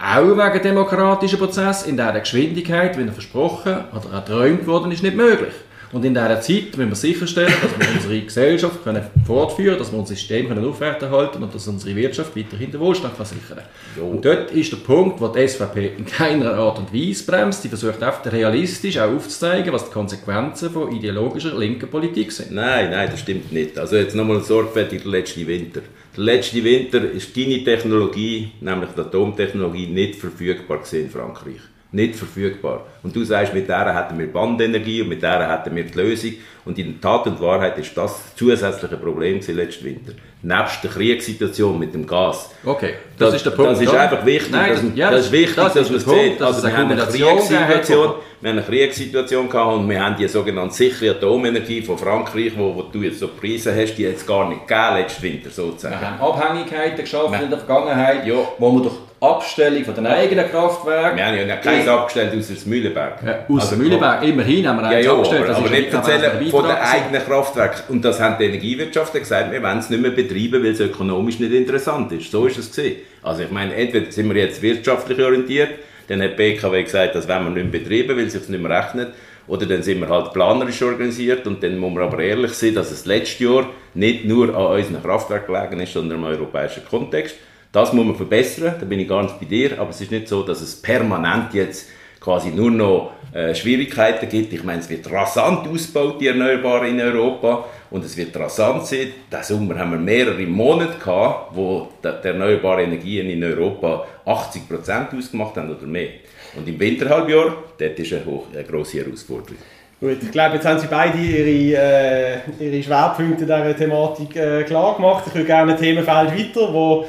auch 0.00 0.36
wegen 0.36 0.62
demokratischen 0.62 1.38
Prozess 1.38 1.84
in 1.84 1.96
dieser 1.96 2.18
Geschwindigkeit, 2.18 2.98
wie 2.98 3.02
er 3.02 3.12
versprochen 3.12 3.84
oder 3.92 4.14
erträumt 4.14 4.66
worden 4.66 4.92
ist, 4.92 5.02
nicht 5.02 5.16
möglich. 5.16 5.52
Und 5.92 6.06
in 6.06 6.14
dieser 6.14 6.40
Zeit 6.40 6.74
müssen 6.76 6.88
wir 6.88 6.94
sicherstellen, 6.96 7.52
dass 7.60 7.78
wir 7.78 7.94
unsere 7.94 8.20
Gesellschaft 8.22 8.82
können 8.82 9.02
fortführen 9.26 9.72
können, 9.72 9.78
dass 9.78 9.92
wir 9.92 9.98
unser 9.98 10.14
System 10.14 10.48
können 10.48 10.64
aufrechterhalten 10.64 11.32
können 11.32 11.44
und 11.44 11.54
dass 11.54 11.68
unsere 11.68 11.94
Wirtschaft 11.94 12.34
weiterhin 12.34 12.70
den 12.70 12.80
Wohlstand 12.80 13.14
versichern 13.14 13.58
kann. 13.96 14.04
Und 14.04 14.24
dort 14.24 14.50
ist 14.52 14.72
der 14.72 14.78
Punkt, 14.78 15.20
wo 15.20 15.28
die 15.28 15.46
SVP 15.46 15.92
in 15.98 16.06
keiner 16.06 16.54
Art 16.54 16.78
und 16.78 16.94
Weise 16.94 17.26
bremst. 17.26 17.60
Sie 17.60 17.68
versucht 17.68 18.02
einfach 18.02 18.32
realistisch 18.32 18.96
auch 18.96 19.12
aufzuzeigen, 19.12 19.70
was 19.70 19.84
die 19.84 19.92
Konsequenzen 19.92 20.70
von 20.70 20.96
ideologischer 20.96 21.58
linker 21.58 21.86
Politik 21.86 22.32
sind. 22.32 22.52
Nein, 22.52 22.90
nein, 22.90 23.10
das 23.10 23.20
stimmt 23.20 23.52
nicht. 23.52 23.78
Also 23.78 23.96
jetzt 23.96 24.16
nochmal 24.16 24.42
sorgfältig 24.42 25.02
der 25.02 25.10
letzte 25.10 25.46
Winter. 25.46 25.82
Der 26.16 26.24
letzte 26.24 26.64
Winter 26.64 27.10
ist 27.10 27.36
deine 27.36 27.62
Technologie, 27.64 28.52
nämlich 28.62 28.90
die 28.96 29.00
Atomtechnologie, 29.00 29.88
nicht 29.88 30.14
verfügbar 30.16 30.80
in 30.92 31.10
Frankreich 31.10 31.60
nicht 31.92 32.16
verfügbar. 32.16 32.86
Und 33.02 33.14
du 33.14 33.24
sagst, 33.24 33.54
mit 33.54 33.68
der 33.68 33.94
hätten 33.94 34.18
wir 34.18 34.32
Bandenergie 34.32 35.02
und 35.02 35.08
mit 35.08 35.22
der 35.22 35.50
hätten 35.50 35.76
wir 35.76 35.84
die 35.84 35.98
Lösung. 35.98 36.32
Und 36.64 36.78
in 36.78 37.00
Tat 37.00 37.26
und 37.26 37.40
Wahrheit 37.40 37.78
ist 37.78 37.96
das 37.96 38.34
zusätzliche 38.34 38.96
Problem 38.96 39.40
letzten 39.46 39.84
Winter. 39.84 40.12
Nebst 40.44 40.82
der 40.82 40.90
Kriegssituation 40.90 41.78
mit 41.78 41.94
dem 41.94 42.04
Gas. 42.04 42.50
Okay, 42.64 42.94
das, 43.16 43.28
das 43.28 43.36
ist 43.36 43.46
der 43.46 43.52
Punkt. 43.52 43.72
Das 43.72 43.80
ist 43.80 43.94
einfach 43.94 44.26
wichtig, 44.26 44.50
Nein, 44.50 44.70
das, 44.70 44.82
dass, 44.82 44.96
ja, 44.96 45.10
das, 45.10 45.26
ist 45.26 45.32
wichtig, 45.32 45.54
das 45.54 45.74
dass 45.74 45.88
man 45.88 45.98
es 45.98 46.04
sieht. 46.04 46.42
Also 46.42 46.66
wir 46.66 46.76
haben 46.76 46.90
eine 46.90 47.02
Kriegssituation, 47.02 48.14
wir 48.40 48.50
haben 48.50 48.58
eine 48.58 48.62
Kriegssituation 48.62 49.48
gehabt 49.48 49.74
und 49.74 49.88
wir 49.88 50.04
haben 50.04 50.16
die 50.16 50.26
sogenannte 50.26 50.74
sichere 50.74 51.12
Atomenergie 51.12 51.82
von 51.82 51.96
Frankreich, 51.96 52.52
wo, 52.56 52.74
wo 52.74 52.82
du 52.82 53.02
jetzt 53.02 53.20
so 53.20 53.28
Preise 53.28 53.72
hast, 53.74 53.94
die 53.94 54.02
jetzt 54.02 54.26
gar 54.26 54.48
nicht 54.48 54.66
gegeben 54.66 54.96
letzten 54.96 55.22
Winter 55.22 55.50
sozusagen. 55.50 56.00
Wir 56.00 56.10
haben 56.10 56.20
Abhängigkeiten 56.20 57.00
geschaffen 57.02 57.40
in 57.40 57.50
der 57.50 57.58
Vergangenheit, 57.60 58.26
ja. 58.26 58.34
wo 58.58 58.72
wir 58.72 58.82
durch 58.82 58.96
Abstellung 59.22 59.84
von 59.84 59.94
den 59.94 60.06
eigenen 60.08 60.50
Kraftwerken. 60.50 61.16
Wir 61.16 61.26
haben 61.26 61.48
ja 61.48 61.56
keins 61.56 61.86
abgestellt 61.86 62.36
aus 62.36 62.48
dem 62.48 62.70
Mühleberg. 62.70 63.22
Ja, 63.24 63.38
aus 63.48 63.62
also, 63.62 63.76
Mühleberg, 63.76 64.24
immerhin 64.24 64.66
haben 64.66 64.80
wir 64.80 64.88
eins 64.88 65.06
ja, 65.06 65.12
abgestellt. 65.12 65.48
Aber, 65.48 65.58
aber 65.58 65.70
nicht 65.70 65.92
erzählen 65.92 66.50
von 66.50 66.64
den 66.64 66.76
eigenen 66.76 67.24
Kraftwerken. 67.24 67.82
Und 67.88 68.04
das 68.04 68.20
haben 68.20 68.36
die 68.40 68.46
Energiewirtschaftler 68.46 69.20
gesagt, 69.20 69.52
wir 69.52 69.62
wollen 69.62 69.78
es 69.78 69.90
nicht 69.90 70.02
mehr 70.02 70.10
betreiben, 70.10 70.31
weil 70.34 70.66
es 70.66 70.80
ökonomisch 70.80 71.38
nicht 71.38 71.52
interessant 71.52 72.12
ist. 72.12 72.30
So 72.30 72.46
ist 72.46 72.58
es 72.58 72.68
gesehen. 72.68 72.96
Also 73.22 73.42
ich 73.42 73.50
meine, 73.50 73.74
entweder 73.74 74.10
sind 74.10 74.32
wir 74.32 74.40
jetzt 74.40 74.62
wirtschaftlich 74.62 75.18
orientiert, 75.20 75.70
dann 76.08 76.22
hat 76.22 76.36
BKW 76.36 76.82
gesagt, 76.82 77.14
das 77.14 77.28
wollen 77.28 77.44
wir 77.44 77.62
nicht 77.62 77.72
mehr 77.72 77.80
betreiben, 77.80 78.16
weil 78.16 78.26
es 78.26 78.32
sich 78.32 78.48
nicht 78.48 78.62
mehr 78.62 78.84
rechnet. 78.84 79.14
Oder 79.46 79.66
dann 79.66 79.82
sind 79.82 80.00
wir 80.00 80.08
halt 80.08 80.32
planerisch 80.32 80.82
organisiert 80.82 81.46
und 81.46 81.62
dann 81.62 81.78
muss 81.78 81.92
man 81.92 82.04
aber 82.04 82.22
ehrlich 82.22 82.52
sein, 82.52 82.74
dass 82.74 82.90
es 82.90 83.06
letztes 83.06 83.40
Jahr 83.40 83.68
nicht 83.94 84.24
nur 84.24 84.54
an 84.54 84.78
unseren 84.78 85.02
Kraftwerken 85.02 85.54
gelegen 85.54 85.80
ist, 85.80 85.92
sondern 85.92 86.18
im 86.18 86.24
europäischen 86.24 86.84
Kontext. 86.84 87.36
Das 87.72 87.92
muss 87.92 88.04
man 88.04 88.16
verbessern, 88.16 88.74
da 88.78 88.86
bin 88.86 89.00
ich 89.00 89.08
ganz 89.08 89.32
bei 89.38 89.46
dir, 89.46 89.80
aber 89.80 89.90
es 89.90 90.00
ist 90.00 90.10
nicht 90.10 90.28
so, 90.28 90.42
dass 90.42 90.60
es 90.60 90.80
permanent 90.80 91.54
jetzt 91.54 91.88
quasi 92.20 92.50
nur 92.50 92.70
noch 92.70 93.12
äh, 93.32 93.54
Schwierigkeiten 93.54 94.28
gibt. 94.28 94.52
Ich 94.52 94.62
meine, 94.62 94.80
es 94.80 94.88
wird 94.88 95.10
rasant 95.10 95.66
ausgebaut, 95.66 96.20
die 96.20 96.28
Erneuerbaren 96.28 96.88
in 96.88 97.00
Europa. 97.00 97.64
Und 97.92 98.06
es 98.06 98.16
wird 98.16 98.34
rasant 98.36 98.86
sein. 98.86 99.08
Diesen 99.30 99.42
Sommer 99.42 99.78
haben 99.78 99.90
wir 99.90 99.98
mehrere 99.98 100.46
Monate 100.46 100.98
gehabt, 100.98 101.54
wo 101.54 101.88
die, 102.02 102.26
erneuerbaren 102.26 102.86
Energien 102.86 103.28
in 103.28 103.44
Europa 103.44 104.06
80% 104.24 105.16
ausgemacht 105.16 105.56
haben 105.56 105.70
oder 105.70 105.86
mehr. 105.86 106.08
Und 106.56 106.66
im 106.66 106.80
Winterhalbjahr, 106.80 107.54
dort 107.78 107.98
ist 107.98 108.12
eine, 108.14 108.24
hoch, 108.24 108.46
eine 108.52 108.64
grosse 108.64 109.04
Herausforderung. 109.04 109.58
Gut, 110.00 110.22
ich 110.22 110.32
glaube, 110.32 110.54
jetzt 110.54 110.66
haben 110.66 110.78
Sie 110.78 110.86
beide 110.88 111.18
Ihre, 111.18 111.78
äh, 111.78 112.38
Ihre 112.58 112.82
Schwerpunkte 112.82 113.44
dieser 113.44 113.76
Thematik 113.76 114.36
äh, 114.36 114.62
klar 114.64 114.96
gemacht. 114.96 115.24
Ich 115.26 115.34
würde 115.34 115.46
gerne 115.46 115.72
ein 115.72 115.78
Themenfeld 115.78 116.32
weiter, 116.32 116.72
wo 116.72 117.06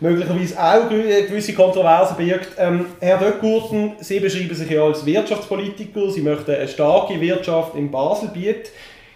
möglicherweise 0.00 0.58
auch 0.58 0.88
gewisse 0.88 1.52
Kontroversen 1.52 2.16
birgt. 2.16 2.48
Ähm, 2.58 2.86
Herr 3.00 3.18
Döckgurten, 3.18 3.92
Sie 4.00 4.18
beschreiben 4.18 4.54
sich 4.54 4.70
ja 4.70 4.82
als 4.82 5.04
Wirtschaftspolitiker. 5.04 6.10
Sie 6.10 6.22
möchten 6.22 6.52
eine 6.52 6.66
starke 6.66 7.20
Wirtschaft 7.20 7.76
im 7.76 7.90
Baselbiet. 7.90 8.70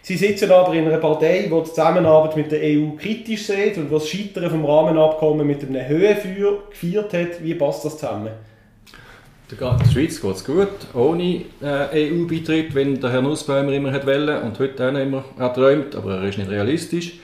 Sie 0.06 0.16
sitzen 0.16 0.52
aber 0.52 0.72
in 0.72 0.86
einer 0.86 0.98
Partei, 0.98 1.48
die 1.48 1.48
die 1.48 1.64
Zusammenarbeit 1.64 2.36
mit 2.36 2.52
der 2.52 2.60
EU 2.62 2.90
kritisch 2.96 3.42
sieht 3.42 3.76
und 3.76 3.90
was 3.90 4.08
Scheitern 4.08 4.48
vom 4.48 4.64
Rahmenabkommen 4.64 5.44
mit 5.44 5.64
einem 5.64 5.84
Höhenfeuer 5.84 6.58
geführt 6.70 7.12
hat. 7.12 7.42
Wie 7.42 7.54
passt 7.54 7.84
das 7.84 7.98
zusammen? 7.98 8.30
Der 9.50 9.90
Schweiz 9.92 10.22
geht 10.22 10.36
es 10.36 10.44
gut, 10.44 10.94
ohne 10.94 11.42
äh, 11.60 12.12
EU-Beitritt, 12.12 12.72
wenn 12.76 13.00
der 13.00 13.10
Herr 13.10 13.20
Nussbaumer 13.20 13.72
immer 13.72 13.90
hat 13.90 14.06
wollen 14.06 14.42
und 14.42 14.56
heute 14.60 14.88
auch 14.88 14.94
immer 14.94 15.24
erträumt, 15.40 15.96
aber 15.96 16.18
er 16.18 16.28
ist 16.28 16.38
nicht 16.38 16.50
realistisch. 16.50 17.14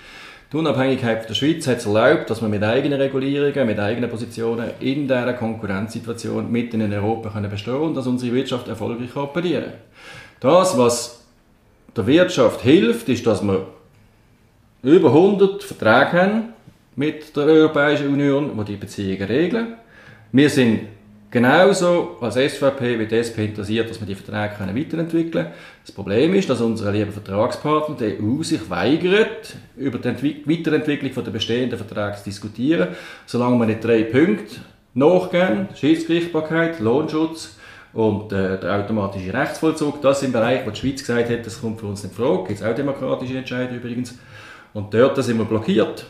Die 0.53 0.57
Unabhängigkeit 0.57 1.29
der 1.29 1.35
Schweiz 1.35 1.65
hat 1.69 1.79
es 1.79 1.87
erlaubt, 1.87 2.31
dass 2.31 2.43
wir 2.43 2.49
mit 2.49 2.65
eigenen 2.65 3.01
Regulierungen, 3.01 3.65
mit 3.65 3.79
eigenen 3.79 4.11
Positionen 4.11 4.71
in 4.81 5.07
dieser 5.07 5.35
Konkurrenzsituation 5.35 6.51
mitten 6.51 6.81
in 6.81 6.93
Europa 6.93 7.31
können 7.31 7.49
bestehen 7.49 7.77
und 7.77 7.95
dass 7.95 8.09
unsere 8.09 8.35
Wirtschaft 8.35 8.67
erfolgreich 8.67 9.15
operieren 9.15 9.67
kann. 10.41 10.51
Das, 10.51 10.77
was 10.77 11.22
der 11.97 12.07
Wirtschaft 12.07 12.61
hilft, 12.63 13.09
ist, 13.09 13.27
dass 13.27 13.43
wir 13.43 13.67
über 14.83 15.09
100 15.09 15.63
Verträge 15.63 16.13
haben 16.13 16.43
mit 16.97 17.37
der 17.37 17.45
Europäischen 17.45 18.09
Union, 18.09 18.51
die 18.59 18.73
die 18.73 18.77
Beziehungen 18.77 19.23
regeln. 19.23 19.75
Wir 20.33 20.51
sind 20.51 20.81
Genauso 21.33 22.19
als 22.21 22.35
SVP 22.35 22.99
wie 22.99 23.07
die 23.07 23.15
SP 23.17 23.49
interessiert, 23.49 23.89
dass 23.89 23.99
wir 23.99 24.07
die 24.07 24.15
Verträge 24.15 24.55
können 24.55 24.77
weiterentwickeln 24.77 25.45
können. 25.45 25.55
Das 25.83 25.91
Problem 25.95 26.35
ist, 26.35 26.51
dass 26.51 26.61
unser 26.61 26.93
lieber 26.93 27.11
Vertragspartner, 27.11 27.97
die 27.97 28.23
EU, 28.23 28.43
sich 28.43 28.69
weigert, 28.69 29.57
über 29.75 29.97
die 29.97 30.45
Weiterentwicklung 30.45 31.25
der 31.25 31.31
bestehenden 31.31 31.79
Verträge 31.79 32.19
zu 32.19 32.25
diskutieren, 32.25 32.89
solange 33.25 33.59
wir 33.59 33.65
nicht 33.65 33.83
drei 33.83 34.03
Punkte 34.03 34.57
nachgehen, 34.93 35.69
Schiedsgerichtbarkeit, 35.75 36.81
Lohnschutz 36.81 37.57
und 37.93 38.33
äh, 38.33 38.59
der 38.59 38.81
automatische 38.81 39.33
Rechtsvollzug. 39.33 40.01
Das 40.01 40.21
sind 40.21 40.33
Bereiche, 40.33 40.67
wo 40.67 40.71
die 40.71 40.81
Schweiz 40.81 41.01
gesagt 41.01 41.31
hat, 41.31 41.47
das 41.47 41.61
kommt 41.61 41.81
für 41.81 41.87
uns 41.87 42.03
nicht 42.03 42.19
in 42.19 42.25
Frage. 42.25 42.49
Gibt 42.49 42.61
es 42.61 42.67
auch 42.67 42.75
demokratische 42.75 43.37
Entscheidungen 43.37 43.81
übrigens. 43.81 44.19
Und 44.73 44.95
dort 44.95 45.23
sind 45.23 45.39
wir 45.39 45.45
blockiert 45.45 46.07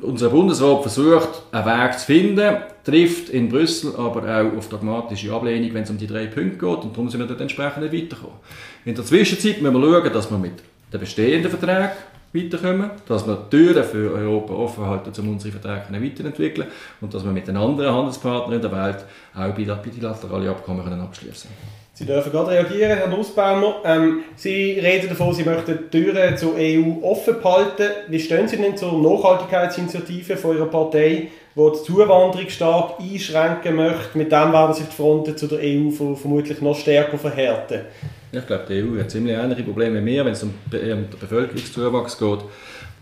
unser 0.00 0.28
Bundesrat 0.30 0.82
versucht, 0.82 1.42
einen 1.52 1.66
Weg 1.66 1.98
zu 1.98 2.06
finden, 2.06 2.56
trifft 2.84 3.28
in 3.30 3.48
Brüssel 3.48 3.94
aber 3.96 4.22
auch 4.22 4.56
auf 4.56 4.68
dogmatische 4.68 5.32
Ablehnung, 5.32 5.74
wenn 5.74 5.82
es 5.82 5.90
um 5.90 5.98
die 5.98 6.06
drei 6.06 6.26
Punkte 6.26 6.58
geht 6.58 6.84
und 6.84 6.92
darum 6.92 7.08
sind 7.08 7.20
wir 7.20 7.26
dort 7.26 7.40
entsprechend 7.40 7.82
nicht 7.82 7.92
weitergekommen. 7.92 8.38
In 8.84 8.94
der 8.94 9.04
Zwischenzeit 9.04 9.60
müssen 9.60 9.80
wir 9.80 10.02
schauen, 10.02 10.12
dass 10.12 10.30
wir 10.30 10.38
mit 10.38 10.62
den 10.92 11.00
bestehenden 11.00 11.50
Verträgen 11.50 11.90
weiterkommen, 12.36 12.90
dass 13.06 13.26
wir 13.26 13.48
Türen 13.50 13.84
für 13.84 14.12
Europa 14.12 14.54
offen 14.54 14.86
halten, 14.86 15.12
um 15.20 15.30
unsere 15.30 15.58
Verträge 15.58 16.04
weiterzuentwickeln 16.04 16.68
und 17.00 17.14
dass 17.14 17.24
wir 17.24 17.32
mit 17.32 17.48
den 17.48 17.56
anderen 17.56 18.12
Partnern 18.20 18.52
in 18.52 18.62
der 18.62 18.72
Welt 18.72 19.04
auch 19.34 19.54
bilaterale 19.54 20.50
Abkommen 20.50 21.00
abschließen 21.00 21.50
können. 21.50 21.86
Sie 21.98 22.04
dürfen 22.04 22.30
gerade 22.30 22.50
reagieren, 22.50 22.98
Herr 22.98 23.08
Nussbaumer. 23.08 23.76
Ähm, 23.82 24.20
Sie 24.34 24.78
reden 24.78 25.08
davon, 25.08 25.32
Sie 25.32 25.44
möchten 25.44 25.78
die 25.78 25.98
Türen 25.98 26.36
zur 26.36 26.54
EU 26.58 27.02
offen 27.02 27.40
behalten. 27.40 27.88
Wie 28.08 28.20
stehen 28.20 28.46
Sie 28.46 28.58
denn 28.58 28.76
zur 28.76 29.00
Nachhaltigkeitsinitiative 29.00 30.36
von 30.36 30.56
Ihrer 30.56 30.66
Partei, 30.66 31.28
die 31.56 31.70
die 31.72 31.82
Zuwanderung 31.84 32.48
stark 32.50 33.00
einschränken 33.00 33.76
möchte? 33.76 34.18
Mit 34.18 34.30
dem 34.30 34.52
werden 34.52 34.74
sich 34.74 34.86
die 34.86 34.94
Fronten 34.94 35.36
zu 35.36 35.46
der 35.46 35.60
EU 35.60 35.90
vermutlich 36.14 36.60
noch 36.60 36.76
stärker 36.76 37.16
verhärten. 37.16 37.82
Ich 38.30 38.46
glaube, 38.46 38.64
die 38.68 38.82
EU 38.82 39.00
hat 39.00 39.10
ziemlich 39.10 39.34
ähnliche 39.34 39.62
Probleme 39.62 40.02
wie 40.02 40.06
wir, 40.06 40.24
wenn 40.26 40.32
es 40.32 40.42
um 40.42 40.52
den 40.70 41.08
Bevölkerungszuwachs 41.18 42.18
geht 42.18 42.40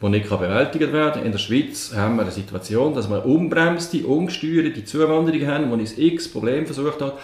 der 0.03 0.11
nicht 0.11 0.29
bewältigt 0.29 0.93
werden 0.93 1.14
kann. 1.14 1.25
In 1.25 1.33
der 1.33 1.38
Schweiz 1.38 1.93
haben 1.95 2.17
wir 2.17 2.23
eine 2.23 2.31
Situation, 2.31 2.95
dass 2.95 3.09
wir 3.09 3.25
unbremste, 3.25 4.07
ungesteuerte 4.07 4.85
Zuwanderung 4.85 5.47
haben, 5.47 5.64
die 5.67 5.73
uns 5.73 5.97
x 5.97 6.29
Probleme 6.29 6.67
versucht 6.67 7.01
hat, 7.01 7.14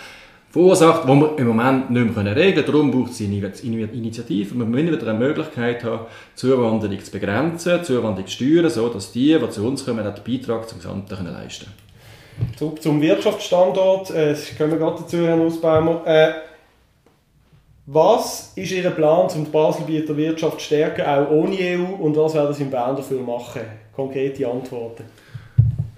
verursacht, 0.50 1.04
die 1.04 1.08
wir 1.08 1.38
im 1.38 1.46
Moment 1.48 1.90
nicht 1.90 2.16
mehr 2.16 2.36
regeln 2.36 2.64
können. 2.64 2.66
Darum 2.66 2.90
braucht 2.90 3.12
es 3.12 3.20
eine 3.20 3.86
Initiative. 3.92 4.54
Wir 4.54 4.64
müssen 4.64 4.92
wieder 4.92 5.08
eine 5.08 5.18
Möglichkeit 5.18 5.84
haben, 5.84 6.06
Zuwanderung 6.34 7.00
zu 7.00 7.10
begrenzen, 7.10 7.84
Zuwanderung 7.84 8.26
zu 8.26 8.32
steuern, 8.32 8.70
sodass 8.70 9.12
die, 9.12 9.38
die 9.38 9.50
zu 9.50 9.66
uns 9.66 9.84
kommen, 9.84 10.04
den 10.04 10.24
Beitrag 10.24 10.68
zum 10.68 10.78
Gesamten 10.78 11.24
leisten 11.26 11.66
können. 11.66 11.90
Zurück 12.56 12.82
zum 12.82 13.00
Wirtschaftsstandort. 13.00 14.10
Äh, 14.10 14.34
kommen 14.56 14.72
wir 14.72 14.78
gerade 14.78 15.02
dazu, 15.02 15.18
Herr 15.18 15.36
Nussbaumer. 15.36 16.06
Äh, 16.06 16.32
was 17.86 18.52
ist 18.54 18.72
Ihr 18.72 18.90
Plan, 18.90 19.28
um 19.34 19.44
die 19.44 19.50
Baselbieter 19.50 20.16
Wirtschaft 20.16 20.60
zu 20.60 20.66
stärken, 20.66 21.02
auch 21.02 21.30
ohne 21.30 21.56
EU? 21.56 22.02
Und 22.02 22.16
was 22.16 22.34
werden 22.34 22.54
Sie 22.54 22.62
in 22.62 22.70
Bern 22.70 22.96
dafür 22.96 23.20
machen? 23.20 23.62
Konkrete 23.94 24.48
Antworten. 24.48 25.04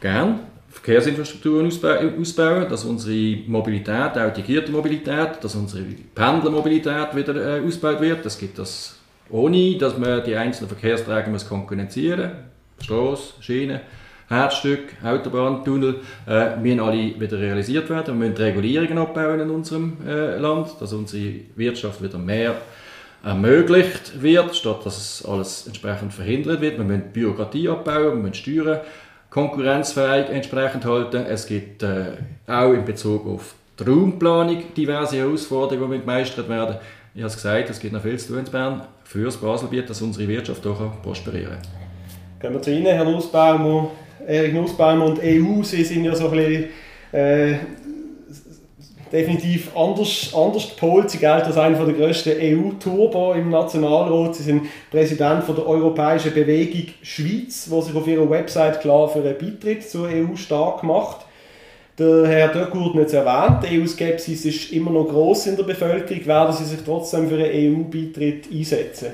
Gern. 0.01 0.41
Verkehrsinfrastrukturen 0.73 1.67
ausbauen, 1.67 2.69
dass 2.69 2.85
unsere 2.85 3.43
Mobilität, 3.47 4.17
auch 4.17 4.33
die 4.33 4.71
Mobilität, 4.71 5.39
dass 5.43 5.55
unsere 5.55 5.85
Pendlermobilität 6.15 7.15
wieder 7.15 7.59
äh, 7.59 7.67
ausgebaut 7.67 8.01
wird. 8.01 8.25
Es 8.27 8.39
gibt 8.39 8.59
das 8.59 8.99
ohne 9.33 9.77
dass 9.79 9.97
man 9.99 10.23
die 10.25 10.37
einzelnen 10.37 10.69
Verkehrsträger 10.69 11.31
muss 11.31 11.49
konkurrenzieren 11.49 12.31
muss. 12.31 12.85
Straße, 12.85 13.33
Schiene, 13.41 13.81
Herzstück, 14.29 14.95
Autobahn, 15.03 15.65
Tunnel, 15.65 16.01
äh, 16.27 16.57
müssen 16.57 16.81
alle 16.81 17.19
wieder 17.19 17.39
realisiert 17.39 17.89
werden. 17.91 18.19
Wir 18.21 18.29
müssen 18.29 18.43
Regulierungen 18.43 18.99
abbauen 18.99 19.41
in 19.41 19.51
unserem 19.51 19.97
äh, 20.07 20.39
Land, 20.39 20.69
dass 20.81 20.93
unsere 20.93 21.35
Wirtschaft 21.57 22.03
wieder 22.03 22.19
mehr 22.19 22.57
ermöglicht 23.25 24.21
wird, 24.21 24.57
statt 24.57 24.85
dass 24.85 25.25
alles 25.25 25.67
entsprechend 25.67 26.13
verhindert 26.13 26.61
wird. 26.61 26.79
Wir 26.79 26.85
müssen 26.85 27.13
Bürokratie 27.13 27.69
abbauen, 27.69 28.05
wir 28.05 28.15
müssen 28.15 28.35
Steuern 28.35 28.81
konkurrenzfähig 29.33 30.29
entsprechend 30.29 30.85
halten. 30.85 31.25
Es 31.27 31.47
gibt 31.47 31.83
äh, 31.83 32.13
auch 32.47 32.73
in 32.73 32.85
Bezug 32.85 33.27
auf 33.27 33.55
die 33.81 33.85
Raumplanung 33.85 34.63
diverse 34.77 35.17
Herausforderungen, 35.17 35.93
die 35.93 36.01
gemeistert 36.01 36.49
werden. 36.51 36.77
Ich 37.15 37.23
habe 37.23 37.29
es 37.29 37.37
gesagt, 37.37 37.71
es 37.71 37.81
gibt 37.81 37.95
noch 37.95 38.03
viel 38.03 38.19
zu 38.19 38.29
tun 38.29 38.45
in 38.45 38.53
Bern 38.53 38.83
für 39.05 39.25
das 39.25 39.39
Baselbiet, 39.39 39.89
dass 39.89 40.03
unsere 40.03 40.29
Wirtschaft 40.29 40.67
auch 40.67 41.03
prosperieren. 41.03 41.57
Gehen 42.41 42.53
wir 42.53 42.61
zu 42.61 42.73
Ihnen, 42.73 42.87
Herr 42.87 43.05
Nussbaum, 43.05 43.89
Erik 44.27 44.53
Nussbaum 44.53 45.01
und 45.01 45.19
EU, 45.23 45.63
Sie 45.63 45.83
sind 45.83 46.05
ja 46.05 46.15
so 46.15 46.29
ein 46.29 46.37
bisschen 46.37 46.65
äh, 47.13 47.55
definitiv 49.13 49.77
anders, 49.77 50.33
anders 50.35 50.71
gepolt. 50.71 51.11
Sie 51.11 51.19
gelten 51.19 51.47
als 51.47 51.59
einer 51.59 51.85
der 51.85 51.95
grössten 51.95 52.33
EU-Turbo 52.41 53.35
im 53.35 53.51
Nationalrat. 53.51 54.37
Sie 54.37 54.43
sind 54.43 54.63
Präsident 54.91 55.45
von 55.45 55.55
der 55.55 55.67
Europäischen 55.67 56.33
Bewegung 56.33 56.95
Schweiz, 57.03 57.67
die 57.67 57.83
sich 57.83 57.95
auf 57.95 58.07
ihrer 58.07 58.29
Website 58.31 58.81
klar 58.81 59.09
für 59.09 59.21
einen 59.21 59.37
Beitritt 59.39 59.89
zur 59.89 60.09
EU 60.09 60.35
stark 60.35 60.83
macht. 60.83 61.27
Der 61.99 62.27
Herr 62.27 62.49
Döckurt 62.49 62.95
hat 62.95 63.07
es 63.07 63.13
erwähnt, 63.13 63.63
die 63.63 63.81
EU-Skepsis 63.81 64.47
ist 64.47 64.73
immer 64.73 64.91
noch 64.91 65.09
groß 65.09 65.49
in 65.49 65.57
der 65.57 65.65
Bevölkerung. 65.65 66.27
Werden 66.27 66.55
Sie 66.55 66.65
sich 66.65 66.81
trotzdem 66.83 67.29
für 67.29 67.37
einen 67.37 67.85
EU-Beitritt 67.85 68.51
einsetzen? 68.51 69.09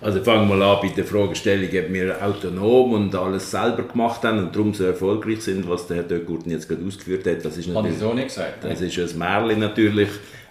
Also 0.00 0.22
fangen 0.22 0.48
wir 0.48 0.64
an 0.64 0.78
bei 0.82 0.88
der 0.88 1.04
Fragestellung, 1.04 1.68
ob 1.68 1.92
wir 1.92 2.22
autonom 2.22 2.92
und 2.92 3.14
alles 3.14 3.50
selber 3.50 3.82
gemacht 3.84 4.22
haben 4.24 4.38
und 4.38 4.54
darum 4.54 4.74
so 4.74 4.84
erfolgreich 4.84 5.40
sind, 5.40 5.68
was 5.68 5.86
der 5.86 5.98
Herr 5.98 6.04
Döckgurten 6.04 6.52
jetzt 6.52 6.68
gerade 6.68 6.84
ausgeführt 6.86 7.26
hat. 7.26 7.44
Das 7.44 7.56
ist 7.56 7.68
natürlich, 7.68 7.94
ich 7.94 8.00
so 8.00 8.12
nicht 8.12 8.28
gesagt. 8.28 8.62
Das 8.62 8.80
ist 8.80 8.98
ein 8.98 9.18
Märchen 9.18 9.60
natürlich. 9.60 10.08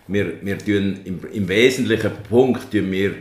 Wir, 0.08 0.34
wir 0.42 0.58
tun 0.58 1.00
im, 1.04 1.20
im 1.32 1.48
wesentlichen 1.48 2.12
Punkt 2.28 2.72
tun 2.72 2.92
wir 2.92 3.12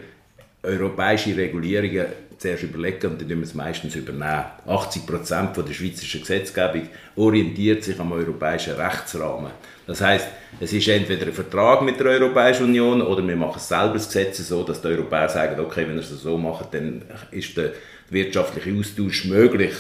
europäische 0.63 1.37
Regulierungen 1.37 2.07
zuerst 2.45 2.63
überlegen 2.63 3.07
und 3.11 3.21
dann 3.21 3.29
tun 3.29 3.39
wir 3.39 3.45
es 3.45 3.55
meistens 3.55 3.97
übernehmen. 3.97 4.45
80 4.67 5.07
Prozent 5.07 5.57
der 5.57 5.73
schweizerischen 5.73 6.21
Gesetzgebung 6.21 6.89
orientiert 7.17 7.83
sich 7.83 7.99
am 7.99 8.13
europäischen 8.13 8.75
Rechtsrahmen. 8.75 9.51
Das 9.87 10.01
heißt, 10.01 10.29
es 10.61 10.73
ist 10.73 10.89
entweder 10.89 11.27
ein 11.27 11.33
Vertrag 11.33 11.83
mit 11.83 11.99
der 11.99 12.07
Europäischen 12.07 12.65
Union 12.65 13.01
oder 13.03 13.27
wir 13.27 13.37
machen 13.37 13.59
selber 13.59 13.95
das 13.95 14.07
Gesetz 14.07 14.39
so, 14.39 14.63
dass 14.63 14.83
die 14.83 14.89
Europäer 14.89 15.29
sagen, 15.29 15.59
okay, 15.61 15.87
wenn 15.87 15.97
ihr 15.97 16.01
es 16.01 16.11
so 16.11 16.37
macht, 16.37 16.75
dann 16.75 17.03
ist 17.31 17.57
der 17.57 17.73
wirtschaftliche 18.11 18.79
Austausch 18.79 19.25
möglich. 19.25 19.75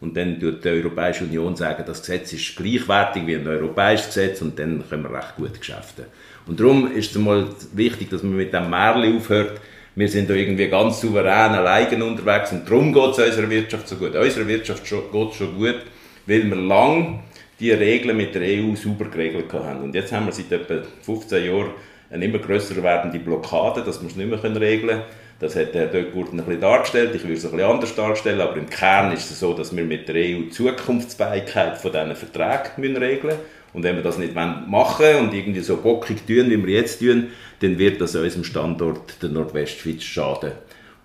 Und 0.00 0.16
dann 0.16 0.40
tut 0.40 0.64
die 0.64 0.68
Europäische 0.68 1.24
Union 1.24 1.56
sagen, 1.56 1.84
das 1.86 2.00
Gesetz 2.00 2.32
ist 2.32 2.56
gleichwertig 2.56 3.26
wie 3.26 3.36
ein 3.36 3.46
europäisches 3.46 4.06
Gesetz 4.06 4.40
und 4.40 4.58
dann 4.58 4.82
können 4.88 5.02
wir 5.02 5.14
recht 5.14 5.36
gut 5.36 5.58
geschäften. 5.58 6.06
Und 6.46 6.58
darum 6.58 6.90
ist 6.92 7.10
es 7.10 7.18
mal 7.18 7.46
wichtig, 7.74 8.08
dass 8.08 8.22
man 8.22 8.36
mit 8.36 8.52
dem 8.52 8.70
Märchen 8.70 9.16
aufhört, 9.16 9.60
wir 10.00 10.08
sind 10.08 10.30
da 10.30 10.34
irgendwie 10.34 10.66
ganz 10.68 11.00
souverän 11.00 11.52
alleine 11.52 12.02
unterwegs 12.02 12.52
und 12.52 12.68
darum 12.68 12.90
geht 12.92 13.10
es 13.10 13.18
unserer 13.18 13.50
Wirtschaft 13.50 13.86
so 13.86 13.96
gut. 13.96 14.16
Unserer 14.16 14.48
Wirtschaft 14.48 14.82
geht 14.82 15.30
es 15.30 15.36
schon 15.36 15.54
gut, 15.58 15.82
weil 16.26 16.48
wir 16.48 16.56
lang 16.56 17.20
die 17.60 17.70
Regeln 17.70 18.16
mit 18.16 18.34
der 18.34 18.40
EU 18.42 18.74
sauber 18.74 19.04
geregelt 19.04 19.52
haben. 19.52 19.82
Und 19.82 19.94
jetzt 19.94 20.10
haben 20.10 20.24
wir 20.24 20.32
seit 20.32 20.50
etwa 20.50 20.82
15 21.02 21.44
Jahren 21.44 21.72
eine 22.10 22.24
immer 22.24 22.38
grösser 22.38 22.82
werdende 22.82 23.18
Blockade, 23.18 23.82
dass 23.82 24.00
wir 24.00 24.08
es 24.08 24.16
nicht 24.16 24.30
mehr 24.30 24.42
regeln 24.42 24.88
können. 24.88 25.02
Das 25.38 25.54
hat 25.54 25.74
Herr 25.74 25.86
Döckgurt 25.86 26.32
ein 26.32 26.38
bisschen 26.38 26.60
dargestellt, 26.60 27.14
ich 27.14 27.22
würde 27.22 27.34
es 27.34 27.44
ein 27.44 27.52
bisschen 27.52 27.70
anders 27.70 27.94
darstellen, 27.94 28.40
aber 28.40 28.56
im 28.56 28.68
Kern 28.68 29.12
ist 29.12 29.30
es 29.30 29.40
so, 29.40 29.54
dass 29.54 29.74
wir 29.74 29.84
mit 29.84 30.08
der 30.08 30.14
EU 30.16 30.42
die 30.44 30.50
Zukunftsfähigkeit 30.50 31.78
von 31.78 31.92
diesen 31.92 32.16
Verträgen 32.16 32.96
regeln 32.96 33.26
müssen. 33.26 33.38
Und 33.72 33.82
wenn 33.84 33.96
wir 33.96 34.02
das 34.02 34.18
nicht 34.18 34.34
machen 34.34 35.16
und 35.20 35.34
irgendwie 35.34 35.60
so 35.60 35.76
bockig 35.76 36.26
tun, 36.26 36.50
wie 36.50 36.66
wir 36.66 36.74
jetzt 36.74 37.00
tun, 37.00 37.28
dann 37.60 37.78
wird 37.78 38.00
das 38.00 38.16
unserem 38.16 38.44
Standort 38.44 39.22
der 39.22 39.30
Nordwestschweiz 39.30 40.02
schaden. 40.02 40.52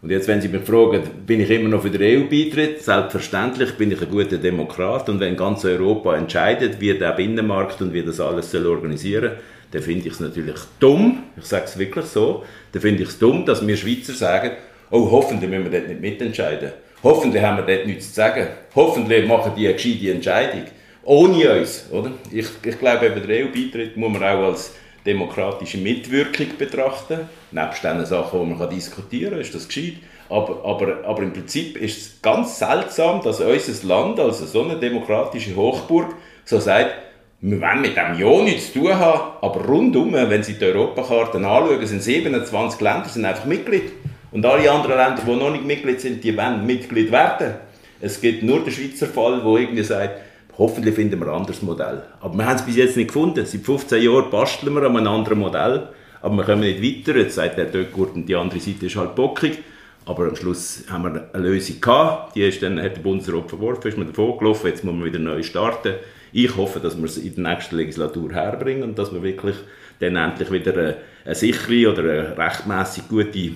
Und 0.02 0.12
jetzt, 0.12 0.28
wenn 0.28 0.42
Sie 0.42 0.50
mich 0.50 0.64
fragen, 0.64 1.02
bin 1.26 1.42
ich 1.42 1.50
immer 1.50 1.70
noch 1.70 1.82
für 1.82 1.90
den 1.90 2.02
EU-Beitritt? 2.02 2.84
Selbstverständlich 2.84 3.72
bin 3.74 3.92
ich 3.92 4.02
ein 4.02 4.10
guter 4.10 4.38
Demokrat 4.38 5.10
und 5.10 5.20
wenn 5.20 5.36
ganz 5.36 5.66
Europa 5.66 6.16
entscheidet, 6.16 6.80
wie 6.80 6.94
der 6.94 7.14
Binnenmarkt 7.14 7.82
und 7.82 7.94
wie 7.94 8.04
das 8.04 8.20
alles 8.20 8.52
soll 8.52 8.68
organisieren 8.68 9.32
soll, 9.32 9.38
dann 9.72 9.82
finde 9.82 10.08
ich 10.08 10.14
es 10.14 10.20
natürlich 10.20 10.56
dumm, 10.80 11.24
ich 11.38 11.46
sage 11.46 11.66
es 11.66 11.78
wirklich 11.78 12.06
so, 12.06 12.44
dann 12.72 12.82
finde 12.82 13.04
ich 13.04 13.10
es 13.10 13.20
dumm, 13.20 13.46
dass 13.46 13.66
wir 13.66 13.76
Schweizer 13.76 14.14
sagen, 14.14 14.52
oh, 14.92 15.10
hoffentlich 15.12 15.50
müssen 15.50 15.72
wir 15.72 15.72
dort 15.72 15.90
nicht 15.90 16.02
mitentscheiden. 16.02 16.72
Hoffentlich 17.04 17.44
haben 17.44 17.58
wir 17.58 17.76
dort 17.76 17.86
nichts 17.86 18.10
zu 18.10 18.14
sagen. 18.16 18.48
Hoffentlich 18.74 19.28
machen 19.28 19.52
die 19.58 19.68
eine 19.68 19.76
gescheite 19.76 20.12
Entscheidung. 20.12 20.64
Ohne 21.06 21.60
uns, 21.60 21.86
oder? 21.92 22.12
Ich, 22.32 22.48
ich 22.64 22.80
glaube, 22.80 23.06
eben 23.06 23.28
der 23.28 23.46
EU-Beitritt 23.46 23.96
muss 23.96 24.12
man 24.12 24.24
auch 24.24 24.48
als 24.48 24.74
demokratische 25.06 25.78
Mitwirkung 25.78 26.48
betrachten. 26.58 27.30
Nebst 27.52 27.84
den 27.84 28.04
Sachen, 28.06 28.40
die 28.40 28.56
man 28.56 28.70
diskutieren 28.70 29.34
kann, 29.34 29.42
ist 29.42 29.54
das 29.54 29.68
gescheit. 29.68 29.98
Aber, 30.30 30.66
aber, 30.66 31.06
aber 31.06 31.22
im 31.22 31.32
Prinzip 31.32 31.78
ist 31.78 31.98
es 31.98 32.22
ganz 32.24 32.58
seltsam, 32.58 33.22
dass 33.22 33.40
unser 33.40 33.88
Land, 33.88 34.20
also 34.20 34.48
so 34.48 34.64
eine 34.64 34.78
demokratische 34.78 35.56
Hochburg, 35.56 36.16
so 36.44 36.60
sagt, 36.60 36.96
wir 37.40 37.62
wollen 37.62 37.82
mit 37.82 37.96
dem 37.96 38.18
ja 38.18 38.42
nichts 38.42 38.74
zu 38.74 38.80
tun 38.80 38.96
haben, 38.96 39.34
aber 39.42 39.64
rundum, 39.66 40.14
wenn 40.14 40.42
Sie 40.42 40.54
die 40.54 40.66
Europakarte 40.66 41.38
anschauen, 41.38 41.86
sind 41.86 42.02
27 42.02 42.82
Länder 42.82 43.08
sind 43.08 43.26
einfach 43.26 43.46
Mitglied. 43.46 43.92
Und 44.32 44.44
alle 44.44 44.72
anderen 44.72 44.98
Länder, 44.98 45.22
die 45.24 45.36
noch 45.36 45.52
nicht 45.52 45.66
Mitglied 45.66 46.02
sind, 46.02 46.24
die 46.24 46.36
wollen 46.36 46.66
Mitglied 46.66 47.12
werden. 47.12 47.54
Es 48.02 48.20
gibt 48.20 48.42
nur 48.42 48.64
den 48.64 48.74
Schweizer 48.74 49.06
Fall, 49.06 49.44
wo 49.44 49.58
irgendwie 49.58 49.84
sagt, 49.84 50.20
Hoffentlich 50.58 50.96
finden 50.96 51.20
wir 51.20 51.28
ein 51.28 51.40
anderes 51.40 51.62
Modell. 51.62 52.04
Aber 52.22 52.38
wir 52.38 52.46
haben 52.46 52.56
es 52.56 52.66
bis 52.66 52.78
jetzt 52.78 52.96
nicht 52.96 53.08
gefunden. 53.08 53.46
Seit 53.46 53.62
15 53.62 54.02
Jahren 54.02 54.30
basteln 54.30 54.74
wir 54.74 54.84
an 54.84 54.96
einem 54.96 55.08
anderen 55.08 55.40
Modell, 55.40 55.90
aber 56.22 56.38
wir 56.38 56.44
kommen 56.44 56.62
nicht 56.62 56.82
weiter. 56.82 57.18
Jetzt 57.20 57.36
sagt 57.36 57.58
der 57.58 57.66
Döckgurt 57.66 58.16
und 58.16 58.28
die 58.28 58.36
andere 58.36 58.60
Seite 58.60 58.86
ist 58.86 58.96
halt 58.96 59.16
bockig. 59.16 59.60
Aber 60.06 60.28
am 60.28 60.36
Schluss 60.36 60.84
haben 60.90 61.04
wir 61.04 61.30
eine 61.34 61.44
Lösung 61.44 61.82
gehabt. 61.82 62.36
Die 62.36 62.44
ist 62.44 62.62
dann, 62.62 62.82
hat 62.82 62.96
der 62.96 63.02
Bundesrat 63.02 63.50
verworfen, 63.50 63.88
ist 63.88 63.98
man 63.98 64.08
davon 64.08 64.38
gelaufen. 64.38 64.68
Jetzt 64.68 64.84
muss 64.84 64.94
man 64.94 65.04
wieder 65.04 65.20
neu 65.20 65.42
starten. 65.44 65.96
Ich 66.32 66.56
hoffe, 66.56 66.80
dass 66.80 66.98
wir 66.98 67.06
es 67.06 67.18
in 67.18 67.36
der 67.36 67.56
nächsten 67.56 67.76
Legislatur 67.76 68.32
herbringen 68.34 68.84
und 68.84 69.00
dass 69.00 69.14
wir 69.14 69.24
wirklich 69.24 69.56
dann 70.00 70.16
endlich 70.16 70.52
wieder 70.52 70.74
eine, 70.74 70.96
eine 71.26 71.36
sichere 71.36 71.92
oder 71.92 72.04
eine 72.04 72.38
rechtmäßig 72.38 73.08
gute 73.08 73.52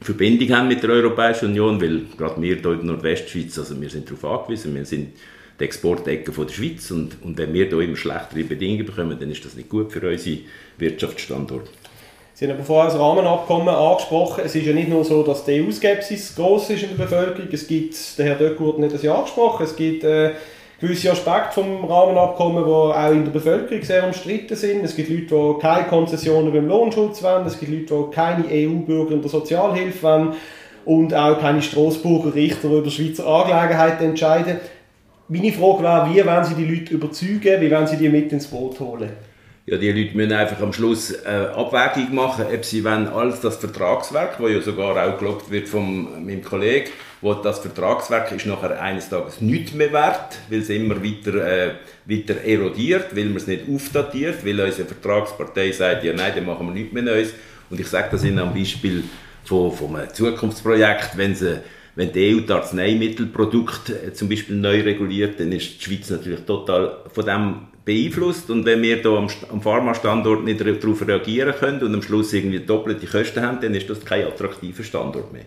Verbindung 0.00 0.56
haben 0.56 0.68
mit 0.68 0.82
der 0.82 0.90
Europäischen 0.90 1.50
Union, 1.50 1.80
weil 1.80 2.02
gerade 2.16 2.40
wir 2.40 2.56
hier 2.56 2.56
in 2.56 2.62
der 2.62 2.84
Nordwestschweiz, 2.84 3.58
also 3.58 3.80
wir 3.80 3.90
sind 3.90 4.08
darauf 4.08 4.42
angewiesen, 4.42 4.74
wir 4.74 4.84
sind 4.84 5.12
die 5.58 5.64
Exportecke 5.64 6.30
der 6.30 6.52
Schweiz. 6.52 6.90
Und, 6.90 7.22
und 7.22 7.38
wenn 7.38 7.52
wir 7.52 7.66
hier 7.66 7.80
immer 7.80 7.96
schlechtere 7.96 8.44
Bedingungen 8.44 8.86
bekommen, 8.86 9.16
dann 9.18 9.30
ist 9.30 9.44
das 9.44 9.54
nicht 9.54 9.68
gut 9.68 9.92
für 9.92 10.08
unsere 10.08 10.38
Wirtschaftsstandorte. 10.78 11.70
Sie 12.36 12.46
haben 12.46 12.54
aber 12.54 12.64
vorher 12.64 12.90
das 12.90 13.00
Rahmenabkommen 13.00 13.68
angesprochen. 13.68 14.42
Es 14.44 14.56
ist 14.56 14.66
ja 14.66 14.72
nicht 14.72 14.88
nur 14.88 15.04
so, 15.04 15.22
dass 15.22 15.44
die 15.44 15.64
EU-Skepsis 15.64 16.34
groß 16.34 16.70
ist 16.70 16.82
in 16.82 16.96
der 16.96 17.04
Bevölkerung. 17.04 17.48
Es 17.52 17.68
gibt, 17.68 17.96
der 18.18 18.26
Herr 18.26 18.34
Döckurt 18.34 18.82
hat 18.82 18.92
das 18.92 19.04
ja 19.04 19.14
angesprochen, 19.14 19.64
es 19.64 19.76
gibt 19.76 20.02
äh, 20.02 20.32
gewisse 20.80 21.12
Aspekte 21.12 21.52
vom 21.54 21.84
Rahmenabkommen, 21.84 22.64
die 22.64 22.70
auch 22.70 23.12
in 23.12 23.24
der 23.24 23.30
Bevölkerung 23.30 23.84
sehr 23.84 24.04
umstritten 24.04 24.56
sind. 24.56 24.84
Es 24.84 24.96
gibt 24.96 25.10
Leute, 25.10 25.54
die 25.54 25.60
keine 25.60 25.86
Konzessionen 25.86 26.52
beim 26.52 26.66
Lohnschutz 26.66 27.22
wollen. 27.22 27.46
Es 27.46 27.60
gibt 27.60 27.70
Leute, 27.70 28.08
die 28.08 28.14
keine 28.14 28.44
EU-Bürger 28.48 29.12
in 29.12 29.22
der 29.22 29.30
Sozialhilfe 29.30 30.02
wollen. 30.02 30.32
Und 30.84 31.14
auch 31.14 31.40
keine 31.40 31.62
Straßburger 31.62 32.34
Richter, 32.34 32.68
die 32.68 32.78
über 32.78 32.90
Schweizer 32.90 33.26
Angelegenheiten 33.26 34.04
entscheiden. 34.06 34.58
Meine 35.28 35.52
Frage 35.52 35.82
wäre, 35.82 36.10
wie 36.10 36.26
wollen 36.26 36.44
Sie 36.44 36.54
die 36.54 36.66
Leute 36.66 36.94
überzeugen, 36.94 37.60
wie 37.60 37.70
wollen 37.70 37.86
Sie 37.86 37.96
die 37.96 38.10
mit 38.10 38.30
ins 38.30 38.46
Boot 38.46 38.78
holen? 38.78 39.10
Ja, 39.64 39.78
die 39.78 39.90
Leute 39.90 40.14
müssen 40.14 40.32
einfach 40.32 40.60
am 40.60 40.74
Schluss 40.74 41.24
eine 41.24 41.46
äh, 41.46 41.48
Abwägung 41.48 42.14
machen, 42.14 42.44
ob 42.52 42.64
sie 42.66 42.84
wollen, 42.84 43.08
alles 43.08 43.40
das 43.40 43.56
Vertragswerk, 43.56 44.36
das 44.38 44.50
ja 44.50 44.60
sogar 44.60 45.08
auch 45.08 45.18
gelobt 45.18 45.50
wird 45.50 45.66
von 45.68 46.26
meinem 46.26 46.44
Kollegen, 46.44 46.90
wo 47.22 47.32
das 47.32 47.60
Vertragswerk 47.60 48.32
ist 48.32 48.44
nachher 48.44 48.78
eines 48.78 49.08
Tages 49.08 49.40
nichts 49.40 49.72
mehr 49.72 49.90
wert, 49.90 50.36
weil 50.50 50.58
es 50.58 50.68
immer 50.68 51.02
weiter, 51.02 51.34
äh, 51.36 51.70
weiter 52.04 52.44
erodiert, 52.44 53.16
weil 53.16 53.24
man 53.24 53.36
es 53.38 53.46
nicht 53.46 53.62
aufdatiert, 53.66 54.44
weil 54.44 54.60
unsere 54.60 54.86
Vertragspartei 54.86 55.72
sagt, 55.72 56.04
ja 56.04 56.12
nein, 56.12 56.32
dann 56.36 56.44
machen 56.44 56.66
wir 56.66 56.74
nichts 56.74 56.92
mehr 56.92 57.02
Neues. 57.02 57.32
Und 57.70 57.80
ich 57.80 57.86
sage 57.86 58.08
das 58.10 58.24
Ihnen 58.24 58.40
am 58.40 58.52
Beispiel 58.52 59.04
von, 59.44 59.72
von 59.72 59.96
einem 59.96 60.12
Zukunftsprojekt, 60.12 61.16
wenn 61.16 61.34
sie 61.34 61.62
wenn 61.96 62.12
die 62.12 62.34
EU 62.34 62.40
das 62.40 62.56
Arzneimittelprodukt 62.56 63.90
äh, 63.90 64.12
zum 64.12 64.28
Beispiel 64.28 64.56
neu 64.56 64.82
reguliert, 64.82 65.38
dann 65.38 65.52
ist 65.52 65.78
die 65.78 65.84
Schweiz 65.84 66.10
natürlich 66.10 66.40
total 66.40 66.98
von 67.12 67.24
dem 67.24 67.54
beeinflusst 67.84 68.48
und 68.50 68.64
wenn 68.64 68.82
wir 68.82 68.96
hier 68.96 69.10
am, 69.10 69.28
am 69.50 69.60
Pharmastandort 69.60 70.44
nicht 70.44 70.60
darauf 70.60 71.06
reagieren 71.06 71.54
können 71.58 71.82
und 71.82 71.94
am 71.94 72.02
Schluss 72.02 72.32
irgendwie 72.32 72.60
doppelte 72.60 73.06
Kosten 73.06 73.42
haben, 73.42 73.60
dann 73.60 73.74
ist 73.74 73.90
das 73.90 74.04
kein 74.04 74.26
attraktiver 74.26 74.82
Standort 74.82 75.32
mehr. 75.32 75.44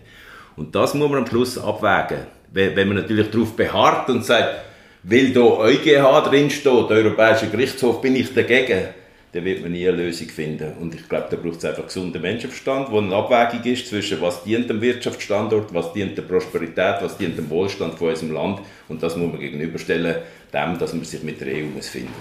Und 0.56 0.74
das 0.74 0.94
muss 0.94 1.10
man 1.10 1.20
am 1.20 1.26
Schluss 1.26 1.58
abwägen. 1.58 2.26
Wenn, 2.52 2.76
wenn 2.76 2.88
man 2.88 2.98
natürlich 2.98 3.30
darauf 3.30 3.54
beharrt 3.56 4.08
und 4.08 4.24
sagt, 4.24 4.54
weil 5.02 5.32
da 5.32 5.40
EuGH 5.40 6.28
drinsteht, 6.28 6.90
der 6.90 6.96
Europäische 6.98 7.48
Gerichtshof, 7.48 8.00
bin 8.00 8.16
ich 8.16 8.32
dagegen, 8.32 8.88
dann 9.32 9.44
wird 9.44 9.62
man 9.62 9.72
nie 9.72 9.86
eine 9.86 9.96
Lösung 9.96 10.28
finden. 10.28 10.72
Und 10.80 10.94
ich 10.94 11.08
glaube, 11.08 11.26
da 11.30 11.36
braucht 11.36 11.58
es 11.58 11.64
einfach 11.64 11.84
gesunden 11.84 12.22
Menschenverstand, 12.22 12.90
wo 12.90 12.98
eine 12.98 13.14
Abwägung 13.14 13.72
ist 13.72 13.88
zwischen 13.88 14.20
was 14.20 14.42
dient 14.42 14.70
dem 14.70 14.80
Wirtschaftsstandort, 14.80 15.72
was 15.74 15.92
dient 15.92 16.16
der 16.16 16.22
Prosperität, 16.22 16.96
was 17.00 17.16
dient 17.18 17.36
dem 17.36 17.50
Wohlstand 17.50 17.94
von 17.94 18.08
unserem 18.08 18.32
Land. 18.32 18.60
Und 18.88 19.02
das 19.02 19.16
muss 19.16 19.30
man 19.30 19.40
gegenüberstellen 19.40 20.16
dem, 20.52 20.78
dass 20.78 20.94
man 20.94 21.04
sich 21.04 21.22
mit 21.22 21.40
der 21.40 21.48
EU 21.48 21.66
muss 21.74 21.88
finden 21.88 22.14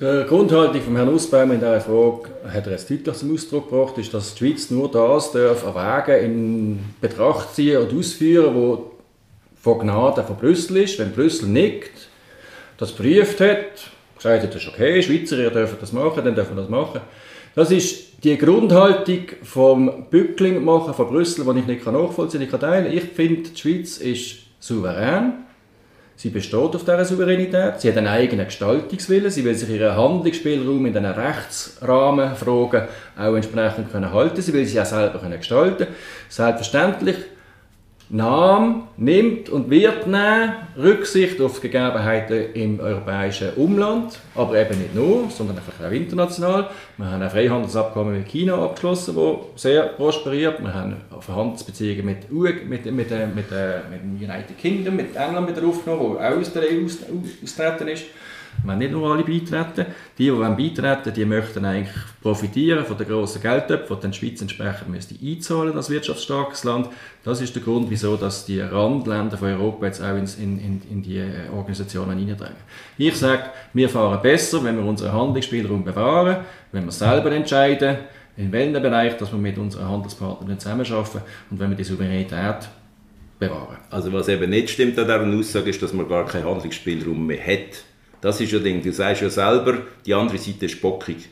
die 0.00 0.24
Grundhaltung 0.26 0.80
von 0.80 0.96
Herrn 0.96 1.14
Ausbaumer 1.14 1.52
in 1.52 1.60
dieser 1.60 1.80
Frage 1.80 2.30
hat 2.50 2.64
er 2.64 2.72
jetzt 2.72 2.88
deutlich 2.88 3.16
zum 3.16 3.34
Ausdruck 3.34 3.68
gebracht, 3.68 3.98
ist, 3.98 4.14
dass 4.14 4.34
die 4.34 4.46
Schweiz 4.46 4.70
nur 4.70 4.90
das 4.90 5.32
darf 5.32 5.62
erwägen, 5.62 6.24
in 6.24 6.94
Betracht 7.02 7.54
ziehen 7.54 7.82
und 7.82 7.92
ausführen, 7.92 8.54
wo 8.54 8.92
von 9.60 9.78
Gnade 9.80 10.24
von 10.24 10.36
Brüssel 10.36 10.78
ist. 10.78 10.98
Wenn 10.98 11.12
Brüssel 11.12 11.50
nickt, 11.50 12.08
das 12.78 12.96
geprüft 12.96 13.40
hat, 13.40 13.90
gesagt 14.22 14.42
hat, 14.42 14.54
das 14.54 14.62
ist 14.62 14.68
okay, 14.68 15.02
Schweizer, 15.02 15.38
ihr 15.38 15.50
das 15.50 15.92
machen, 15.92 16.24
dann 16.24 16.34
dürfen 16.34 16.56
wir 16.56 16.62
das 16.62 16.70
machen. 16.70 17.00
Das 17.54 17.70
ist 17.70 18.22
die 18.22 18.36
Grundhaltung 18.38 19.24
vom 19.42 20.06
Bückling 20.10 20.64
machen 20.64 20.94
von 20.94 21.08
Brüssel, 21.08 21.44
die 21.44 21.60
ich 21.60 21.66
nicht 21.66 21.86
nachvollziehen 21.86 22.48
kann, 22.48 22.60
nicht 22.60 22.60
teilen 22.60 22.92
Ich 22.92 23.04
finde, 23.04 23.48
die 23.50 23.58
Schweiz 23.58 23.98
ist 23.98 24.36
souverän. 24.60 25.32
Sie 26.16 26.28
besteht 26.28 26.54
auf 26.54 26.84
dieser 26.84 27.04
Souveränität. 27.04 27.80
Sie 27.80 27.88
hat 27.88 27.96
einen 27.96 28.06
eigenen 28.06 28.44
Gestaltungswillen. 28.44 29.30
Sie 29.30 29.42
will 29.42 29.54
sich 29.54 29.70
ihren 29.70 29.96
Handlungsspielraum 29.96 30.84
in 30.84 30.92
diesen 30.92 31.06
Rechtsrahmenfragen 31.06 32.82
auch 33.18 33.34
entsprechend 33.34 33.90
können 33.90 34.12
halten. 34.12 34.42
Sie 34.42 34.52
will 34.52 34.66
sich 34.66 34.78
auch 34.78 34.84
selber 34.84 35.18
können. 35.18 35.86
Selbstverständlich 36.28 37.16
nahm, 38.10 38.88
nimmt 38.96 39.48
und 39.48 39.70
wird 39.70 40.06
nehmen 40.06 40.52
Rücksicht 40.76 41.40
auf 41.40 41.60
die 41.60 41.68
Gegebenheiten 41.68 42.52
im 42.54 42.80
europäischen 42.80 43.54
Umland, 43.54 44.18
aber 44.34 44.58
eben 44.58 44.78
nicht 44.78 44.94
nur, 44.94 45.30
sondern 45.30 45.56
einfach 45.56 45.86
auch 45.86 45.92
international. 45.92 46.70
Wir 46.96 47.06
haben 47.06 47.22
ein 47.22 47.30
Freihandelsabkommen 47.30 48.18
mit 48.18 48.28
China 48.28 48.62
abgeschlossen, 48.62 49.14
das 49.14 49.62
sehr 49.62 49.82
prosperiert. 49.84 50.60
Wir 50.60 50.74
haben 50.74 50.96
Verhandlungsbeziehungen 51.20 52.04
mit, 52.04 52.30
mit, 52.30 52.68
mit, 52.68 52.84
mit, 52.84 53.10
mit, 53.10 53.36
mit 53.36 53.50
dem 53.50 54.16
United 54.16 54.58
Kingdom, 54.58 54.96
mit 54.96 55.14
England 55.14 55.48
wieder 55.48 55.66
aufgenommen, 55.66 56.16
das 56.18 56.32
auch 56.32 56.38
aus 56.38 56.52
der 56.52 56.62
EU 56.62 56.84
austreten 57.44 57.88
ist. 57.88 58.04
Wir 58.62 58.76
nicht 58.76 58.92
nur 58.92 59.10
alle 59.10 59.22
beitreten. 59.22 59.86
Die, 60.18 60.24
die 60.24 60.30
beitreten 60.30 61.14
die 61.14 61.24
möchten 61.24 61.64
eigentlich 61.64 61.96
profitieren 62.22 62.84
von 62.84 62.96
den 62.96 63.08
grossen 63.08 63.40
Geldtöpfen, 63.40 63.96
die 64.02 64.08
die 64.08 64.16
Schweiz 64.16 64.40
entsprechend 64.40 64.88
müsste 64.88 65.14
einzahlen 65.22 65.76
als 65.76 65.90
wirtschaftsstarkes 65.90 66.64
Land. 66.64 66.88
Das 67.24 67.40
ist 67.40 67.54
der 67.54 67.62
Grund, 67.62 67.90
wieso 67.90 68.16
dass 68.16 68.44
die 68.44 68.60
Randländer 68.60 69.36
von 69.36 69.48
Europa 69.48 69.86
jetzt 69.86 70.02
auch 70.02 70.16
in, 70.16 70.26
in, 70.38 70.82
in 70.90 71.02
die 71.02 71.18
äh, 71.18 71.48
Organisationen 71.54 72.18
hineindrängen. 72.18 72.56
Ich 72.98 73.16
sage, 73.16 73.44
wir 73.72 73.88
fahren 73.88 74.20
besser, 74.22 74.62
wenn 74.62 74.76
wir 74.76 74.84
unseren 74.84 75.12
Handlungsspielraum 75.12 75.84
bewahren, 75.84 76.44
wenn 76.72 76.84
wir 76.84 76.92
selber 76.92 77.32
entscheiden, 77.32 77.98
in 78.36 78.52
welchem 78.52 78.82
Bereich 78.82 79.16
dass 79.16 79.32
wir 79.32 79.38
mit 79.38 79.58
unseren 79.58 79.88
Handelspartnern 79.88 80.58
zusammenarbeiten 80.58 81.20
und 81.50 81.60
wenn 81.60 81.70
wir 81.70 81.76
die 81.76 81.84
Souveränität 81.84 82.68
bewahren. 83.38 83.78
Also 83.90 84.12
was 84.12 84.28
eben 84.28 84.50
nicht 84.50 84.70
stimmt 84.70 84.98
an 84.98 85.06
dieser 85.06 85.38
Aussage 85.38 85.70
ist, 85.70 85.82
dass 85.82 85.92
man 85.92 86.08
gar 86.08 86.26
keinen 86.26 86.44
Handlungsspielraum 86.44 87.26
mehr 87.26 87.44
hat. 87.44 87.84
Das 88.20 88.40
ist 88.40 88.52
ja 88.52 88.58
Ding. 88.58 88.82
Du 88.82 88.92
sagst 88.92 89.22
ja 89.22 89.30
selber, 89.30 89.78
die 90.04 90.14
andere 90.14 90.38
Seite 90.38 90.66
ist 90.66 90.80
bockig. 90.80 91.28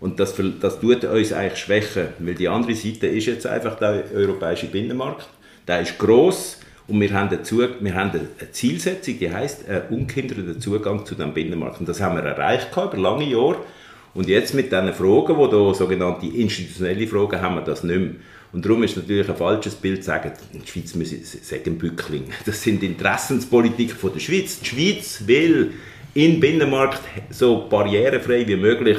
Und 0.00 0.18
das, 0.18 0.34
das 0.60 0.80
tut 0.80 1.04
uns 1.04 1.32
eigentlich 1.32 1.58
schwächen, 1.58 2.08
weil 2.18 2.34
die 2.34 2.48
andere 2.48 2.74
Seite 2.74 3.06
ist 3.06 3.26
jetzt 3.26 3.46
einfach 3.46 3.76
der 3.76 4.04
europäische 4.14 4.66
Binnenmarkt. 4.66 5.28
Der 5.68 5.80
ist 5.80 5.96
gross 5.98 6.58
und 6.88 7.00
wir 7.00 7.12
haben, 7.12 7.30
dazu, 7.30 7.58
wir 7.58 7.94
haben 7.94 8.10
eine 8.10 8.50
Zielsetzung, 8.50 9.18
die 9.18 9.32
heißt 9.32 9.68
einen 9.68 9.82
ungehinderten 9.90 10.60
Zugang 10.60 11.06
zu 11.06 11.14
dem 11.14 11.32
Binnenmarkt. 11.32 11.78
Und 11.80 11.88
das 11.88 12.00
haben 12.00 12.16
wir 12.16 12.24
erreicht 12.24 12.72
über 12.72 12.96
lange 12.96 13.28
Jahre. 13.28 13.58
Und 14.14 14.28
jetzt 14.28 14.54
mit 14.54 14.72
diesen 14.72 14.92
Fragen, 14.92 15.36
wo 15.36 15.46
da 15.46 15.72
sogenannte 15.72 16.26
institutionelle 16.26 17.06
Fragen, 17.06 17.40
haben 17.40 17.54
wir 17.54 17.62
das 17.62 17.84
nicht 17.84 17.98
mehr. 17.98 18.10
Und 18.52 18.66
darum 18.66 18.82
ist 18.82 18.96
natürlich 18.96 19.28
ein 19.28 19.36
falsches 19.36 19.76
Bild 19.76 20.02
zu 20.02 20.08
sagen, 20.08 20.32
die 20.52 20.68
Schweiz 20.68 20.94
muss 20.94 21.48
sagen 21.48 21.78
Bückling. 21.78 22.24
Das 22.44 22.62
sind 22.62 22.82
Interessenspolitiken 22.82 23.96
von 23.96 24.12
der 24.12 24.20
Schweiz. 24.20 24.60
Die 24.60 24.66
Schweiz 24.66 25.22
will 25.26 25.72
in 26.14 26.40
Binnenmarkt 26.40 27.00
so 27.30 27.66
barrierefrei 27.68 28.46
wie 28.46 28.56
möglich 28.56 28.98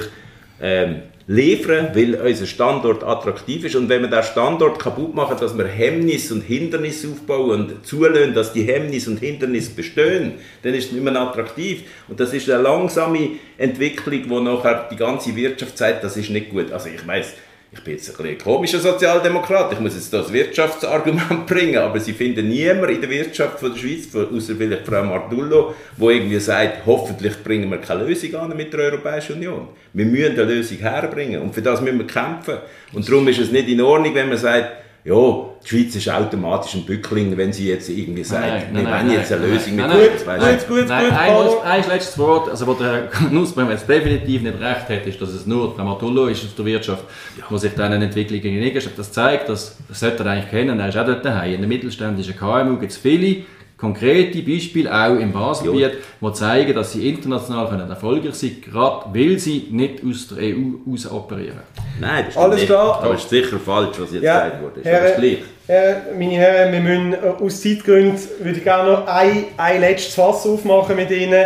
ähm, 0.62 1.04
liefern, 1.28 1.90
weil 1.94 2.16
unser 2.16 2.46
Standort 2.46 3.04
attraktiv 3.04 3.64
ist. 3.66 3.76
Und 3.76 3.88
wenn 3.88 4.02
wir 4.02 4.10
den 4.10 4.24
Standort 4.24 4.80
kaputt 4.80 5.16
machen, 5.16 5.38
dass 5.40 5.58
wir 5.58 5.66
Hemmnisse 5.66 6.34
und 6.34 6.42
Hindernisse 6.42 7.10
aufbauen 7.10 7.70
und 7.70 7.86
zulassen, 7.86 8.34
dass 8.34 8.52
die 8.52 8.64
Hemmnisse 8.64 9.12
und 9.12 9.20
Hindernisse 9.20 9.72
bestehen, 9.72 10.34
dann 10.64 10.74
ist 10.74 10.88
es 10.88 10.92
nicht 10.92 11.04
mehr 11.04 11.16
attraktiv. 11.16 11.84
Und 12.08 12.20
das 12.20 12.34
ist 12.34 12.50
eine 12.50 12.62
langsame 12.62 13.32
Entwicklung, 13.58 14.24
wo 14.28 14.40
nachher 14.40 14.88
die 14.92 14.98
ganze 14.98 15.36
Wirtschaft 15.36 15.78
sagt, 15.78 16.04
das 16.04 16.18
ist 16.18 16.30
nicht 16.30 16.50
gut. 16.50 16.72
Also 16.72 16.90
ich 16.90 17.06
weiß 17.06 17.34
ich 17.74 17.84
bin 17.84 17.94
jetzt 17.96 18.20
ein, 18.20 18.26
ein 18.26 18.38
komischer 18.38 18.80
Sozialdemokrat, 18.80 19.74
ich 19.74 19.80
muss 19.80 19.96
jetzt 19.96 20.14
das 20.14 20.32
Wirtschaftsargument 20.32 21.46
bringen, 21.48 21.78
aber 21.78 22.00
sie 22.00 22.14
finden 22.14 22.48
niemanden 22.48 22.96
in 22.96 23.02
der 23.02 23.10
Wirtschaft 23.10 23.60
von 23.60 23.74
der 23.74 23.80
Schweiz, 23.80 24.08
außer 24.16 24.56
vielleicht 24.56 24.86
Frau 24.86 25.04
Martullo, 25.04 25.74
wo 25.98 26.10
irgendwie 26.12 26.40
sagt, 26.40 26.86
hoffentlich 26.86 27.44
bringen 27.44 27.72
wir 27.72 27.80
keine 27.80 28.06
Lösung 28.06 28.36
an 28.36 28.56
mit 28.56 28.72
der 28.72 28.82
Europäischen 28.82 29.38
Union. 29.38 29.70
Wir 29.92 30.06
müssen 30.06 30.34
eine 30.34 30.44
Lösung 30.44 30.78
herbringen 30.78 31.42
und 31.42 31.54
für 31.54 31.62
das 31.62 31.82
müssen 31.82 31.98
wir 31.98 32.08
kämpfen. 32.08 32.58
Und 32.94 33.10
darum 33.10 33.28
ist 33.28 33.40
es 33.40 33.52
nicht 33.52 33.68
in 33.68 33.82
Ordnung, 33.82 34.14
wenn 34.14 34.30
man 34.30 34.38
sagt, 34.38 34.83
ja, 35.06 35.50
die 35.64 35.68
Schweiz 35.68 35.96
ist 35.96 36.10
automatisch 36.10 36.76
ein 36.76 36.86
Bückling, 36.86 37.36
wenn 37.36 37.52
sie 37.52 37.68
jetzt 37.68 37.90
irgendwie 37.90 38.24
sagt, 38.24 38.46
nein, 38.46 38.68
nein, 38.72 38.86
wir 38.86 38.92
wollen 38.92 39.12
jetzt 39.12 39.34
eine 39.34 39.48
Lösung 39.48 39.76
mit 39.76 39.86
gut, 39.86 39.94
nein, 40.26 40.58
gut, 40.58 40.68
gut, 40.68 40.88
nein, 40.88 41.06
gut, 41.36 41.64
ein, 41.64 41.84
ein 41.84 41.90
letztes 41.90 42.18
Wort, 42.18 42.50
also 42.50 42.68
wo 42.68 42.74
der 42.74 43.10
Nussbaum 43.32 43.70
jetzt 43.70 43.88
definitiv 43.88 44.42
nicht 44.42 44.62
recht 44.62 44.90
hat, 44.90 45.06
ist, 45.06 45.22
dass 45.22 45.30
es 45.30 45.46
nur 45.46 45.76
Dramatullo 45.76 46.28
ist 46.28 46.46
aus 46.46 46.56
der 46.56 46.66
Wirtschaft, 46.66 47.04
ja. 47.38 47.44
wo 47.50 47.58
sich 47.58 47.74
dann 47.74 47.92
Entwicklung 47.92 48.42
entgegensteht. 48.42 48.94
Das 48.98 49.12
zeigt, 49.12 49.50
dass, 49.50 49.78
das 49.90 50.00
sollte 50.00 50.24
er 50.24 50.32
eigentlich 50.32 50.50
kennen, 50.50 50.80
er 50.80 50.88
ist 50.88 50.98
auch 50.98 51.06
dort 51.06 51.26
daheim. 51.26 51.54
In 51.54 51.60
der 51.60 51.68
mittelständischen 51.68 52.38
KMU 52.38 52.78
gibt 52.78 52.94
es 52.94 52.98
viele 52.98 53.44
konkrete 53.78 54.42
Beispiele, 54.42 54.92
auch 54.92 55.16
im 55.16 55.32
Baselgebiet, 55.32 55.98
die 56.22 56.34
zeigen, 56.34 56.74
dass 56.74 56.94
sie 56.94 57.10
international 57.10 57.68
können 57.68 57.90
erfolgreich 57.90 58.36
sein 58.36 58.62
können, 58.62 58.74
gerade 58.74 59.06
weil 59.14 59.40
sie 59.40 59.68
nicht 59.72 60.02
aus 60.08 60.28
der 60.30 60.38
EU 60.56 60.90
raus 60.90 61.12
operieren. 61.12 61.62
Nein, 62.00 62.26
das 62.26 62.36
ist 62.36 62.42
Alles 62.42 62.56
nicht. 62.56 62.68
klar. 62.68 63.02
Aber 63.04 63.16
ist 63.16 63.30
sicher 63.30 63.60
falsch, 63.60 64.00
was 64.00 64.14
jetzt 64.14 64.24
ja, 64.24 64.46
gesagt 64.46 64.64
wurde. 64.64 64.82
Herr, 64.84 65.18
Herr, 65.66 66.02
meine 66.18 66.34
Herren, 66.34 66.74
wir 66.74 66.80
müssen 66.82 67.14
äh, 67.14 67.44
aus 67.44 67.62
Zeitgründen 67.62 68.20
würde 68.40 68.58
ich 68.58 68.64
gerne 68.64 68.92
noch 68.92 69.08
ein, 69.08 69.46
ein 69.58 69.80
letztes 69.80 70.16
Fass 70.16 70.46
aufmachen 70.46 70.96
mit 70.96 71.10
Ihnen. 71.12 71.46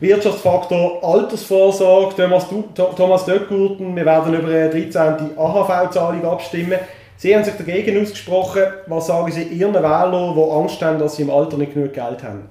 Wirtschaftsfaktor 0.00 1.02
Altersvorsorge, 1.02 2.14
Thomas, 2.16 2.46
Thomas 2.74 3.24
Döckgurten, 3.24 3.94
wir 3.96 4.04
werden 4.04 4.34
über 4.34 4.48
eine 4.48 4.68
13. 4.68 5.38
AHV-Zahlung 5.38 6.24
abstimmen. 6.26 6.78
Sie 7.24 7.34
haben 7.34 7.42
sich 7.42 7.54
dagegen 7.54 8.02
ausgesprochen. 8.02 8.64
Was 8.86 9.06
sagen 9.06 9.32
Sie 9.32 9.44
Ihren 9.44 9.72
Wählern, 9.72 10.34
die 10.34 10.50
Angst 10.50 10.82
haben, 10.82 10.98
dass 10.98 11.16
sie 11.16 11.22
im 11.22 11.30
Alter 11.30 11.56
nicht 11.56 11.72
genug 11.72 11.94
Geld 11.94 12.22
haben? 12.22 12.42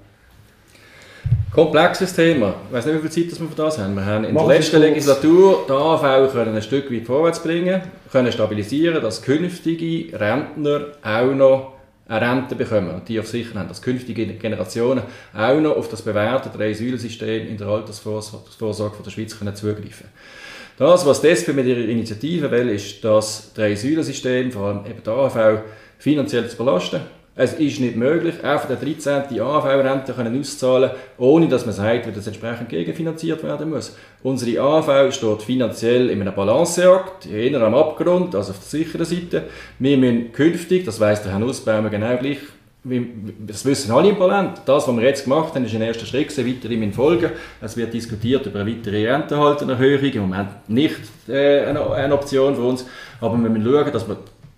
Komplexes 1.54 2.16
Thema. 2.16 2.56
Ich 2.70 2.74
weiß 2.74 2.88
nicht, 2.88 2.96
wie 2.96 3.08
viel 3.08 3.30
Zeit 3.30 3.40
wir 3.40 3.50
für 3.50 3.56
das 3.56 3.78
haben. 3.78 3.94
Wir 3.94 4.04
haben 4.04 4.24
in 4.24 4.34
Mach 4.34 4.48
der 4.48 4.58
letzten 4.58 4.82
Legislatur 4.82 5.66
die 5.68 5.72
AV 5.74 6.32
können 6.32 6.56
ein 6.56 6.62
Stück 6.64 6.92
weit 6.92 7.06
vorwärts 7.06 7.44
bringen, 7.44 7.84
können 8.12 8.32
stabilisieren, 8.32 9.00
dass 9.00 9.22
künftige 9.22 10.20
Rentner 10.20 10.88
auch 11.04 11.36
noch 11.36 11.74
eine 12.08 12.28
Rente 12.28 12.56
bekommen 12.56 12.96
und 12.96 13.08
die 13.08 13.20
auf 13.20 13.28
sicher 13.28 13.54
haben, 13.54 13.68
dass 13.68 13.80
künftige 13.80 14.26
Generationen 14.26 15.04
auch 15.38 15.60
noch 15.60 15.78
auf 15.78 15.88
das 15.88 16.02
bewährte 16.02 16.50
Drei-Säulen-System 16.50 17.48
in 17.48 17.58
der 17.58 17.68
Altersvorsorge 17.68 19.04
der 19.06 19.12
Schweiz 19.12 19.38
können 19.38 19.56
zugreifen 19.56 19.84
können. 19.84 20.43
Das, 20.78 21.06
was 21.06 21.22
die 21.22 21.28
SP 21.30 21.54
mit 21.54 21.68
ihrer 21.68 21.88
Initiative 21.88 22.50
will, 22.50 22.70
ist 22.70 23.04
das 23.04 23.54
Drei-Säulen-System, 23.54 24.52
vor 24.52 24.68
allem 24.68 24.86
eben 24.86 25.04
die 25.06 25.10
AHV, 25.10 25.62
finanziell 26.00 26.50
zu 26.50 26.58
belasten. 26.58 27.02
Es 27.36 27.54
ist 27.54 27.80
nicht 27.80 27.96
möglich, 27.96 28.44
einfach 28.44 28.68
der 28.68 28.78
13. 28.78 29.40
AHV-Rente 29.40 30.14
auszahlen 30.16 30.92
ohne 31.18 31.48
dass 31.48 31.66
man 31.66 31.74
sagt, 31.74 32.08
wie 32.08 32.12
das 32.12 32.28
entsprechend 32.28 32.70
gegenfinanziert 32.70 33.44
werden 33.44 33.72
muss. 33.72 33.96
Unsere 34.22 34.62
AHV 34.62 35.14
steht 35.14 35.42
finanziell 35.42 36.12
in 36.12 36.22
einem 36.22 36.36
Balanceakt, 36.36 37.26
eher 37.26 37.60
am 37.62 37.74
Abgrund, 37.74 38.36
also 38.36 38.52
auf 38.52 38.60
der 38.60 38.68
sicheren 38.80 39.06
Seite. 39.06 39.46
Wir 39.80 39.98
müssen 39.98 40.32
künftig, 40.32 40.86
das 40.86 41.00
weiss 41.00 41.24
der 41.24 41.32
Herr 41.32 41.40
Nussbaumer 41.40 41.90
genau 41.90 42.18
gleich, 42.18 42.38
das 42.84 43.64
wissen 43.64 43.92
alle 43.92 44.10
im 44.10 44.18
Parlament. 44.18 44.62
Das, 44.66 44.88
was 44.88 44.96
wir 44.96 45.04
jetzt 45.04 45.24
gemacht 45.24 45.56
haben, 45.56 45.64
ist 45.64 45.74
ein 45.74 45.82
erster 45.82 46.06
Schritt, 46.06 46.38
weitere 46.38 46.74
in 46.74 46.92
Folge. 46.92 47.32
Es 47.62 47.78
wird 47.78 47.94
diskutiert 47.94 48.46
über 48.46 48.60
eine 48.60 48.72
weitere 48.72 49.10
Rentenhaltenerhöhung. 49.10 50.12
Im 50.12 50.22
Moment 50.22 50.50
nicht 50.68 51.00
äh, 51.30 51.64
eine, 51.66 52.14
Option 52.14 52.56
für 52.56 52.64
uns. 52.64 52.86
Aber 53.22 53.38
wir 53.38 53.50
müssen 53.50 53.64
schauen, 53.64 53.92
dass 53.92 54.08
wir 54.08 54.18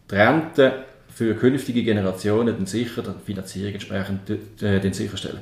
die 0.10 0.16
Rente 0.16 0.74
für 1.16 1.34
künftige 1.34 1.82
Generationen 1.82 2.66
sicher 2.66 3.02
die 3.02 3.26
Finanzierung 3.26 3.72
entsprechend 3.72 4.30
äh, 4.62 4.92
sicherstellen. 4.92 5.40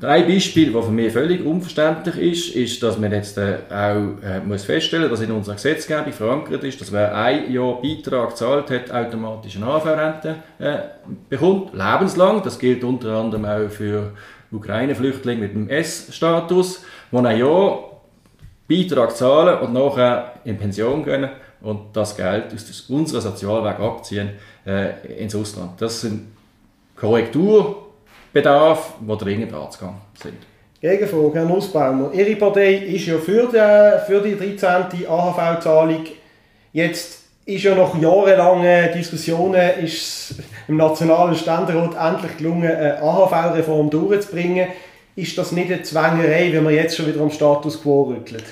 Ein 0.00 0.26
Beispiel, 0.26 0.72
das 0.72 0.86
für 0.86 0.90
mich 0.90 1.12
völlig 1.12 1.44
unverständlich 1.44 2.16
ist, 2.16 2.56
ist, 2.56 2.82
dass 2.82 2.98
man 2.98 3.12
jetzt 3.12 3.36
äh, 3.36 3.58
auch 3.68 4.24
äh, 4.24 4.40
muss 4.42 4.64
feststellen 4.64 5.10
dass 5.10 5.20
in 5.20 5.30
unserer 5.30 5.56
Gesetzgebung 5.56 6.14
verankert 6.14 6.64
ist, 6.64 6.80
dass 6.80 6.92
wer 6.92 7.14
ein 7.14 7.52
Jahr 7.52 7.82
Beitrag 7.82 8.30
gezahlt 8.30 8.70
hat, 8.70 8.90
automatisch 8.90 9.56
eine 9.56 9.66
AV-Rente 9.66 10.36
äh, 10.58 10.78
bekommt, 11.28 11.74
lebenslang. 11.74 12.42
Das 12.42 12.58
gilt 12.58 12.82
unter 12.82 13.14
anderem 13.14 13.44
auch 13.44 13.68
für 13.68 14.14
Ukraine-Flüchtlinge 14.50 15.42
mit 15.42 15.54
dem 15.54 15.68
S-Status, 15.68 16.86
die 17.10 17.16
ein 17.18 17.38
Jahr 17.38 18.00
Beitrag 18.66 19.14
zahlen 19.14 19.58
und 19.58 19.74
nachher 19.74 20.36
in 20.44 20.56
Pension 20.56 21.04
gehen 21.04 21.28
und 21.62 21.80
das 21.92 22.16
Geld 22.16 22.52
aus 22.52 22.84
unserem 22.88 23.20
Sozialweg 23.20 23.78
abziehen 23.78 24.30
äh, 24.66 25.22
ins 25.22 25.34
Ausland. 25.34 25.80
Das 25.80 26.00
sind 26.00 26.32
Korrekturbedarf, 26.96 28.94
die 29.00 29.16
dringend 29.18 29.54
anzugehen 29.54 29.94
sind. 30.20 30.38
Gegenfrage, 30.80 31.34
Herr 31.34 31.44
Nussbaumer. 31.44 32.12
Ihre 32.12 32.34
Partei 32.36 32.74
ist 32.74 33.06
ja 33.06 33.16
für 33.18 33.46
die, 33.46 34.06
für 34.06 34.20
die 34.20 34.36
13. 34.36 35.06
AHV-Zahlung. 35.08 36.06
Jetzt 36.72 37.22
ist 37.44 37.64
ja 37.64 37.74
nach 37.74 38.00
jahrelangen 38.00 38.92
Diskussionen 38.92 39.78
ist 39.80 40.34
im 40.68 40.76
Nationalen 40.76 41.36
Ständerat 41.36 41.94
endlich 41.94 42.36
gelungen, 42.36 42.70
eine 42.70 43.00
AHV-Reform 43.00 43.90
durchzubringen. 43.90 44.68
Ist 45.14 45.36
das 45.36 45.52
nicht 45.52 45.70
eine 45.70 45.82
Zwängerei, 45.82 46.52
wenn 46.52 46.64
man 46.64 46.74
jetzt 46.74 46.96
schon 46.96 47.06
wieder 47.06 47.20
am 47.20 47.30
Status 47.30 47.80
quo 47.80 48.04
rüttelt? 48.04 48.44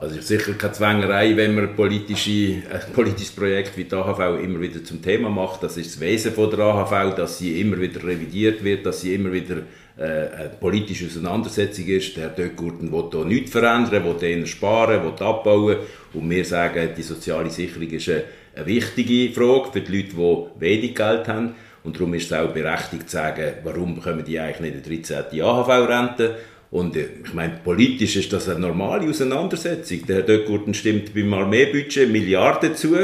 Also 0.00 0.20
sicher 0.20 0.52
keine 0.52 0.72
Zwängerei, 0.72 1.36
wenn 1.36 1.56
man 1.56 1.74
politische, 1.74 2.62
ein 2.70 2.92
politisches 2.94 3.32
Projekt 3.32 3.76
wie 3.76 3.82
die 3.82 3.94
AHV 3.96 4.40
immer 4.40 4.60
wieder 4.60 4.84
zum 4.84 5.02
Thema 5.02 5.28
macht. 5.28 5.64
Das 5.64 5.76
ist 5.76 5.92
das 5.92 6.00
Wesen 6.00 6.32
von 6.32 6.48
der 6.50 6.60
AHV, 6.60 7.16
dass 7.16 7.38
sie 7.38 7.60
immer 7.60 7.80
wieder 7.80 8.04
revidiert 8.04 8.62
wird, 8.62 8.86
dass 8.86 9.00
sie 9.00 9.16
immer 9.16 9.32
wieder 9.32 9.56
äh, 9.96 10.02
eine 10.02 10.50
politische 10.60 11.06
Auseinandersetzung 11.06 11.86
ist. 11.86 12.16
Der 12.16 12.24
Herr 12.24 12.30
Döckgurten 12.30 12.92
will 12.92 13.08
hier 13.10 13.24
nichts 13.24 13.50
verändern, 13.50 14.04
will 14.04 14.22
eher 14.22 14.46
sparen, 14.46 15.02
will 15.02 15.26
abbauen. 15.26 15.78
Und 16.12 16.30
wir 16.30 16.44
sagen, 16.44 16.90
die 16.96 17.02
soziale 17.02 17.50
Sicherung 17.50 17.90
ist 17.90 18.08
eine, 18.08 18.22
eine 18.54 18.66
wichtige 18.66 19.34
Frage 19.34 19.72
für 19.72 19.80
die 19.80 19.96
Leute, 19.96 20.14
die 20.14 20.60
wenig 20.60 20.94
Geld 20.94 21.26
haben. 21.26 21.56
Und 21.82 21.96
darum 21.96 22.14
ist 22.14 22.26
es 22.26 22.32
auch 22.32 22.52
berechtigt 22.52 23.10
zu 23.10 23.16
sagen, 23.16 23.54
warum 23.64 23.96
bekommen 23.96 24.24
die 24.24 24.38
eigentlich 24.38 24.74
nicht 24.84 25.10
eine 25.10 25.24
13. 25.26 25.42
AHV-Rente? 25.42 26.36
Und 26.70 26.96
äh, 26.96 27.08
ich 27.24 27.34
meine, 27.34 27.60
politisch 27.64 28.16
ist 28.16 28.32
das 28.32 28.48
eine 28.48 28.60
normale 28.60 29.08
Auseinandersetzung. 29.08 30.06
Der 30.06 30.16
Herr 30.16 30.22
Döckgurten 30.22 30.74
stimmt 30.74 31.14
beim 31.14 31.32
Armeebudget 31.32 32.10
Milliarden 32.10 32.74
zu. 32.74 32.96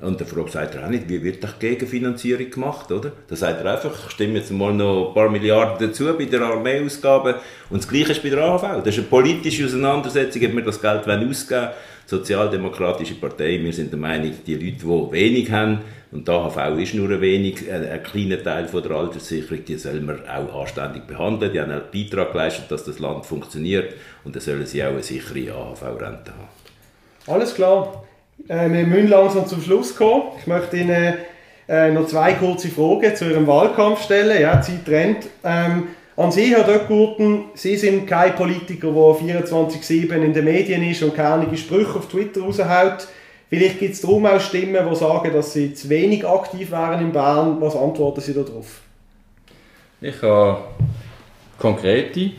Und 0.00 0.18
der 0.18 0.26
Frage 0.26 0.50
sagt 0.50 0.74
er 0.74 0.84
auch 0.84 0.90
nicht, 0.90 1.08
wie 1.08 1.22
wird 1.22 1.44
doch 1.44 1.60
Gegenfinanzierung 1.60 2.50
gemacht, 2.50 2.90
oder? 2.90 3.12
Da 3.28 3.36
sagt 3.36 3.64
er 3.64 3.72
einfach, 3.72 4.06
ich 4.06 4.10
stimme 4.10 4.38
jetzt 4.38 4.50
mal 4.50 4.74
noch 4.74 5.08
ein 5.08 5.14
paar 5.14 5.30
Milliarden 5.30 5.86
dazu 5.86 6.12
bei 6.18 6.24
der 6.24 6.42
Armeeausgabe. 6.42 7.36
Und 7.70 7.82
das 7.82 7.88
Gleiche 7.88 8.10
ist 8.10 8.22
bei 8.22 8.30
der 8.30 8.42
AHV. 8.42 8.82
Das 8.82 8.88
ist 8.88 8.98
eine 8.98 9.06
politische 9.06 9.64
Auseinandersetzung, 9.64 10.44
ob 10.44 10.56
wir 10.56 10.64
das 10.64 10.82
Geld 10.82 11.06
ausgeben 11.06 11.68
die 11.91 11.91
Sozialdemokratische 12.12 13.14
Partei, 13.14 13.58
wir 13.62 13.72
sind 13.72 13.90
der 13.90 13.98
Meinung, 13.98 14.32
die 14.46 14.54
Leute, 14.54 14.76
die 14.76 15.12
wenig 15.12 15.50
haben, 15.50 15.78
und 16.10 16.28
die 16.28 16.30
AHV 16.30 16.78
ist 16.78 16.92
nur 16.92 17.08
ein 17.08 17.22
wenig, 17.22 17.72
ein, 17.72 17.88
ein 17.88 18.02
kleiner 18.02 18.42
Teil 18.42 18.68
von 18.68 18.82
der 18.82 18.92
Alterssicherung, 18.92 19.64
die 19.64 19.76
sollen 19.76 20.06
wir 20.06 20.18
auch 20.28 20.60
anständig 20.60 21.06
behandeln. 21.06 21.50
Die 21.54 21.58
haben 21.58 21.70
einen 21.70 21.84
Beitrag 21.90 22.32
geleistet, 22.32 22.70
dass 22.70 22.84
das 22.84 22.98
Land 22.98 23.24
funktioniert 23.24 23.94
und 24.24 24.36
dann 24.36 24.42
sollen 24.42 24.66
sie 24.66 24.84
auch 24.84 24.90
eine 24.90 25.02
sichere 25.02 25.54
AHV-Rente 25.54 26.32
haben. 26.32 27.34
Alles 27.34 27.54
klar. 27.54 28.04
Äh, 28.46 28.70
wir 28.70 28.84
müssen 28.84 29.08
langsam 29.08 29.46
zum 29.46 29.62
Schluss 29.62 29.96
kommen. 29.96 30.24
Ich 30.38 30.46
möchte 30.46 30.76
Ihnen 30.76 31.14
äh, 31.66 31.90
noch 31.92 32.06
zwei 32.06 32.34
kurze 32.34 32.68
Fragen 32.68 33.16
zu 33.16 33.30
Ihrem 33.30 33.46
Wahlkampf 33.46 34.02
stellen. 34.02 34.38
Ja, 34.38 34.60
Zeit 34.60 34.86
rennt. 34.88 35.28
Ähm, 35.42 35.88
an 36.16 36.32
Sie, 36.32 36.54
Herr 36.54 36.64
Döckgurten, 36.64 37.44
Sie 37.54 37.76
sind 37.76 38.06
kein 38.06 38.34
Politiker, 38.34 38.88
der 38.88 39.36
24-7 39.36 40.12
in 40.14 40.32
den 40.32 40.44
Medien 40.44 40.82
ist 40.82 41.02
und 41.02 41.14
keine 41.14 41.56
Sprüche 41.56 41.98
auf 41.98 42.08
Twitter 42.08 42.42
raushaut. 42.42 43.08
Vielleicht 43.48 43.78
gibt 43.78 43.94
es 43.94 44.00
darum 44.00 44.26
auch 44.26 44.40
Stimmen, 44.40 44.86
die 44.88 44.96
sagen, 44.96 45.32
dass 45.32 45.52
Sie 45.52 45.74
zu 45.74 45.88
wenig 45.88 46.26
aktiv 46.26 46.70
wären 46.70 47.00
in 47.00 47.12
Bern. 47.12 47.60
Was 47.60 47.76
antworten 47.76 48.20
Sie 48.20 48.34
darauf? 48.34 48.80
Ich 50.00 50.20
habe 50.22 50.62
konkrete 51.58 52.32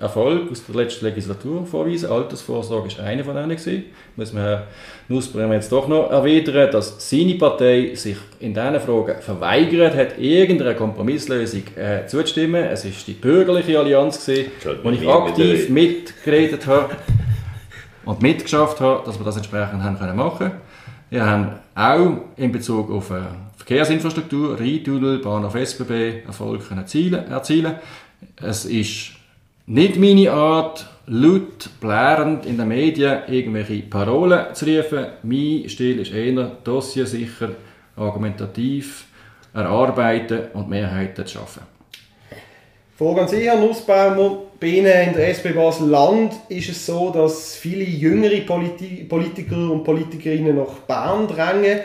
Erfolg 0.00 0.52
aus 0.52 0.64
der 0.64 0.76
letzten 0.76 1.06
Legislatur 1.06 1.66
vorweisen. 1.66 2.08
Altersvorsorge 2.08 2.86
ist 2.86 3.00
einer 3.00 3.24
von 3.24 3.34
denen 3.34 3.48
gewesen. 3.48 3.86
Muss 4.14 4.32
man 4.32 4.44
Herrn 4.44 4.62
Nussbaumer 5.08 5.54
jetzt 5.54 5.72
doch 5.72 5.88
noch 5.88 6.08
erwidern, 6.12 6.70
dass 6.70 7.10
seine 7.10 7.34
Partei 7.34 7.96
sich 7.96 8.16
in 8.38 8.54
diesen 8.54 8.78
Fragen 8.78 9.20
verweigert 9.20 9.96
hat, 9.96 10.16
irgendeiner 10.20 10.74
Kompromisslösung 10.74 11.62
äh, 11.74 12.06
zuzustimmen. 12.06 12.62
Es 12.62 12.84
ist 12.84 13.08
die 13.08 13.14
bürgerliche 13.14 13.76
Allianz 13.76 14.24
gewesen, 14.24 14.52
wo 14.84 14.90
ich 14.90 15.08
aktiv 15.08 15.68
mitgeredet 15.68 16.64
habe 16.68 16.94
und 18.04 18.22
mitgeschafft 18.22 18.80
habe, 18.80 19.04
dass 19.04 19.18
wir 19.18 19.24
das 19.24 19.36
entsprechend 19.36 19.82
haben 19.82 19.98
können 19.98 20.16
machen. 20.16 20.52
Wir 21.10 21.26
haben 21.26 21.54
auch 21.74 22.18
in 22.36 22.52
Bezug 22.52 22.88
auf 22.92 23.10
äh, 23.10 23.22
Verkehrsinfrastruktur, 23.56 24.60
Rheintunnel, 24.60 25.18
Bahnhof 25.18 25.56
SBB 25.56 26.24
Erfolg 26.24 26.62
erzielen. 26.70 27.74
Es 28.40 28.64
ist 28.64 29.17
nicht 29.68 29.96
meine 29.98 30.32
Art, 30.32 30.86
laut, 31.06 31.68
blärend 31.78 32.46
in 32.46 32.56
den 32.56 32.68
Medien 32.68 33.18
irgendwelche 33.28 33.82
Parolen 33.82 34.54
zu 34.54 34.64
rufen. 34.64 35.06
Mein 35.22 35.68
Stil 35.68 36.00
ist 36.00 36.12
eher 36.12 36.56
dossiersicher, 36.64 37.50
argumentativ, 37.94 39.04
erarbeiten 39.52 40.48
und 40.54 40.70
Mehrheiten 40.70 41.26
zu 41.26 41.34
schaffen. 41.34 41.62
An 42.98 43.28
Sie, 43.28 43.44
Herr 43.44 43.60
Nussbaumer. 43.60 44.38
Bei 44.58 44.66
Ihnen 44.66 45.08
in 45.08 45.12
der 45.12 45.28
SP 45.30 45.54
Basel-Land 45.54 46.32
ist 46.48 46.70
es 46.70 46.84
so, 46.84 47.10
dass 47.10 47.54
viele 47.54 47.84
jüngere 47.84 48.40
Politi 48.40 49.04
Politiker 49.04 49.70
und 49.70 49.84
Politikerinnen 49.84 50.56
nach 50.56 50.78
Bern 50.86 51.28
drängen. 51.28 51.80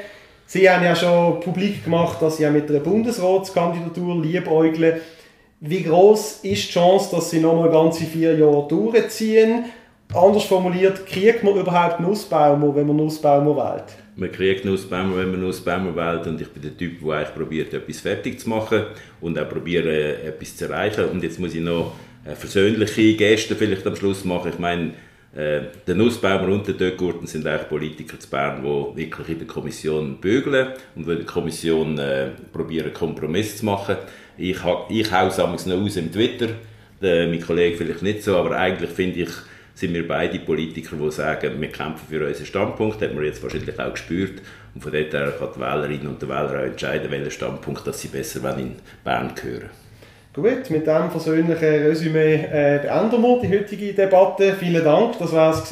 Sie 0.47 0.67
haben 0.67 0.83
ja 0.83 0.95
schon 0.95 1.39
publik 1.41 1.83
gemacht, 1.83 2.19
dass 2.21 2.37
Sie 2.37 2.47
auch 2.47 2.51
mit 2.51 2.69
einer 2.69 2.79
Bundesratskandidatur 2.79 4.23
liebäugeln. 4.23 5.01
Wie 5.65 5.81
groß 5.81 6.41
ist 6.43 6.67
die 6.67 6.71
Chance, 6.73 7.15
dass 7.15 7.29
sie 7.29 7.39
noch 7.39 7.55
mal 7.55 7.71
ganze 7.71 8.03
vier 8.03 8.37
Jahre 8.37 8.67
durchziehen? 8.67 9.63
Anders 10.13 10.43
formuliert, 10.43 11.05
kriegt 11.05 11.41
man 11.41 11.55
überhaupt 11.55 12.01
Nussbaumer, 12.01 12.75
wenn 12.75 12.85
man 12.85 12.97
Nussbaumer 12.97 13.55
wählt? 13.55 13.85
Man 14.17 14.29
kriegt 14.29 14.65
Nussbaumer, 14.65 15.15
wenn 15.15 15.31
man 15.31 15.39
Nussbaumer 15.39 15.95
wählt 15.95 16.27
und 16.27 16.41
ich 16.41 16.49
bin 16.49 16.63
der 16.63 16.75
Typ, 16.75 16.99
der 17.01 17.13
eigentlich 17.13 17.33
probiert, 17.33 17.73
etwas 17.73 18.01
fertig 18.01 18.41
zu 18.41 18.49
machen 18.49 18.87
und 19.21 19.39
auch 19.39 19.47
probiert, 19.47 19.85
äh, 19.85 20.27
etwas 20.27 20.57
zu 20.57 20.65
erreichen. 20.65 21.05
Und 21.05 21.23
jetzt 21.23 21.39
muss 21.39 21.55
ich 21.55 21.61
noch 21.61 21.93
eine 22.25 22.35
versöhnliche 22.35 23.15
Geste 23.15 23.55
vielleicht 23.55 23.87
am 23.87 23.95
Schluss 23.95 24.25
machen. 24.25 24.51
Ich 24.51 24.59
meine, 24.59 24.91
äh, 25.33 25.61
der 25.87 25.95
Nussbaumer 25.95 26.49
und 26.49 26.67
der 26.67 26.73
Döckgurten 26.73 27.25
sind 27.25 27.47
eigentlich 27.47 27.69
Politiker 27.69 28.19
zu 28.19 28.29
Bern, 28.29 28.61
die 28.61 28.97
wirklich 28.97 29.29
in 29.29 29.39
der 29.39 29.47
Kommission 29.47 30.17
bügeln 30.17 30.73
und 30.93 31.07
in 31.07 31.15
der 31.19 31.25
Kommission 31.25 31.97
äh, 31.99 32.31
probieren, 32.51 32.93
Kompromiss 32.93 33.59
zu 33.59 33.65
machen. 33.65 33.95
Ich, 34.37 34.57
ich 34.89 35.11
haue 35.11 35.27
es 35.27 35.37
noch 35.37 35.81
aus 35.81 35.95
im 35.97 36.11
Twitter, 36.11 36.49
der, 37.01 37.27
mein 37.27 37.41
Kollege 37.41 37.77
vielleicht 37.77 38.01
nicht 38.01 38.23
so, 38.23 38.37
aber 38.37 38.57
eigentlich 38.57 38.89
finde 38.89 39.21
ich, 39.21 39.29
sind 39.75 39.93
wir 39.93 40.07
beide 40.07 40.39
Politiker, 40.39 40.95
die 40.95 41.11
sagen, 41.11 41.59
wir 41.59 41.67
kämpfen 41.69 42.07
für 42.07 42.25
unseren 42.25 42.45
Standpunkt, 42.45 43.01
das 43.01 43.09
hat 43.09 43.15
man 43.15 43.25
jetzt 43.25 43.41
wahrscheinlich 43.41 43.79
auch 43.79 43.91
gespürt. 43.91 44.41
Und 44.73 44.81
von 44.81 44.91
dort 44.91 45.13
her 45.13 45.33
kann 45.37 45.49
die 45.55 45.59
Wählerinnen 45.59 46.07
und 46.07 46.21
Wähler 46.21 46.59
auch 46.59 46.65
entscheiden, 46.65 47.11
welchen 47.11 47.31
Standpunkt 47.31 47.85
dass 47.85 48.01
sie 48.01 48.07
besser 48.07 48.57
in 48.57 48.75
Bern 49.03 49.33
gehören 49.35 49.69
Gut, 50.33 50.69
mit 50.71 50.87
diesem 50.87 51.11
versöhnlichen 51.11 51.63
Resümee 51.63 52.35
äh, 52.35 52.79
beenden 52.81 53.21
wir 53.21 53.39
die 53.39 53.49
heutige 53.49 53.93
Debatte. 53.93 54.53
Vielen 54.53 54.83
Dank, 54.83 55.19
das 55.19 55.31
war 55.31 55.53
es 55.53 55.71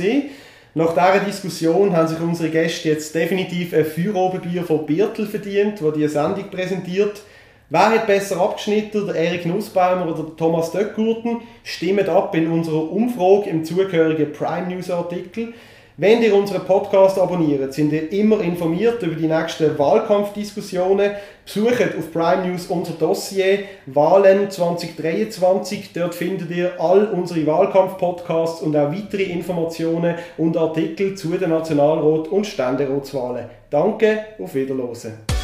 Nach 0.76 0.94
dieser 0.94 1.26
Diskussion 1.26 1.96
haben 1.96 2.08
sich 2.08 2.20
unsere 2.20 2.50
Gäste 2.50 2.90
jetzt 2.90 3.16
definitiv 3.16 3.74
ein 3.74 3.86
Feuerobenbier 3.86 4.62
von 4.62 4.86
Birtel 4.86 5.26
verdient, 5.26 5.82
das 5.82 5.94
die 5.94 6.08
Sendung 6.08 6.52
präsentiert. 6.52 7.24
Wer 7.74 7.92
hat 7.92 8.06
besser 8.06 8.38
abgeschnitten, 8.42 9.08
der 9.08 9.16
Erik 9.16 9.46
Nussbaumer 9.46 10.06
oder 10.06 10.24
der 10.24 10.36
Thomas 10.36 10.74
Döckgurten? 10.74 11.38
Stimmt 11.64 12.10
ab 12.10 12.36
in 12.36 12.52
unserer 12.52 12.92
Umfrage 12.92 13.50
im 13.50 13.64
zugehörigen 13.64 14.34
Prime 14.34 14.68
News 14.68 14.92
Artikel. 14.92 15.54
Wenn 15.96 16.22
ihr 16.22 16.36
unseren 16.36 16.66
Podcast 16.66 17.18
abonniert, 17.18 17.74
sind 17.74 17.94
ihr 17.94 18.12
immer 18.12 18.42
informiert 18.42 19.02
über 19.04 19.16
die 19.16 19.28
nächsten 19.28 19.80
Wahlkampfdiskussionen. 19.80 21.12
Besucht 21.46 21.98
auf 21.98 22.12
Prime 22.12 22.50
News 22.50 22.68
unser 22.68 22.92
Dossier 22.92 23.60
Wahlen 23.86 24.52
2023. 24.52 25.92
Dort 25.94 26.14
findet 26.14 26.52
ihr 26.52 26.74
all 26.78 27.06
unsere 27.06 27.48
Wahlkampf-Podcasts 27.48 28.62
und 28.62 28.76
auch 28.76 28.92
weitere 28.92 29.24
Informationen 29.24 30.16
und 30.38 30.58
Artikel 30.58 31.16
zu 31.16 31.30
den 31.38 31.52
Nationalrat- 31.52 32.28
und 32.28 32.46
Ständeratswahlen. 32.46 33.46
Danke, 33.70 34.26
auf 34.40 34.54
Wiederhören. 34.56 35.41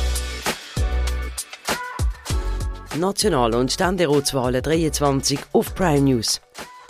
National- 3.00 3.56
und 3.56 3.72
Ständeratswahlen 3.72 4.62
23 4.62 5.40
auf 5.54 5.74
Prime 5.76 6.02
News. 6.02 6.42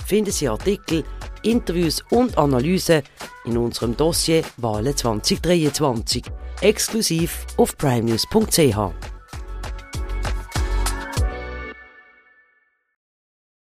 Finden 0.05 0.31
Sie 0.31 0.47
Artikel, 0.47 1.03
Interviews 1.43 2.03
und 2.09 2.37
Analysen 2.37 3.03
in 3.45 3.57
unserem 3.57 3.95
Dossier 3.95 4.43
Wahlen 4.57 4.95
2023, 4.95 6.23
exklusiv 6.61 7.45
auf 7.57 7.77
primenews.ch. 7.77 9.16